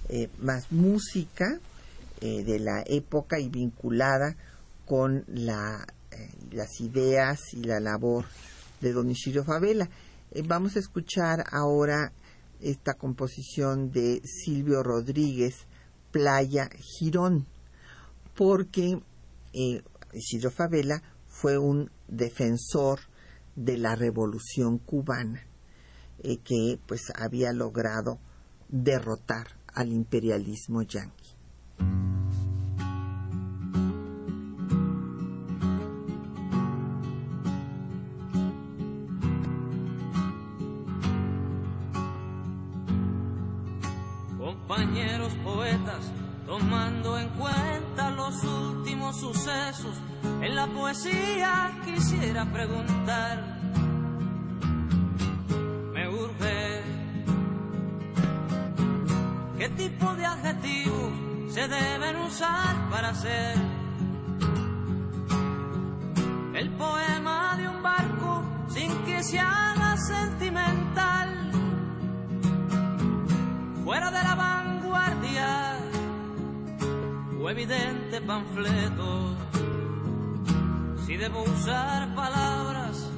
eh, 0.09 0.29
más 0.41 0.71
música 0.71 1.59
eh, 2.21 2.43
de 2.43 2.59
la 2.59 2.83
época 2.85 3.39
y 3.39 3.49
vinculada 3.49 4.35
con 4.85 5.23
la, 5.27 5.87
eh, 6.11 6.29
las 6.51 6.81
ideas 6.81 7.53
y 7.53 7.63
la 7.63 7.79
labor 7.79 8.25
de 8.81 8.91
don 8.91 9.09
Isidro 9.09 9.45
Favela. 9.45 9.89
Eh, 10.31 10.43
vamos 10.45 10.75
a 10.75 10.79
escuchar 10.79 11.45
ahora 11.51 12.11
esta 12.59 12.95
composición 12.95 13.91
de 13.91 14.21
Silvio 14.25 14.83
Rodríguez, 14.83 15.65
Playa 16.11 16.69
Girón, 16.77 17.47
porque 18.35 18.99
Isidro 20.13 20.51
Favela 20.51 21.01
fue 21.25 21.57
un 21.57 21.89
defensor 22.07 22.99
de 23.55 23.77
la 23.77 23.95
revolución 23.95 24.77
cubana 24.77 25.45
que 26.43 26.79
pues 26.85 27.13
había 27.15 27.53
logrado 27.53 28.19
derrotar 28.67 29.47
al 29.73 29.93
imperialismo 29.93 30.81
yanqui. 30.81 31.18
Poesía 51.01 51.71
quisiera 51.85 52.45
preguntar, 52.45 53.57
me 55.93 56.09
urge, 56.09 56.81
¿qué 59.57 59.69
tipo 59.69 60.13
de 60.15 60.25
adjetivos 60.25 61.53
se 61.53 61.67
deben 61.67 62.15
usar 62.17 62.89
para 62.89 63.09
hacer 63.09 63.55
el 66.55 66.69
poema 66.71 67.55
de 67.57 67.69
un 67.69 67.81
barco 67.81 68.43
sin 68.69 68.91
que 69.05 69.23
se 69.23 69.39
haga 69.39 69.95
sentimental? 69.97 71.35
fuera 73.85 74.11
de 74.11 74.23
la 74.23 74.35
vanguardia 74.35 75.77
o 77.41 77.49
evidente 77.49 78.21
panfleto. 78.21 79.48
Si 81.09 81.17
debo 81.17 81.41
usar 81.41 82.13
palabras 82.13 83.09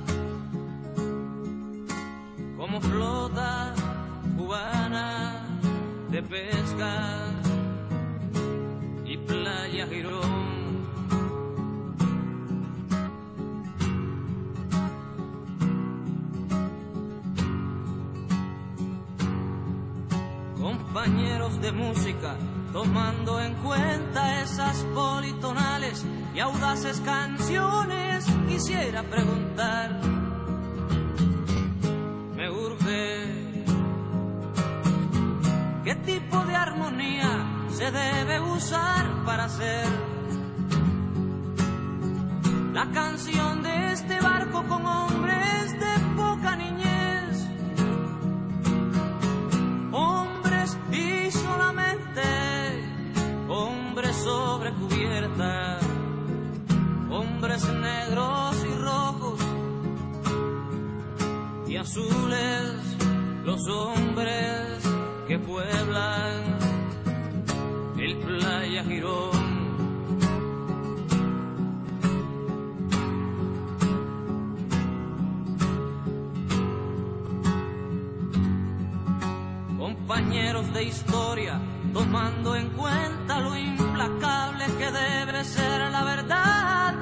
como 2.55 2.79
flota 2.79 3.75
cubana 4.37 5.45
de 6.09 6.23
pesca 6.23 6.93
y 9.03 9.17
playa 9.17 9.87
Girón. 9.87 10.51
compañeros 20.61 21.61
de 21.61 21.71
música, 21.73 22.37
tomando 22.71 23.41
en 23.41 23.53
cuenta 23.55 24.41
esas 24.43 24.77
politonales 24.95 26.05
y 26.33 26.39
audaces 26.39 27.01
canciones, 27.01 28.25
quisiera 28.47 29.03
preguntar, 29.03 29.99
me 32.35 32.49
urge, 32.49 33.25
¿qué 35.83 35.95
tipo 35.95 36.45
de 36.45 36.55
armonía 36.55 37.67
se 37.69 37.91
debe 37.91 38.39
usar 38.39 39.25
para 39.25 39.45
hacer 39.45 39.85
la 42.73 42.89
canción 42.91 43.63
de 43.63 43.91
este 43.91 44.19
barco 44.21 44.63
con 44.67 44.85
azules, 61.91 62.97
los 63.43 63.67
hombres 63.67 64.81
que 65.27 65.37
pueblan 65.39 66.57
el 67.99 68.17
playa 68.17 68.83
Girón. 68.85 69.51
compañeros 79.77 80.73
de 80.73 80.83
historia, 80.83 81.59
tomando 81.93 82.55
en 82.55 82.69
cuenta 82.69 83.39
lo 83.39 83.57
implacable 83.57 84.65
que 84.77 84.91
debe 84.91 85.43
ser 85.43 85.91
la 85.91 86.03
verdad, 86.03 86.95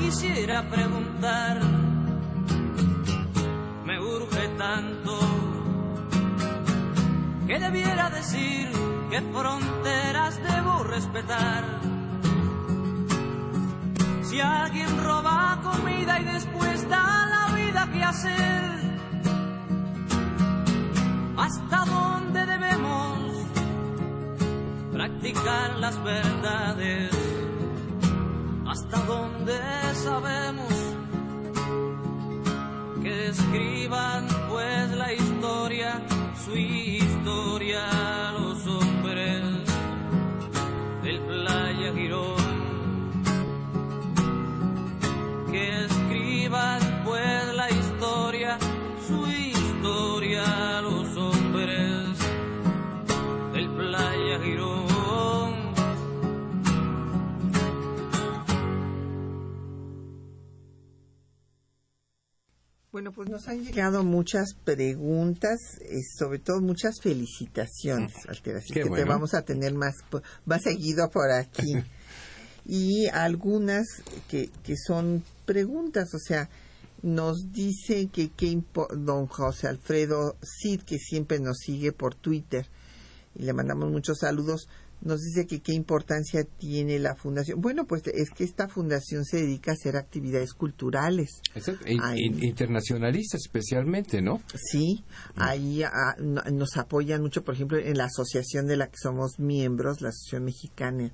quisiera 0.00 0.68
preguntar, 0.68 1.81
que 7.52 7.58
debiera 7.58 8.08
decir 8.08 8.66
qué 9.10 9.20
fronteras 9.20 10.42
debo 10.42 10.84
respetar. 10.84 11.62
Si 14.22 14.40
alguien 14.40 14.88
roba 15.04 15.60
comida 15.62 16.18
y 16.18 16.24
después 16.24 16.88
da 16.88 17.26
la 17.34 17.54
vida 17.54 17.90
que 17.92 18.02
hacer, 18.02 18.70
¿hasta 21.36 21.84
dónde 21.84 22.46
debemos 22.46 23.46
practicar 24.90 25.78
las 25.78 26.02
verdades? 26.02 27.10
¿Hasta 28.66 28.96
dónde 29.02 29.60
sabemos? 29.92 30.91
Que 33.02 33.28
escriban 33.28 34.26
pues 34.48 34.90
la 34.92 35.12
historia, 35.12 36.00
su 36.44 36.56
historia, 36.56 38.32
los 38.38 38.66
hombres 38.66 39.42
del 41.02 41.20
Playa 41.20 41.92
Girón. 41.94 42.52
Que 45.50 45.84
Bueno, 62.92 63.10
pues 63.10 63.30
nos 63.30 63.48
han 63.48 63.64
llegado 63.64 64.04
muchas 64.04 64.52
preguntas, 64.64 65.58
eh, 65.80 66.02
sobre 66.18 66.38
todo 66.40 66.60
muchas 66.60 67.00
felicitaciones, 67.00 68.12
Altera, 68.28 68.58
así 68.58 68.68
Qué 68.68 68.80
que 68.80 68.84
te 68.84 68.88
bueno. 68.90 69.06
vamos 69.06 69.32
a 69.32 69.42
tener 69.42 69.72
más, 69.72 69.94
po- 70.10 70.20
más 70.44 70.60
seguido 70.62 71.08
por 71.10 71.30
aquí. 71.30 71.72
y 72.66 73.06
algunas 73.08 73.86
que, 74.28 74.50
que 74.62 74.76
son 74.76 75.24
preguntas, 75.46 76.12
o 76.14 76.18
sea, 76.18 76.50
nos 77.02 77.50
dice 77.50 78.08
que, 78.12 78.30
impo- 78.52 78.94
don 78.94 79.26
José 79.26 79.68
Alfredo 79.68 80.36
Cid, 80.42 80.82
que 80.82 80.98
siempre 80.98 81.40
nos 81.40 81.60
sigue 81.60 81.92
por 81.92 82.14
Twitter, 82.14 82.66
y 83.34 83.44
le 83.44 83.54
mandamos 83.54 83.90
muchos 83.90 84.18
saludos, 84.18 84.68
nos 85.02 85.20
dice 85.20 85.46
que 85.46 85.60
qué 85.60 85.72
importancia 85.74 86.44
tiene 86.44 86.98
la 86.98 87.14
fundación. 87.16 87.60
Bueno, 87.60 87.86
pues 87.86 88.02
es 88.06 88.30
que 88.30 88.44
esta 88.44 88.68
fundación 88.68 89.24
se 89.24 89.38
dedica 89.38 89.72
a 89.72 89.74
hacer 89.74 89.96
actividades 89.96 90.52
culturales. 90.54 91.40
Exacto. 91.54 91.84
Internacionalistas 91.88 93.40
especialmente, 93.44 94.22
¿no? 94.22 94.40
Sí, 94.54 95.04
ahí 95.36 95.82
ah, 95.82 96.14
no- 96.18 96.42
nos 96.52 96.76
apoyan 96.76 97.20
mucho, 97.22 97.42
por 97.44 97.54
ejemplo, 97.54 97.78
en 97.78 97.96
la 97.98 98.04
asociación 98.04 98.66
de 98.66 98.76
la 98.76 98.86
que 98.88 98.98
somos 99.02 99.38
miembros, 99.38 100.00
la 100.00 100.08
Asociación 100.10 100.44
Mexicana 100.44 101.12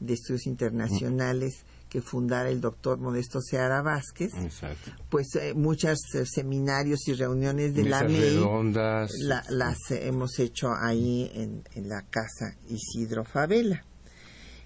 de 0.00 0.14
Estudios 0.14 0.46
Internacionales, 0.46 1.64
que 1.90 2.00
fundara 2.00 2.48
el 2.48 2.60
doctor 2.60 2.98
Modesto 2.98 3.40
Seara 3.42 3.82
Vázquez, 3.82 4.32
Exacto. 4.36 4.92
pues 5.10 5.34
eh, 5.34 5.52
muchos 5.54 5.98
eh, 6.14 6.24
seminarios 6.24 7.06
y 7.08 7.12
reuniones 7.14 7.74
de 7.74 7.82
la 7.84 8.04
Mesas 8.04 8.12
ley 8.20 8.30
redondas. 8.36 9.10
la- 9.18 9.44
las 9.50 9.76
eh, 9.90 10.06
hemos 10.06 10.38
hecho 10.38 10.68
ahí 10.72 11.30
en, 11.34 11.64
en 11.74 11.88
la 11.88 12.02
casa 12.02 12.54
Isidro 12.68 13.24
Favela. 13.24 13.84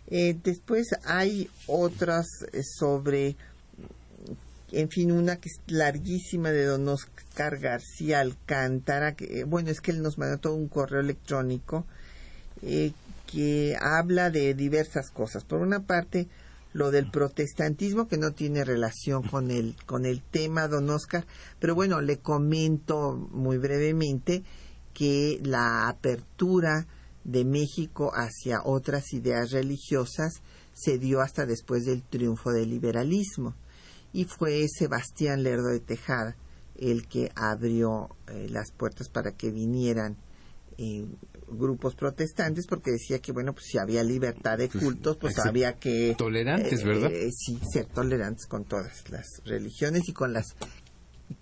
Eh, 0.07 0.37
después 0.45 0.89
hay 1.07 1.49
otras 1.67 2.27
eh, 2.53 2.61
sobre, 2.63 3.37
en 4.71 4.91
fin, 4.91 5.11
una 5.11 5.37
que 5.37 5.49
es 5.49 5.61
larguísima 5.67 6.51
de 6.51 6.67
don 6.67 6.87
Oscar 6.89 7.59
García 7.59 8.21
Alcántara, 8.21 9.15
que, 9.15 9.45
bueno, 9.45 9.71
es 9.71 9.81
que 9.81 9.93
él 9.93 10.03
nos 10.03 10.19
mandó 10.19 10.37
todo 10.39 10.55
un 10.57 10.69
correo 10.69 11.01
electrónico 11.01 11.87
que 13.27 13.77
habla 13.81 14.31
de 14.31 14.55
diversas 14.55 15.11
cosas. 15.11 15.45
Por 15.45 15.61
una 15.61 15.81
parte, 15.81 16.29
lo 16.75 16.91
del 16.91 17.11
protestantismo 17.11 18.09
que 18.09 18.19
no 18.19 18.33
tiene 18.33 18.65
relación 18.65 19.23
con 19.23 19.51
el 19.51 19.77
con 19.87 20.05
el 20.05 20.21
tema 20.23 20.69
don 20.69 20.91
Oscar, 20.91 21.25
pero 21.61 21.75
bueno, 21.75 22.03
le 22.03 22.19
comento 22.19 23.15
muy 23.33 23.59
brevemente 23.59 24.43
que 24.93 25.41
la 25.43 25.89
apertura 25.89 26.87
de 27.23 27.45
México 27.45 28.13
hacia 28.13 28.61
otras 28.65 29.13
ideas 29.13 29.53
religiosas 29.53 30.43
se 30.75 30.99
dio 30.99 31.21
hasta 31.21 31.47
después 31.47 31.85
del 31.85 32.03
triunfo 32.03 32.51
del 32.51 32.71
liberalismo 32.71 33.55
y 34.13 34.25
fue 34.25 34.67
Sebastián 34.69 35.43
Lerdo 35.43 35.69
de 35.69 35.81
Tejada 35.81 36.37
el 36.77 37.07
que 37.07 37.31
abrió 37.37 38.11
eh, 38.27 38.49
las 38.51 38.73
puertas 38.73 39.09
para 39.09 39.31
que 39.31 39.53
vinieran 39.53 40.17
eh, 40.77 41.07
grupos 41.49 41.95
protestantes 41.95 42.67
porque 42.67 42.91
decía 42.93 43.19
que 43.21 43.33
bueno 43.33 43.53
pues 43.53 43.67
si 43.67 43.79
había 43.79 44.03
libertad 44.03 44.59
de 44.59 44.69
Pues, 44.69 44.83
cultos 44.85 45.17
pues 45.17 45.39
había 45.39 45.75
que 45.75 46.15
tolerantes, 46.17 46.81
eh, 46.81 46.85
¿verdad? 46.85 47.13
eh, 47.13 47.31
sí 47.33 47.59
ser 47.73 47.87
tolerantes 47.87 48.47
con 48.47 48.65
todas 48.65 49.09
las 49.11 49.27
religiones 49.45 50.09
y 50.09 50.13
con 50.13 50.33
las 50.33 50.57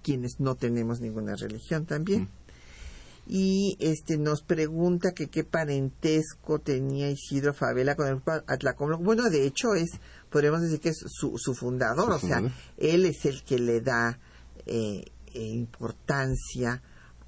quienes 0.03 0.40
no 0.40 0.55
tenemos 0.55 1.00
ninguna 1.00 1.34
religión 1.36 1.86
también 1.86 2.28
y 3.26 3.76
este 3.78 4.18
nos 4.18 4.42
pregunta 4.42 5.12
que 5.12 5.28
qué 5.28 5.44
parentesco 5.44 6.59
tenía 6.59 7.09
Isidro 7.09 7.55
Favela 7.55 7.94
con 7.94 8.09
el 8.09 8.20
Atlacomulco. 8.48 9.03
Bueno, 9.05 9.30
de 9.30 9.46
hecho 9.46 9.74
es, 9.74 9.90
podríamos 10.28 10.61
decir 10.62 10.80
que 10.80 10.88
es 10.88 11.05
su, 11.07 11.38
su 11.38 11.55
fundador, 11.55 12.18
Su 12.18 12.26
o 12.26 12.28
sea, 12.28 12.42
él 12.78 13.05
es 13.07 13.24
el 13.24 13.44
que 13.44 13.61
le 13.61 13.80
da 13.80 14.18
eh, 14.66 15.05
eh, 15.34 15.40
importancia 15.40 16.82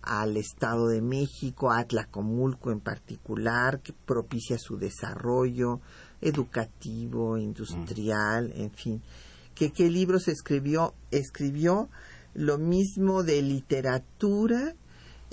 al 0.07 0.37
Estado 0.37 0.89
de 0.89 1.01
México, 1.01 1.71
a 1.71 1.79
Atlacomulco 1.79 2.71
en 2.71 2.81
particular, 2.81 3.81
que 3.81 3.93
propicia 3.93 4.59
su 4.59 4.77
desarrollo 4.77 5.81
educativo, 6.21 7.39
industrial, 7.39 8.53
en 8.55 8.71
fin. 8.71 9.03
Que 9.55 9.73
qué 9.73 9.91
libros 9.91 10.29
escribió, 10.29 10.95
escribió 11.11 11.89
lo 12.35 12.59
mismo 12.59 13.23
de 13.23 13.43
literatura, 13.43 14.75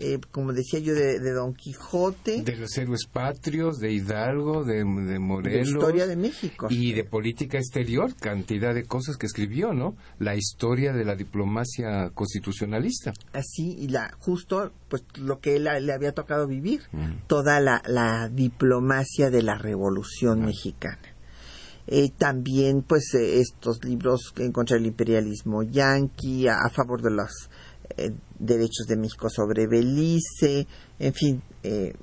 eh, 0.02 0.20
como 0.32 0.52
decía 0.54 0.80
yo, 0.80 0.94
de, 0.94 1.20
de 1.20 1.32
Don 1.32 1.54
Quijote, 1.54 2.42
De 2.44 2.56
los 2.58 2.78
héroes 2.78 3.06
patrios, 3.06 3.78
de 3.80 3.92
Hidalgo, 3.92 4.64
de, 4.64 4.84
de 4.84 4.84
de 5.12 5.20
Morelos. 5.20 5.70
historia 5.70 6.08
de 6.08 6.16
México. 6.16 6.68
Y 6.70 6.94
de 6.94 7.04
política 7.04 7.58
exterior, 7.58 8.14
cantidad 8.20 8.74
de 8.74 8.84
cosas 8.86 9.18
que 9.18 9.26
escribió, 9.28 9.74
¿no? 9.74 9.96
La 10.20 10.36
historia 10.36 10.92
de 10.94 11.06
la 11.06 11.16
diplomacia 11.16 12.10
constitucionalista. 12.14 13.14
Así, 13.34 13.76
y 13.78 13.88
la, 13.90 14.12
justo 14.20 14.72
pues 14.90 15.04
lo 15.20 15.40
que 15.40 15.56
él 15.58 15.64
le 15.64 15.94
había 15.94 16.12
tocado 16.14 16.48
vivir, 16.48 16.82
Mm. 16.92 17.28
toda 17.28 17.60
la, 17.60 17.82
la 17.88 18.28
diplomacia 18.30 19.30
de 19.30 19.44
la 19.44 19.58
Revolución 19.58 20.42
Mexicana. 20.42 21.00
Eh, 21.88 22.10
también, 22.18 22.84
pues, 22.84 23.14
eh, 23.16 23.40
estos 23.40 23.84
libros 23.84 24.34
en 24.38 24.52
contra 24.52 24.78
del 24.78 24.86
imperialismo 24.86 25.64
yanqui, 25.64 26.48
a, 26.48 26.54
a 26.66 26.70
favor 26.70 27.02
de 27.02 27.12
los 27.12 27.50
eh, 27.98 28.12
derechos 28.40 28.88
de 28.88 28.98
México 28.98 29.30
sobre 29.30 29.68
Belice, 29.68 30.68
en 31.00 31.14
fin, 31.14 31.44
eh, 31.64 31.94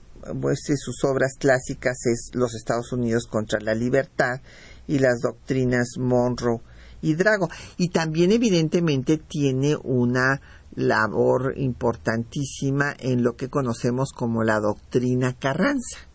pues 0.41 0.61
sus 0.77 1.05
obras 1.05 1.37
clásicas 1.39 1.97
es 2.07 2.31
Los 2.35 2.55
Estados 2.55 2.93
Unidos 2.93 3.27
contra 3.27 3.61
la 3.61 3.75
libertad 3.75 4.41
y 4.87 4.99
las 4.99 5.21
doctrinas 5.21 5.97
Monroe 5.99 6.61
y 7.01 7.15
Drago. 7.15 7.49
Y 7.77 7.89
también, 7.91 8.33
evidentemente, 8.33 9.19
tiene 9.19 9.77
una 9.77 10.41
labor 10.75 11.55
importantísima 11.57 12.95
en 12.99 13.23
lo 13.23 13.35
que 13.35 13.49
conocemos 13.49 14.13
como 14.13 14.45
la 14.45 14.61
doctrina 14.61 15.35
Carranza 15.39 16.08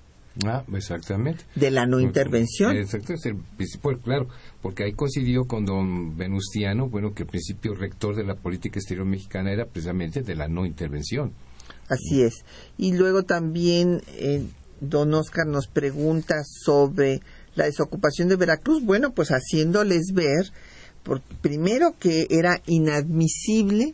Ah, 0.46 0.64
exactamente. 0.74 1.44
de 1.56 1.70
la 1.70 1.86
no 1.86 2.00
intervención. 2.00 2.76
Exacto, 2.76 3.14
es 3.14 3.26
el 3.26 3.36
principio, 3.36 4.00
claro, 4.02 4.28
porque 4.62 4.84
ahí 4.84 4.94
coincidió 4.94 5.44
con 5.44 5.66
don 5.66 6.18
Venustiano, 6.18 6.90
bueno, 6.90 7.14
que 7.14 7.24
el 7.24 7.30
principio 7.30 7.76
rector 7.76 8.16
de 8.16 8.24
la 8.24 8.36
política 8.36 8.80
exterior 8.80 9.06
mexicana 9.06 9.52
era 9.52 9.66
precisamente 9.66 10.24
de 10.24 10.36
la 10.36 10.48
no 10.48 10.66
intervención. 10.66 11.34
Así 11.88 12.24
es. 12.24 12.44
Y 12.78 12.94
luego 12.94 13.24
también 13.24 14.02
eh, 14.08 14.44
don 14.80 15.14
Oscar 15.14 15.46
nos 15.46 15.68
pregunta 15.68 16.44
sobre 16.44 17.22
la 17.56 17.66
desocupación 17.66 18.28
de 18.28 18.36
Veracruz. 18.36 18.84
Bueno, 18.84 19.14
pues 19.14 19.30
haciéndoles 19.30 20.14
ver, 20.14 20.52
por, 21.04 21.22
primero 21.42 21.96
que 22.00 22.28
era 22.30 22.62
inadmisible 22.66 23.94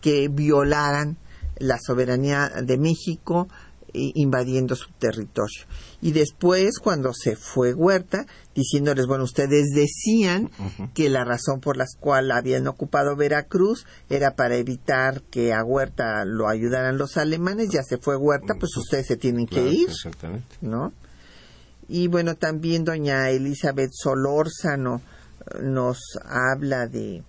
que 0.00 0.28
violaran 0.28 1.16
la 1.58 1.78
soberanía 1.78 2.50
de 2.62 2.78
México 2.78 3.48
invadiendo 3.92 4.74
su 4.76 4.90
territorio. 4.98 5.64
Y 6.00 6.12
después, 6.12 6.78
cuando 6.78 7.12
se 7.12 7.36
fue 7.36 7.74
Huerta, 7.74 8.26
diciéndoles, 8.54 9.06
bueno, 9.06 9.24
ustedes 9.24 9.68
decían 9.74 10.50
que 10.94 11.08
la 11.10 11.24
razón 11.24 11.60
por 11.60 11.76
la 11.76 11.86
cual 12.00 12.30
habían 12.30 12.66
ocupado 12.66 13.16
Veracruz 13.16 13.86
era 14.08 14.34
para 14.34 14.56
evitar 14.56 15.22
que 15.22 15.52
a 15.52 15.64
Huerta 15.64 16.24
lo 16.24 16.48
ayudaran 16.48 16.98
los 16.98 17.16
alemanes, 17.16 17.70
ya 17.70 17.82
se 17.82 17.98
fue 17.98 18.16
Huerta, 18.16 18.54
pues 18.58 18.76
ustedes 18.76 19.06
se 19.06 19.16
tienen 19.16 19.46
que 19.46 19.68
ir, 19.68 19.88
Exactamente. 19.88 20.56
¿no? 20.60 20.92
Y 21.88 22.06
bueno, 22.06 22.36
también 22.36 22.84
doña 22.84 23.30
Elizabeth 23.30 23.90
Solórzano 23.92 25.00
eh, 25.00 25.58
nos 25.62 25.98
habla 26.24 26.86
de 26.86 27.24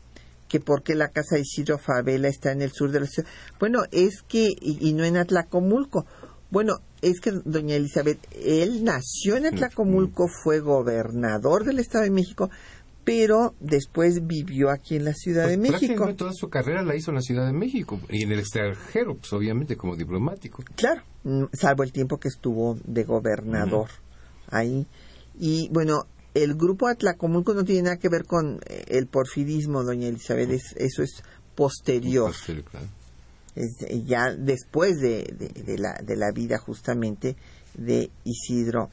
que 0.48 0.60
por 0.60 0.84
qué 0.84 0.96
la 0.96 1.08
casa 1.08 1.36
de 1.36 1.42
Isidro 1.42 1.80
Favela 1.80 2.28
está 2.28 2.52
en 2.52 2.62
el 2.62 2.72
sur 2.72 2.92
de 2.92 3.00
la 3.00 3.06
ciudad. 3.08 3.28
Bueno, 3.60 3.84
es 3.92 4.22
que, 4.22 4.50
y, 4.50 4.78
y 4.88 4.94
no 4.94 5.04
en 5.04 5.18
Atlacomulco. 5.18 6.06
Bueno, 6.52 6.74
es 7.02 7.20
que 7.22 7.32
doña 7.32 7.76
Elizabeth, 7.76 8.20
él 8.36 8.84
nació 8.84 9.38
en 9.38 9.46
Atlacomulco, 9.48 10.28
fue 10.44 10.60
gobernador 10.60 11.64
del 11.66 11.80
Estado 11.80 12.04
de 12.04 12.12
México, 12.12 12.50
pero 13.04 13.56
después 13.60 14.28
vivió 14.28 14.70
aquí 14.70 14.96
en 14.98 15.06
la 15.06 15.14
Ciudad 15.14 15.48
de 15.48 15.58
Pues, 15.58 15.72
México. 15.72 15.80
prácticamente 15.96 16.18
toda 16.18 16.34
su 16.34 16.50
carrera 16.50 16.84
la 16.84 16.96
hizo 16.96 17.10
en 17.12 17.16
la 17.16 17.22
Ciudad 17.22 17.48
de 17.48 17.54
México 17.54 18.00
y 18.10 18.24
en 18.24 18.32
el 18.32 18.40
extranjero, 18.40 19.16
pues 19.16 19.32
obviamente 19.34 19.76
como 19.78 19.96
diplomático. 19.96 20.64
Claro, 20.76 21.02
mm, 21.24 21.46
salvo 21.54 21.84
el 21.84 21.92
tiempo 21.92 22.20
que 22.20 22.28
estuvo 22.28 22.78
de 22.84 23.04
gobernador 23.06 23.90
ahí. 24.50 24.86
Y 25.40 25.70
bueno, 25.72 26.06
el 26.34 26.54
grupo 26.56 26.88
Atlacomulco 26.88 27.54
no 27.54 27.64
tiene 27.64 27.84
nada 27.84 27.98
que 27.98 28.10
ver 28.10 28.26
con 28.26 28.60
eh, 28.68 28.84
el 28.90 29.08
porfirismo, 29.08 29.84
doña 29.84 30.08
Elizabeth, 30.08 30.52
es- 30.52 30.76
eso 30.78 31.02
es 31.02 31.24
posterior. 31.56 32.28
Posterior, 32.28 32.66
claro. 32.66 32.88
Eh, 33.56 34.04
ya 34.06 34.34
después 34.36 34.98
de, 35.00 35.24
de- 35.66 35.78
la, 35.78 35.94
de 36.04 36.16
la 36.16 36.32
vida 36.32 36.58
justamente 36.58 37.36
de 37.74 38.10
Isidro 38.24 38.90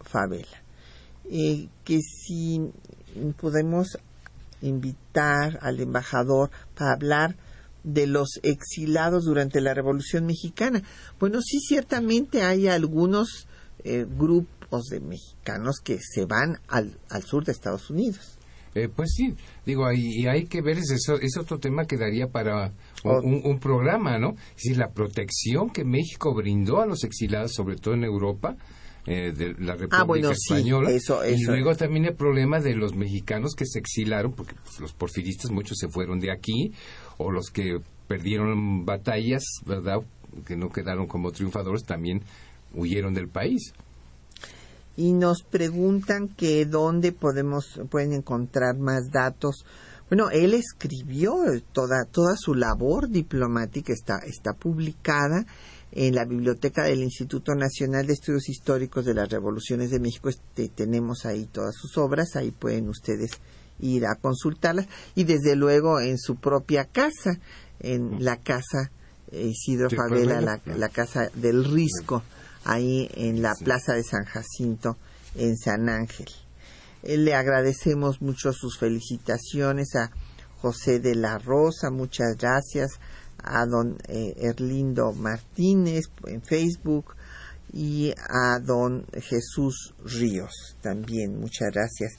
Favela. 0.00 0.62
Eh, 1.30 1.68
que 1.84 2.00
si 2.00 2.60
podemos 3.40 3.98
invitar 4.62 5.58
al 5.62 5.80
embajador 5.80 6.50
para 6.74 6.92
hablar 6.92 7.36
de 7.84 8.06
los 8.06 8.40
exilados 8.42 9.24
durante 9.24 9.60
la 9.60 9.72
Revolución 9.74 10.26
Mexicana. 10.26 10.82
Bueno, 11.20 11.40
sí, 11.42 11.60
ciertamente 11.60 12.42
hay 12.42 12.66
algunos 12.68 13.46
eh, 13.84 14.04
grupos 14.08 14.84
de 14.90 15.00
mexicanos 15.00 15.76
que 15.82 15.98
se 16.00 16.24
van 16.26 16.58
al, 16.68 16.98
al 17.08 17.22
sur 17.22 17.44
de 17.44 17.52
Estados 17.52 17.88
Unidos. 17.90 18.36
Pues 18.94 19.10
sí, 19.16 19.34
digo, 19.66 19.90
y 19.92 20.26
hay 20.28 20.44
que 20.46 20.60
ver, 20.62 20.78
es, 20.78 20.90
eso, 20.90 21.16
es 21.20 21.36
otro 21.36 21.58
tema 21.58 21.86
que 21.86 21.96
daría 21.96 22.28
para 22.28 22.72
un, 23.04 23.10
Oh. 23.10 23.20
un- 23.22 23.40
un 23.44 23.58
programa, 23.60 24.18
¿no? 24.18 24.30
Es 24.56 24.62
decir, 24.64 24.76
la 24.78 24.90
protección 24.90 25.70
que 25.70 25.84
México 25.84 26.34
brindó 26.34 26.80
a 26.80 26.86
los 26.86 27.04
exilados, 27.04 27.52
sobre 27.54 27.76
todo 27.76 27.94
en 27.94 28.04
Europa, 28.04 28.56
eh, 29.06 29.32
de 29.34 29.54
la 29.58 29.72
República 29.74 29.98
Ah, 30.00 30.04
bueno, 30.04 30.28
sí, 30.34 30.54
Española. 30.54 30.90
eso- 30.90 31.24
Y 31.26 31.34
eso. 31.34 31.52
luego 31.52 31.74
también 31.74 32.04
el 32.04 32.14
problema 32.14 32.60
de 32.60 32.74
los 32.74 32.94
mexicanos 32.94 33.54
que 33.54 33.64
se 33.64 33.78
exilaron, 33.78 34.32
porque 34.32 34.54
pues, 34.62 34.80
los 34.80 34.92
porfiristas 34.92 35.50
muchos 35.50 35.78
se 35.78 35.88
fueron 35.88 36.20
de 36.20 36.30
aquí, 36.30 36.72
o 37.16 37.30
los 37.30 37.48
que 37.50 37.80
perdieron 38.06 38.84
batallas, 38.84 39.44
¿verdad? 39.64 40.00
Que 40.46 40.56
no 40.56 40.68
quedaron 40.68 41.06
como 41.06 41.30
triunfadores, 41.32 41.84
también 41.84 42.22
huyeron 42.74 43.14
del 43.14 43.28
país. 43.28 43.72
y 44.96 45.12
nos 45.12 45.42
preguntan 45.44 46.26
que 46.26 46.64
dónde 46.66 47.12
podemos 47.12 47.80
pueden 47.88 48.12
encontrar 48.12 48.76
más 48.78 49.12
datos. 49.12 49.64
Bueno, 50.08 50.30
él 50.30 50.54
escribió 50.54 51.36
toda 51.72 52.04
toda 52.10 52.34
su 52.36 52.54
labor 52.54 53.08
diplomática 53.10 53.92
está 53.92 54.18
está 54.26 54.52
publicada 54.54 55.44
en 55.92 56.14
la 56.14 56.24
biblioteca 56.24 56.84
del 56.84 57.02
Instituto 57.02 57.54
Nacional 57.54 58.06
de 58.06 58.12
Estudios 58.14 58.48
Históricos 58.48 59.04
de 59.04 59.14
las 59.14 59.28
Revoluciones 59.28 59.90
de 59.90 60.00
México. 60.00 60.28
Este, 60.28 60.68
tenemos 60.68 61.24
ahí 61.26 61.46
todas 61.46 61.74
sus 61.74 61.96
obras, 61.98 62.36
ahí 62.36 62.50
pueden 62.50 62.88
ustedes 62.88 63.30
ir 63.80 64.06
a 64.06 64.16
consultarlas 64.16 64.86
y 65.14 65.24
desde 65.24 65.56
luego 65.56 66.00
en 66.00 66.18
su 66.18 66.36
propia 66.36 66.84
casa, 66.84 67.38
en 67.80 68.24
la 68.24 68.36
casa 68.36 68.90
eh, 69.30 69.46
Isidro 69.48 69.88
Sí, 69.90 69.96
Favela, 69.96 70.34
Favela. 70.34 70.60
la, 70.66 70.76
la 70.76 70.88
casa 70.88 71.30
del 71.34 71.64
Risco, 71.64 72.22
ahí 72.64 73.08
en 73.14 73.40
la 73.42 73.54
Plaza 73.54 73.94
de 73.94 74.04
San 74.04 74.24
Jacinto, 74.24 74.96
en 75.36 75.56
San 75.56 75.88
Ángel. 75.88 76.28
Eh, 77.02 77.16
Le 77.16 77.34
agradecemos 77.34 78.20
mucho 78.20 78.52
sus 78.52 78.78
felicitaciones 78.78 79.94
a 79.94 80.10
José 80.60 80.98
de 80.98 81.14
la 81.14 81.38
Rosa, 81.38 81.90
muchas 81.90 82.36
gracias 82.36 82.98
a 83.42 83.64
don 83.66 83.96
eh, 84.08 84.34
Erlindo 84.38 85.12
Martínez 85.12 86.06
en 86.26 86.42
Facebook 86.42 87.14
y 87.72 88.12
a 88.28 88.58
don 88.58 89.06
Jesús 89.12 89.94
Ríos 90.04 90.76
también, 90.82 91.38
muchas 91.38 91.68
gracias. 91.72 92.14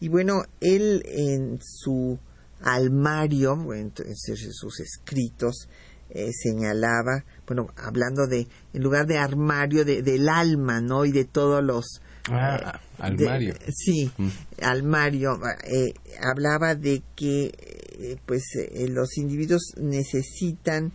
Y 0.00 0.08
bueno, 0.08 0.44
él 0.60 1.02
en 1.06 1.58
su 1.62 2.18
almario, 2.62 3.56
en 3.74 3.92
sus 4.16 4.80
escritos, 4.80 5.68
eh, 6.10 6.30
señalaba, 6.32 7.24
bueno, 7.46 7.68
hablando 7.76 8.26
de, 8.26 8.46
en 8.72 8.82
lugar 8.82 9.06
de 9.06 9.18
armario, 9.18 9.84
de, 9.84 10.02
del 10.02 10.28
alma, 10.28 10.80
¿no? 10.80 11.04
Y 11.04 11.12
de 11.12 11.24
todos 11.24 11.62
los... 11.62 12.00
Ah, 12.30 12.80
de- 12.98 13.04
almario. 13.04 13.54
sí, 13.74 14.10
Mm. 14.16 14.28
Almario 14.62 15.38
eh, 15.64 15.92
hablaba 16.22 16.74
de 16.74 17.02
que 17.16 17.52
eh, 17.98 18.16
pues 18.26 18.44
eh, 18.56 18.86
los 18.88 19.18
individuos 19.18 19.72
necesitan 19.76 20.92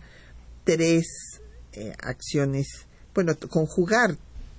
tres 0.64 1.06
acciones, 2.02 2.86
bueno, 3.14 3.34
conjugar 3.48 4.16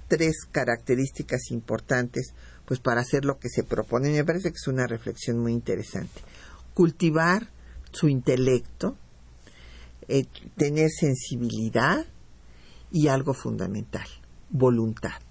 tres 0.08 0.46
características 0.52 1.52
importantes 1.52 2.34
pues 2.66 2.80
para 2.80 3.02
hacer 3.02 3.26
lo 3.26 3.40
que 3.40 3.50
se 3.50 3.64
propone. 3.64 4.10
Me 4.10 4.24
parece 4.24 4.52
que 4.52 4.56
es 4.56 4.68
una 4.68 4.88
reflexión 4.88 5.38
muy 5.40 5.52
interesante. 5.52 6.22
Cultivar 6.74 7.48
su 7.92 8.08
intelecto, 8.08 8.96
tener 10.56 10.90
sensibilidad 10.92 12.06
y 12.92 13.08
algo 13.08 13.34
fundamental, 13.34 14.08
voluntad 14.50 15.12
Ah. 15.12 15.29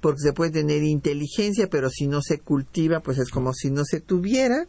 Porque 0.00 0.20
se 0.20 0.32
puede 0.32 0.50
tener 0.50 0.82
inteligencia, 0.82 1.68
pero 1.70 1.90
si 1.90 2.06
no 2.06 2.22
se 2.22 2.38
cultiva, 2.38 3.00
pues 3.00 3.18
es 3.18 3.30
como 3.30 3.52
si 3.52 3.70
no 3.70 3.84
se 3.84 4.00
tuviera 4.00 4.66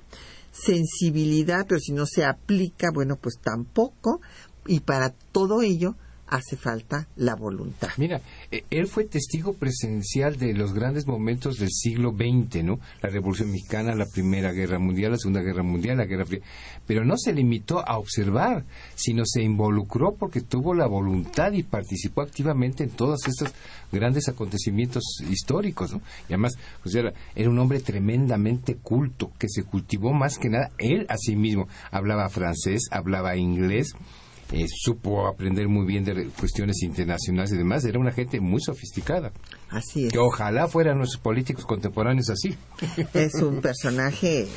sensibilidad, 0.51 1.65
pero 1.67 1.79
si 1.79 1.93
no 1.93 2.05
se 2.05 2.25
aplica, 2.25 2.89
bueno, 2.93 3.15
pues 3.15 3.35
tampoco. 3.41 4.21
Y 4.67 4.81
para 4.81 5.11
todo 5.31 5.61
ello 5.61 5.95
hace 6.31 6.55
falta 6.55 7.07
la 7.17 7.35
voluntad. 7.35 7.89
Mira, 7.97 8.21
eh, 8.49 8.63
él 8.71 8.87
fue 8.87 9.03
testigo 9.03 9.53
presencial 9.53 10.37
de 10.37 10.53
los 10.53 10.73
grandes 10.73 11.05
momentos 11.05 11.57
del 11.57 11.69
siglo 11.69 12.11
XX, 12.11 12.63
¿no? 12.63 12.79
La 13.01 13.09
Revolución 13.09 13.51
Mexicana, 13.51 13.93
la 13.93 14.05
Primera 14.05 14.53
Guerra 14.53 14.79
Mundial, 14.79 15.11
la 15.11 15.17
Segunda 15.17 15.41
Guerra 15.41 15.61
Mundial, 15.61 15.97
la 15.97 16.05
Guerra 16.05 16.25
Fría. 16.25 16.41
Pero 16.87 17.03
no 17.03 17.17
se 17.17 17.33
limitó 17.33 17.85
a 17.85 17.97
observar, 17.97 18.63
sino 18.95 19.23
se 19.25 19.43
involucró 19.43 20.15
porque 20.15 20.41
tuvo 20.41 20.73
la 20.73 20.87
voluntad 20.87 21.51
y 21.51 21.63
participó 21.63 22.21
activamente 22.21 22.85
en 22.85 22.91
todos 22.91 23.27
estos 23.27 23.53
grandes 23.91 24.29
acontecimientos 24.29 25.03
históricos, 25.29 25.91
¿no? 25.91 26.01
Y 26.29 26.33
además, 26.33 26.53
pues 26.81 26.95
era, 26.95 27.13
era 27.35 27.49
un 27.49 27.59
hombre 27.59 27.81
tremendamente 27.81 28.75
culto, 28.75 29.31
que 29.37 29.49
se 29.49 29.63
cultivó 29.63 30.13
más 30.13 30.39
que 30.39 30.49
nada 30.49 30.71
él 30.77 31.05
a 31.09 31.17
sí 31.17 31.35
mismo. 31.35 31.67
Hablaba 31.91 32.29
francés, 32.29 32.87
hablaba 32.89 33.35
inglés, 33.35 33.93
eh, 34.51 34.65
supo 34.67 35.27
aprender 35.27 35.69
muy 35.69 35.85
bien 35.85 36.03
de 36.03 36.27
cuestiones 36.37 36.83
internacionales 36.83 37.53
y 37.53 37.57
demás. 37.57 37.85
Era 37.85 37.99
una 37.99 38.11
gente 38.11 38.41
muy 38.41 38.59
sofisticada. 38.61 39.31
Así 39.69 40.05
es. 40.07 40.11
Que 40.11 40.19
ojalá 40.19 40.67
fueran 40.67 40.97
nuestros 40.97 41.21
políticos 41.21 41.65
contemporáneos 41.65 42.29
así. 42.29 42.57
Es 43.13 43.35
un 43.35 43.61
personaje 43.61 44.43
eh, 44.43 44.49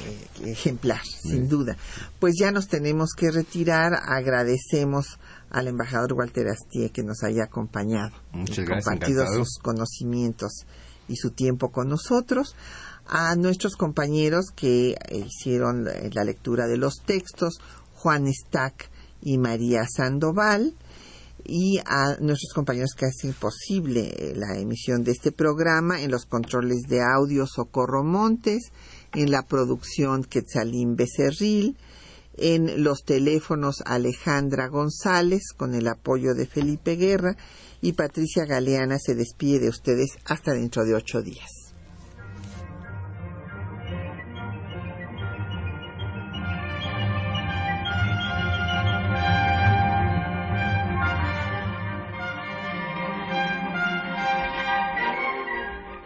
ejemplar, 0.46 1.00
sin 1.04 1.48
duda. 1.48 1.76
Pues 2.18 2.34
ya 2.38 2.50
nos 2.50 2.66
tenemos 2.66 3.10
que 3.16 3.30
retirar. 3.30 3.92
Agradecemos 3.94 5.18
al 5.50 5.68
embajador 5.68 6.14
Walter 6.14 6.48
Astie 6.48 6.90
que 6.90 7.04
nos 7.04 7.22
haya 7.22 7.44
acompañado. 7.44 8.12
Muchas 8.32 8.58
y 8.58 8.62
gracias, 8.62 8.84
compartido 8.84 9.22
encantado. 9.22 9.44
sus 9.44 9.58
conocimientos 9.62 10.66
y 11.08 11.16
su 11.16 11.30
tiempo 11.30 11.70
con 11.70 11.88
nosotros. 11.88 12.56
A 13.06 13.36
nuestros 13.36 13.76
compañeros 13.76 14.46
que 14.56 14.92
eh, 14.92 15.18
hicieron 15.18 15.84
la 15.84 16.24
lectura 16.24 16.66
de 16.66 16.78
los 16.78 17.02
textos, 17.04 17.60
Juan 17.92 18.26
Stack 18.32 18.90
y 19.24 19.38
María 19.38 19.86
Sandoval 19.88 20.74
y 21.44 21.78
a 21.84 22.16
nuestros 22.20 22.52
compañeros 22.54 22.92
que 22.96 23.06
hacen 23.06 23.32
posible 23.34 24.14
eh, 24.16 24.34
la 24.34 24.58
emisión 24.58 25.02
de 25.02 25.12
este 25.12 25.32
programa 25.32 26.00
en 26.00 26.10
los 26.10 26.24
controles 26.26 26.82
de 26.88 27.00
audio 27.02 27.46
Socorro 27.46 28.02
Montes, 28.02 28.72
en 29.14 29.30
la 29.30 29.42
producción 29.42 30.24
Quetzalín 30.24 30.96
Becerril, 30.96 31.76
en 32.36 32.82
los 32.82 33.04
teléfonos 33.04 33.82
Alejandra 33.84 34.68
González 34.68 35.52
con 35.56 35.74
el 35.74 35.86
apoyo 35.86 36.34
de 36.34 36.46
Felipe 36.46 36.96
Guerra 36.96 37.36
y 37.80 37.92
Patricia 37.92 38.44
Galeana 38.44 38.98
se 38.98 39.14
despide 39.14 39.60
de 39.60 39.68
ustedes 39.68 40.16
hasta 40.24 40.52
dentro 40.52 40.84
de 40.84 40.94
ocho 40.94 41.22
días. 41.22 41.63